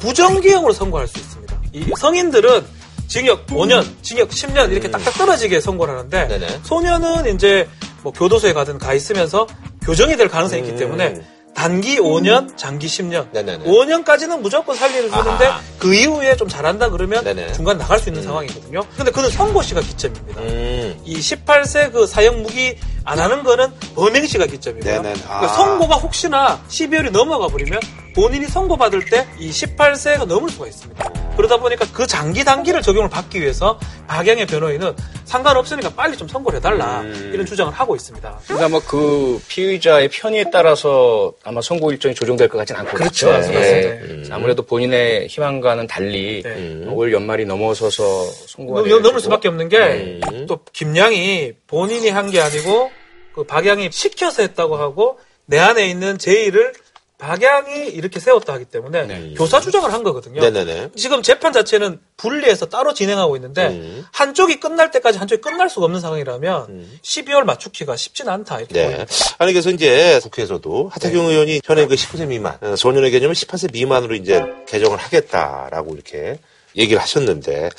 [0.00, 1.60] 부정기형으로 선고할 수 있습니다.
[1.72, 2.64] 이 성인들은
[3.10, 6.28] 징역 5년, 징역 10년 이렇게 딱딱 떨어지게 선고를 하는데 음.
[6.28, 6.60] 네네.
[6.62, 7.68] 소년은 이제
[8.02, 9.48] 뭐 교도소에 가든 가 있으면서
[9.82, 11.20] 교정이 될 가능성이 있기 때문에
[11.52, 13.24] 단기 5년, 장기 10년.
[13.24, 13.30] 음.
[13.32, 13.64] 네네네.
[13.64, 15.60] 5년까지는 무조건 살리를 주는데 아하.
[15.80, 17.52] 그 이후에 좀 잘한다 그러면 네네.
[17.52, 18.80] 중간 나갈 수 있는 상황이거든요.
[18.96, 20.40] 근데 그는 선고 시가 기점입니다.
[20.42, 20.96] 음.
[21.04, 25.02] 이 18세 그 사형 무기 안 하는 거는 범행 시가 기점이고요.
[25.02, 25.14] 네네.
[25.26, 25.40] 아.
[25.40, 27.80] 그러니까 선고가 혹시나 12월이 넘어가 버리면
[28.14, 31.12] 본인이 선고받을 때 이 18세가 넘을 수가 있습니다.
[31.36, 33.78] 그러다 보니까 그 장기 단기를 적용을 받기 위해서
[34.08, 34.94] 박영의 변호인은
[35.24, 37.30] 상관없으니까 빨리 좀 선고를 해달라 음.
[37.32, 38.40] 이런 주장을 하고 있습니다.
[38.46, 43.28] 그러니까 뭐 그 피의자의 편의에 따라서 아마 선고 일정이 조정될 것 같지는 않고 그렇죠.
[43.28, 43.32] 예.
[43.32, 43.60] 맞습니다.
[43.60, 44.28] 음.
[44.32, 46.84] 아무래도 본인의 희망과는 달리 네.
[46.88, 50.46] 올 연말이 넘어서서 선고가 넘- 넘을 수밖에 없는 게 음.
[50.48, 52.90] 또 김양이 본인이 한 게 아니고
[53.34, 56.72] 그 박양이 시켜서 했다고 하고 내 안에 있는 제의를
[57.20, 59.34] 박양이 이렇게 세웠다 하기 때문에 네.
[59.36, 60.40] 교사 주장을 한 거거든요.
[60.40, 60.92] 네네네.
[60.96, 64.06] 지금 재판 자체는 분리해서 따로 진행하고 있는데 음.
[64.12, 68.84] 한쪽이 끝날 때까지 한쪽이 끝날 수가 없는 상황이라면 12월 맞추기가 쉽지는 않다 이렇게 네.
[68.86, 69.14] 보입니다.
[69.38, 74.14] 아니 그래서 이제 국회에서도 하태경 의원이 현행 그 19세 미만 어, 소년의 개념을 18세 미만으로
[74.14, 76.38] 이제 개정을 하겠다라고 이렇게
[76.76, 77.70] 얘기를 하셨는데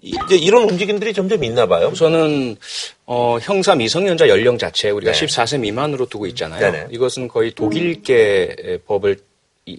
[0.00, 1.88] 이제 이런 움직임들이 점점 있나 봐요.
[1.88, 2.56] 우선은
[3.06, 5.26] 어, 형사 미성년자 연령 자체 우리가 네.
[5.26, 6.60] 14세 미만으로 두고 있잖아요.
[6.60, 6.86] 네네.
[6.92, 9.27] 이것은 거의 독일계 법을 이-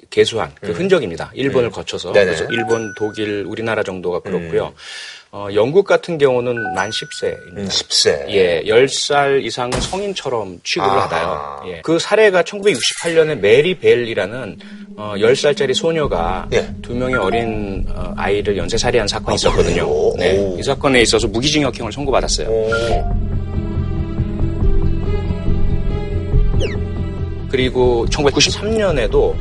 [0.10, 0.74] 개수한 그 음.
[0.74, 1.32] 흔적입니다.
[1.34, 1.72] 일본을 음.
[1.72, 2.26] 거쳐서 네네.
[2.26, 4.68] 그래서 일본, 독일, 우리나라 정도가 그렇고요.
[4.68, 4.74] 음.
[5.32, 7.68] 어, 영국 같은 경우는 만 10세입니다.
[7.68, 8.30] 10세.
[8.30, 11.04] 예, 10살 이상은 성인처럼 취급을 아하.
[11.04, 11.64] 하다요.
[11.68, 11.82] 예.
[11.82, 14.58] 그 사례가 1968년에 메리 벨이라는
[14.98, 16.68] 어, 10살짜리 소녀가 예.
[16.82, 19.88] 두 명의 어린 어, 아이를 연쇄살해한 사건이 있었거든요.
[20.18, 20.56] 네.
[20.58, 22.50] 이 사건에 있어서 무기징역형을 선고받았어요.
[27.52, 29.36] 그리고 1993년에도 어,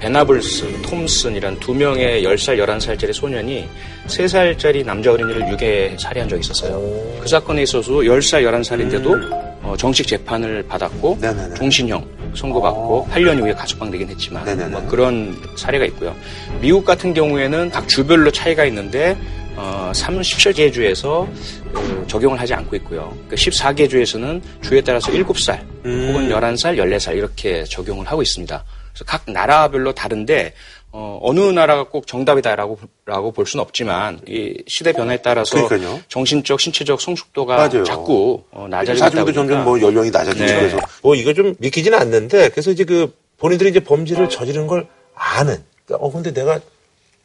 [0.00, 3.68] 베나블스, 톰슨이란 두 명의 10살, 11살짜리 소년이
[4.06, 6.80] 3살짜리 남자 어린이를 유괴 살해한 적이 있었어요.
[7.20, 11.18] 그 사건에 있어서도 10살, 11살인데도 어, 정식 재판을 받았고
[11.56, 16.14] 종신형 선고받고 8년 이후에 가석방되긴 했지만 뭐 그런 사례가 있고요.
[16.60, 19.16] 미국 같은 경우에는 각 주별로 차이가 있는데
[19.56, 21.28] 어, 37개 주에서
[21.72, 23.12] 그, 적용을 하지 않고 있고요.
[23.28, 28.64] 그 14개 주에서는 주에 따라서 7살 혹은 11살, 14살 이렇게 적용을 하고 있습니다.
[28.98, 30.54] 그래서 각 나라별로 다른데
[30.90, 36.00] 어, 어느 나라가 꼭 정답이다라고 라고 볼 수는 없지만 이 시대 변화에 따라서 그러니까요.
[36.08, 37.84] 정신적, 신체적 성숙도가 맞아요.
[37.84, 40.58] 자꾸 어, 낮아지다 보니까 점점 뭐 연령이 낮아지고 네.
[40.58, 45.62] 그래서 뭐 이거 좀 믿기지는 않는데 그래서 이제 그 본인들이 이제 범죄를 저지른 걸 아는
[45.84, 46.58] 그러니까 어 근데 내가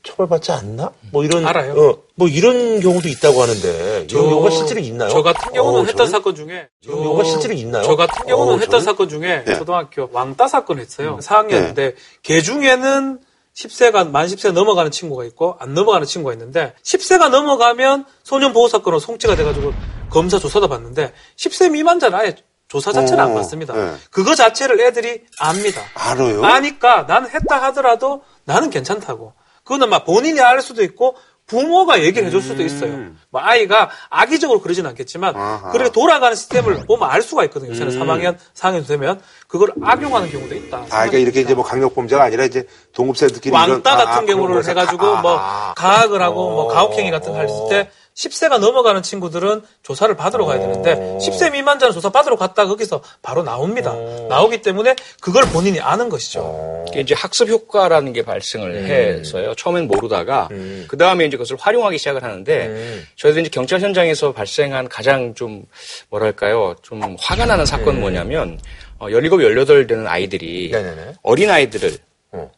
[0.04, 0.92] 처벌받지 않나?
[1.12, 1.74] 뭐 이런 알아요.
[1.74, 5.10] 어, 뭐 이런 경우도 있다고 하는데 이런 경우가 실제로 있나요?
[5.10, 7.84] 저 같은 경우는 어, 했던 저는 사건 중에 이런 경우가 실제로 있나요?
[7.84, 9.56] 저 같은 경우는 어, 했던 저는- 사건 중에 네.
[9.58, 11.16] 초등학교 왕따 사건 했어요.
[11.16, 11.20] 음.
[11.20, 13.20] 4학년인데 걔 중에는
[13.56, 19.00] 10세가 만 10세 넘어가는 친구가 있고 안 넘어가는 친구가 있는데 10세가 넘어가면 소년 보호 사건으로
[19.00, 19.74] 송치가 돼가지고
[20.10, 22.36] 검사 조사도 받는데 10세 미만자는 아예
[22.68, 23.74] 조사 자체를 안 어, 받습니다.
[23.76, 23.94] 네.
[24.10, 25.82] 그거 자체를 애들이 압니다.
[25.94, 26.44] 알아요?
[26.44, 29.34] 아니까 나는 했다 하더라도 나는 괜찮다고.
[29.64, 33.12] 그거는 막 본인이 알 수도 있고 부모가 얘기를 해줄 수도 있어요.
[33.30, 35.34] 뭐 아이가 악의적으로 그러진 않겠지만
[35.74, 37.72] 그렇게 돌아가는 시스템을 보면 알 수가 있거든요.
[37.72, 38.00] 요새는 음.
[38.00, 40.78] 3학년, 4학년 되면 그걸 악용하는 경우도 있다.
[40.78, 44.66] 아, 그러니까 이렇게 이제 뭐 강력범죄가 아니라 이제 동급생들끼리 왕따 이런- 아, 같은 아, 경우를
[44.66, 45.74] 해가지고 가- 뭐 아.
[45.76, 46.68] 가학을 하고 뭐 어.
[46.70, 52.10] 가혹행위 같은 거 했을 때 10세가 넘어가는 친구들은 조사를 받으러 가야 되는데 10세 미만자는 조사
[52.10, 53.94] 받으러 갔다 거기서 바로 나옵니다.
[54.30, 56.86] 나오기 때문에 그걸 본인이 아는 것이죠.
[56.90, 58.86] 이게 이제 학습 효과라는 게 발생을 음.
[58.86, 59.56] 해서요.
[59.56, 60.50] 처음엔 모르다가
[60.88, 63.04] 그 다음에 이제 그것을 활용하기 시작을 하는데 음.
[63.16, 65.66] 저희도 이제 경찰 현장에서 발생한 가장 좀
[66.10, 68.60] 뭐랄까요 좀 화가 나는 사건은 뭐냐면
[69.00, 71.14] 어, 17, 18 되는 아이들이 네네네.
[71.24, 71.98] 어린 아이들을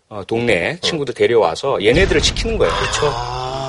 [0.10, 2.74] 어, 동네 친구들 데려와서 얘네들을 시키는 거예요.
[2.74, 3.65] 그렇죠.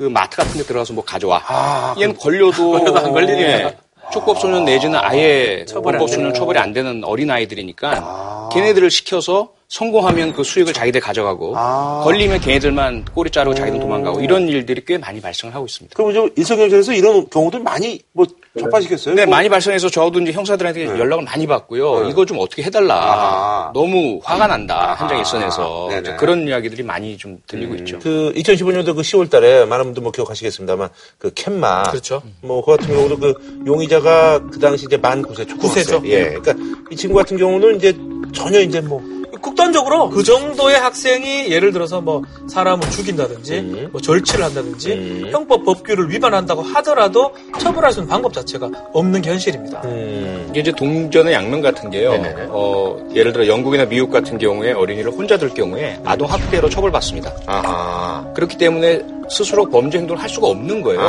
[0.00, 1.94] 그 마트 같은 데 들어가서 뭐 가져와.
[2.00, 3.42] 얘는 걸려도 걸려도 안 걸리니까.
[3.50, 3.76] 예.
[4.10, 6.34] 촉법 소년 내지는 아예 불법소년 되는.
[6.34, 11.52] 처벌이 안 되는 어린 아이들이니까 걔네들을 시켜서 성공하면 그 수익을 자기들 가져가고
[12.02, 15.94] 걸리면 걔네들만 꼬리 자르고 자기들 도망가고 이런 일들이 꽤 많이 발생을 하고 있습니다.
[15.96, 18.26] 그럼 이제 일선경찰에서 이런 경우들 많이 뭐
[18.58, 19.14] 접하시겠어요?
[19.14, 22.08] 네, 뭐- 많이 발생해서 저도 이제 형사들한테 연락을 많이 받고요.
[22.08, 23.70] 이거 좀 어떻게 해달라.
[23.72, 24.96] 너무 화가 난다.
[24.98, 26.00] 현장 일선에서.
[26.00, 28.00] 이제 그런 이야기들이 많이 좀 들리고 있죠.
[28.00, 32.22] 그 2015년도 그 10월 달에 많은 분들 뭐 기억하시겠습니다만 그 캔마 그렇죠.
[32.42, 33.34] 뭐 그 같은 경우도 그
[33.66, 36.02] 용의자가 그 당시 이제 만 9세 초등학생 구세죠.
[36.06, 36.24] 예.
[36.42, 36.54] 그러니까
[36.90, 37.96] 이 친구 같은 경우는 이제
[38.34, 39.00] 전혀 이제 뭐
[39.40, 46.62] 극단적으로 그 정도의 학생이 예를 들어서 뭐 사람을 죽인다든지 뭐 절취를 한다든지 형법 법규를 위반한다고
[46.62, 49.82] 하더라도 처벌할 수 있는 방법 자체가 없는 현실입니다.
[50.50, 52.12] 이게 이제 동전의 양면 같은 게요.
[52.48, 58.32] 어, 예를 들어 영국이나 미국 같은 경우에 어린이를 혼자 둘 경우에 아동 학대로 처벌받습니다.
[58.34, 61.00] 그렇기 때문에 스스로 범죄 행동을 할 수가 없는 거예요.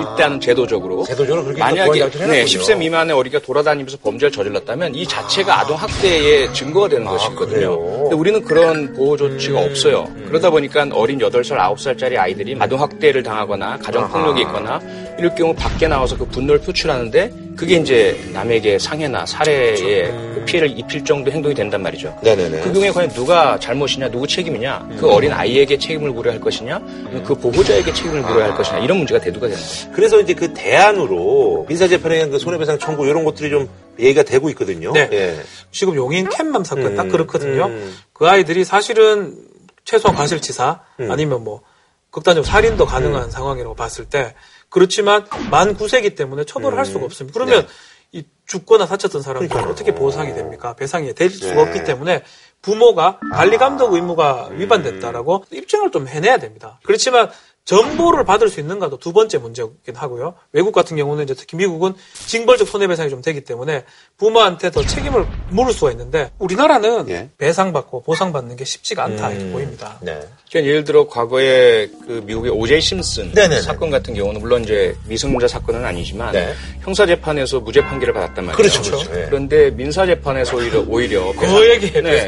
[0.00, 1.04] 일단은 제도적으로.
[1.04, 2.44] 제도적으로 그렇게 만약에 네, 해놨군요.
[2.44, 7.61] 10세 미만의 어린이가 돌아다니면서 범죄를 저질렀다면 이 자체가 아 동 학대의 증거가 되는 아, 것이거든요.
[7.70, 9.70] 근데 우리는 그런 보호 조치가 음.
[9.70, 10.08] 없어요.
[10.26, 14.80] 그러다 보니까 어린 8살, 9살짜리 아이들이 아동 학대를 당하거나 가정 폭력이 있거나
[15.18, 21.04] 이럴 경우 밖에 나와서 그 분노를 표출하는데 그게 이제 남에게 상해나 살해에 그 피해를 입힐
[21.04, 22.16] 정도 행동이 된단 말이죠.
[22.22, 22.60] 네네네.
[22.60, 26.80] 그 경우에 과연 누가 잘못이냐, 누구 책임이냐, 그 어린 아이에게 책임을 물어야 할 것이냐,
[27.24, 29.92] 그 보호자에게 책임을 물어야 할 것이냐, 이런 문제가 대두가 되는 거예요.
[29.94, 33.68] 그래서 이제 그 대안으로 민사재판에 그 손해배상 청구 이런 것들이 좀
[33.98, 34.92] 얘기가 되고 있거든요.
[34.92, 35.08] 네.
[35.12, 35.42] 예.
[35.70, 37.66] 지금 용인 캔맘 사건 음, 딱 그렇거든요.
[37.66, 37.96] 음.
[38.12, 39.36] 그 아이들이 사실은
[39.84, 41.10] 최소한 과실치사 음.
[41.10, 41.62] 아니면 뭐
[42.10, 44.34] 극단적 살인도 가능한 상황이라고 봤을 때
[44.68, 47.38] 그렇지만 만 9세기 때문에 처벌을 할 수가 없습니다.
[47.38, 47.66] 그러면
[48.12, 50.74] 이 죽거나 다쳤던 사람들 어떻게 보상이 됩니까?
[50.74, 51.60] 배상이 될 수가 네.
[51.62, 52.22] 없기 때문에
[52.60, 56.78] 부모가 관리 감독 의무가 위반됐다라고 입증을 좀 해내야 됩니다.
[56.84, 57.30] 그렇지만
[57.64, 60.34] 정보를 받을 수 있는가도 두 번째 문제긴 하고요.
[60.52, 61.94] 외국 같은 경우는 이제 특히 미국은
[62.26, 63.84] 징벌적 손해배상이 좀 되기 때문에
[64.18, 67.28] 부모한테 더 책임을 물을 수가 있는데 우리나라는 예.
[67.38, 69.34] 배상받고 보상받는 게 쉽지가 않다 음.
[69.34, 69.98] 이렇게 보입니다.
[70.00, 70.20] 네.
[70.50, 73.62] 그러니까 예를 들어 과거에 그 미국의 오제이 심슨 네네네.
[73.62, 76.52] 사건 같은 경우는 물론 이제 미성년자 사건은 아니지만 네.
[76.80, 78.56] 형사 재판에서 무죄 판결을 받았단 말이에요.
[78.56, 78.82] 그렇죠.
[78.82, 79.12] 그렇죠.
[79.12, 79.26] 네.
[79.26, 82.26] 그런데 민사 재판에서 오히려 오히려 그에게 네.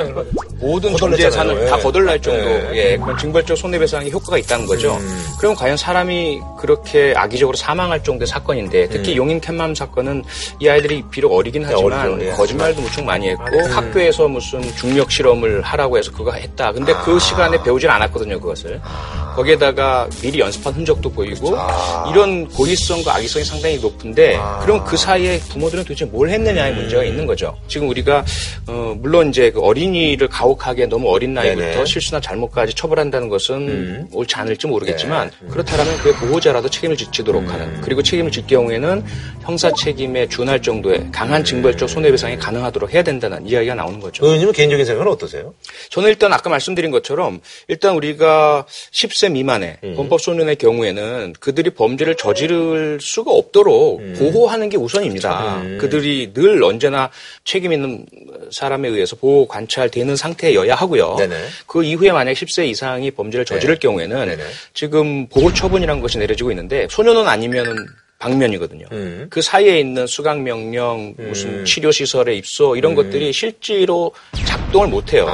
[0.58, 4.94] 모든 전 재산을 다 거덜날 정도의 예, 그런 징벌적 손해배상의 효과가 있다는 거죠.
[4.96, 5.23] 음.
[5.38, 9.16] 그럼 과연 사람이 그렇게 악의적으로 사망할 정도의 사건인데 특히 음.
[9.16, 10.24] 용인 캔맘 사건은
[10.60, 13.72] 이 아이들이 비록 어리긴 네, 하지만 네, 거짓말도 무척 많이 했고 음.
[13.72, 16.72] 학교에서 무슨 중력 실험을 하라고 해서 그거 했다.
[16.72, 17.04] 근데 그 아.
[17.14, 18.80] 그 시간에 배우질 않았거든요, 그것을.
[18.82, 19.34] 아.
[19.36, 22.08] 거기에다가 미리 연습한 흔적도 보이고 아.
[22.10, 24.60] 이런 고의성과 악의성이 상당히 높은데 아.
[24.60, 26.78] 그럼 그 사이에 부모들은 도대체 뭘 했느냐의 음.
[26.78, 27.56] 문제가 있는 거죠.
[27.68, 28.24] 지금 우리가
[28.68, 31.84] 어, 물론 이제 그 어린이를 가혹하게 너무 어린 나이부터 네네.
[31.84, 34.08] 실수나 잘못까지 처벌한다는 것은 음.
[34.12, 35.30] 옳지 않을지 모르겠지만 네.
[35.42, 35.48] 음.
[35.48, 37.48] 그렇다면 그의 보호자라도 책임을 지도록 음.
[37.48, 39.04] 하는 그리고 책임을 질 경우에는
[39.42, 44.24] 형사 책임에 준할 정도의 강한 징벌적 손해배상이 가능하도록 해야 된다는 이야기가 나오는 거죠.
[44.24, 45.54] 의원님은 개인적인 생각은 어떠세요?
[45.90, 49.94] 저는 일단 아까 말씀드린 것처럼 일단 우리가 10세 미만의 음.
[49.96, 54.14] 범법 소년의 경우에는 그들이 범죄를 저지를 수가 없도록 음.
[54.18, 55.62] 보호하는 게 우선입니다.
[55.62, 55.78] 음.
[55.80, 57.10] 그들이 늘 언제나
[57.44, 58.06] 책임 있는
[58.50, 61.16] 사람에 의해서 보호 관찰되는 상태여야 하고요.
[61.18, 61.34] 네네.
[61.66, 63.80] 그 이후에 만약 10세 이상이 범죄를 저지를 네.
[63.80, 64.42] 경우에는 네네.
[64.72, 67.74] 지금 보호 처분이라는 것이 내려지고 있는데 소년은 아니면은
[68.18, 68.86] 방면이거든요.
[68.92, 69.26] 음.
[69.28, 71.64] 그 사이에 있는 수강 명령, 무슨 음.
[71.64, 72.96] 치료 시설의 입소 이런 음.
[72.96, 74.12] 것들이 실제로
[74.46, 75.26] 작동을 못 해요.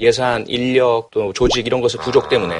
[0.00, 2.56] 예산, 인력, 또 조직 이런 것의 부족 때문에.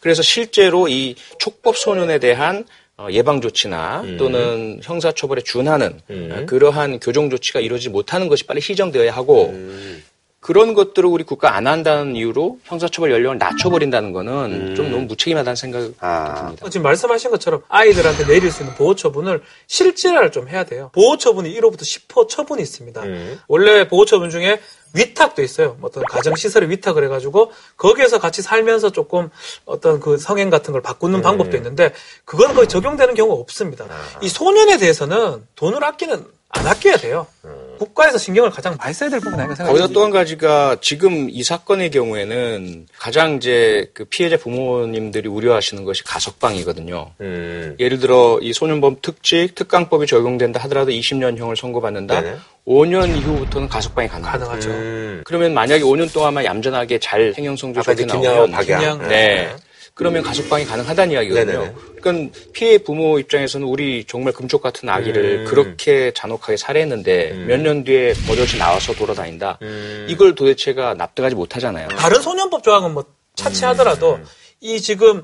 [0.00, 2.64] 그래서 실제로 이 촉법 소년에 대한
[2.98, 4.16] 어, 예방 조치나 음.
[4.16, 6.46] 또는 형사 처벌에 준하는 음.
[6.46, 10.02] 그러한 교정 조치가 이루어지지 못하는 것이 빨리 시정되어야 하고 음.
[10.40, 14.32] 그런 것들을 우리 국가 안 한다는 이유로 형사처벌 연령을 낮춰버린다는 거는
[14.70, 14.74] 음.
[14.76, 16.34] 좀 너무 무책임하다는 생각이 아.
[16.38, 16.68] 듭니다.
[16.70, 20.90] 지금 말씀하신 것처럼 아이들한테 내릴 수 있는 보호 처분을 실질화를 좀 해야 돼요.
[20.94, 23.02] 보호 처분이 1호부터 10호 처분이 있습니다.
[23.02, 23.40] 음.
[23.48, 24.60] 원래 보호 처분 중에
[24.94, 25.76] 위탁도 있어요.
[25.82, 29.30] 어떤 가정시설에 위탁을 해가지고 거기에서 같이 살면서 조금
[29.64, 31.22] 어떤 그 성행 같은 걸 바꾸는 음.
[31.22, 31.92] 방법도 있는데
[32.24, 33.86] 그건 거의 적용되는 경우가 없습니다.
[33.86, 34.18] 아.
[34.22, 37.26] 이 소년에 대해서는 돈을 아끼는 안 아껴야 돼요.
[37.44, 37.57] 음.
[37.78, 39.86] 국가에서 신경을 가장 많이 써야 될 부분 아닌가 생각합니다.
[39.86, 47.12] 거기다 또한 가지가 지금 이 사건의 경우에는 가장 이제 그 피해자 부모님들이 우려하시는 것이 가석방이거든요.
[47.20, 47.76] 음.
[47.78, 52.20] 예를 들어 이 소년범 특직 특강법이 적용된다 하더라도 20년형을 선고받는다.
[52.20, 52.36] 네네.
[52.66, 54.68] 5년 이후부터는 가석방이 가능하죠.
[54.68, 55.22] 음.
[55.24, 59.08] 그러면 만약에 5년 동안만 얌전하게 잘 행영성조 적이 나오면 김양, 네.
[59.08, 59.56] 네.
[59.98, 61.60] 그러면 가석방이 가능하다는 이야기거든요.
[61.60, 61.74] 네네.
[62.00, 65.44] 그러니까 피해 부모 입장에서는 우리 정말 금쪽 같은 아기를 음.
[65.44, 67.46] 그렇게 잔혹하게 살해했는데 음.
[67.48, 69.58] 몇년 뒤에 버젓이 나와서 돌아다닌다.
[69.60, 70.06] 음.
[70.08, 71.88] 이걸 도대체가 납득하지 못하잖아요.
[71.88, 73.04] 다른 소년법 조항은 뭐
[73.34, 74.24] 차치하더라도 음.
[74.60, 75.22] 이 지금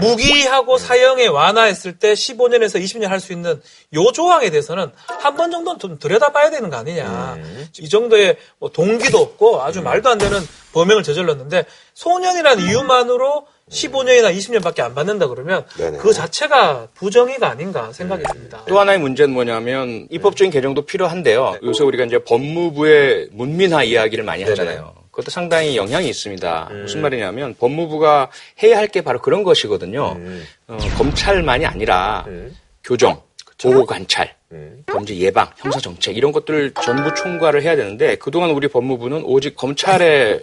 [0.00, 0.78] 무기하고 음.
[0.78, 3.60] 사형에 완화했을 때 15년에서 20년 할 수 있는
[3.94, 4.90] 요 조항에 대해서는
[5.20, 7.34] 한 번 정도는 좀 들여다봐야 되는 거 아니냐.
[7.38, 7.68] 음.
[7.78, 10.38] 이 정도의 뭐 동기도 없고 아주 말도 안 되는
[10.72, 15.98] 범행을 저질렀는데 소년이라는 이유만으로 15년이나 20년밖에 안 받는다 그러면 네네.
[15.98, 18.32] 그 자체가 부정의가 아닌가 생각이 음.
[18.32, 18.62] 듭니다.
[18.66, 21.50] 또 하나의 문제는 뭐냐면 입법적인 개정도 필요한데요.
[21.52, 21.58] 네.
[21.62, 24.94] 요새 우리가 이제 법무부의 문민화 이야기를 많이 하잖아요.
[25.18, 26.68] 그것도 상당히 영향이 있습니다.
[26.70, 26.82] 음.
[26.82, 28.30] 무슨 말이냐면 법무부가
[28.62, 30.12] 해야 할 게 바로 그런 것이거든요.
[30.16, 30.44] 음.
[30.68, 32.56] 어, 검찰만이 아니라 음.
[32.84, 33.20] 교정,
[33.60, 34.82] 보호 관찰, 음.
[34.86, 40.40] 범죄 예방, 형사 정책 이런 것들을 전부 총괄을 해야 되는데 그동안 우리 법무부는 오직 검찰에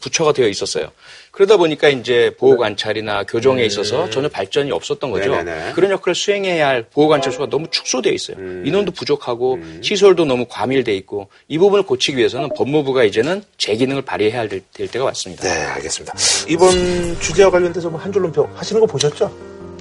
[0.00, 0.90] 부처가 되어 있었어요.
[1.30, 3.66] 그러다 보니까 이제 보호 관찰이나 교정에 음.
[3.66, 5.30] 있어서 전혀 발전이 없었던 거죠.
[5.34, 5.72] 네네네.
[5.74, 8.36] 그런 역할을 수행해야 할 보호 관찰 수가 너무 축소되어 있어요.
[8.38, 8.62] 음.
[8.64, 9.80] 인원도 부족하고 음.
[9.82, 14.88] 시설도 너무 과밀돼 있고 이 부분을 고치기 위해서는 법무부가 이제는 제 기능을 발휘해야 될, 될
[14.88, 15.42] 때가 왔습니다.
[15.42, 16.14] 네, 알겠습니다.
[16.48, 19.34] 이번 주제와 관련돼서 뭐 한 줄로 표 하시는 거 보셨죠?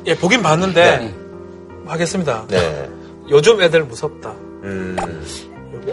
[0.06, 1.14] 예, 보긴 봤는데 네.
[1.86, 2.46] 하겠습니다.
[2.50, 2.90] 네.
[3.30, 4.32] 요즘 애들 무섭다.
[4.64, 4.96] 음.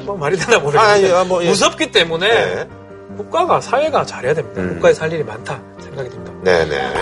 [0.05, 1.49] 뭐 말이 되나 모르겠는데 아, 뭐, 예.
[1.49, 2.29] 무섭기 때문에.
[2.29, 2.69] 네.
[3.21, 4.63] 국가가 사회가 잘해야 됩니다.
[4.63, 4.75] 음.
[4.75, 6.33] 국가에 살 일이 많다 생각이 듭니다.
[6.43, 6.93] 네네.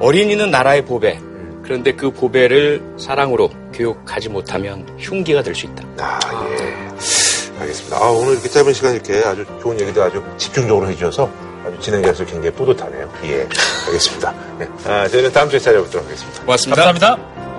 [0.00, 1.18] 어린이는 나라의 보배.
[1.62, 5.84] 그런데 그 보배를 사랑으로 교육하지 못하면 흉기가 될 수 있다.
[5.98, 6.18] 아,
[6.58, 7.60] 예.
[7.60, 7.96] 알겠습니다.
[7.96, 11.30] 아, 오늘 이렇게 짧은 시간 이렇게 아주 좋은 얘기도 아주 집중적으로 해주셔서
[11.66, 13.10] 아주 진행자로서 굉장히 뿌듯하네요.
[13.24, 13.48] 예.
[13.86, 14.34] 알겠습니다.
[14.58, 14.68] 네.
[14.86, 16.40] 아, 저희는 다음 주에 찾아뵙도록 하겠습니다.
[16.42, 16.84] 고맙습니다.
[16.84, 17.49] 감사합니다.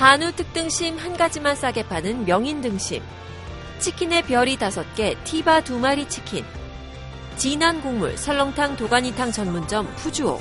[0.00, 3.02] 한우 특등심 한 가지만 싸게 파는 명인 등심.
[3.80, 6.42] 치킨의 별이 다섯 개, 티바 두 마리 치킨.
[7.36, 10.40] 진한 국물 설렁탕 도가니탕 전문점 푸주오.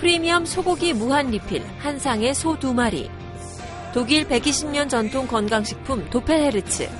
[0.00, 3.08] 프리미엄 소고기 무한 리필 한 상에 소 두 마리.
[3.94, 6.90] 독일 120년 전통 건강식품 도펠헤르츠.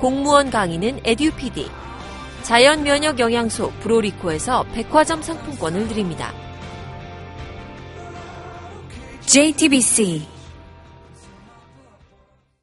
[0.00, 1.66] 공무원 강의는 에듀피디.
[2.42, 6.34] 자연 면역 영양소 브로리코에서 백화점 상품권을 드립니다.
[9.22, 10.33] JTBC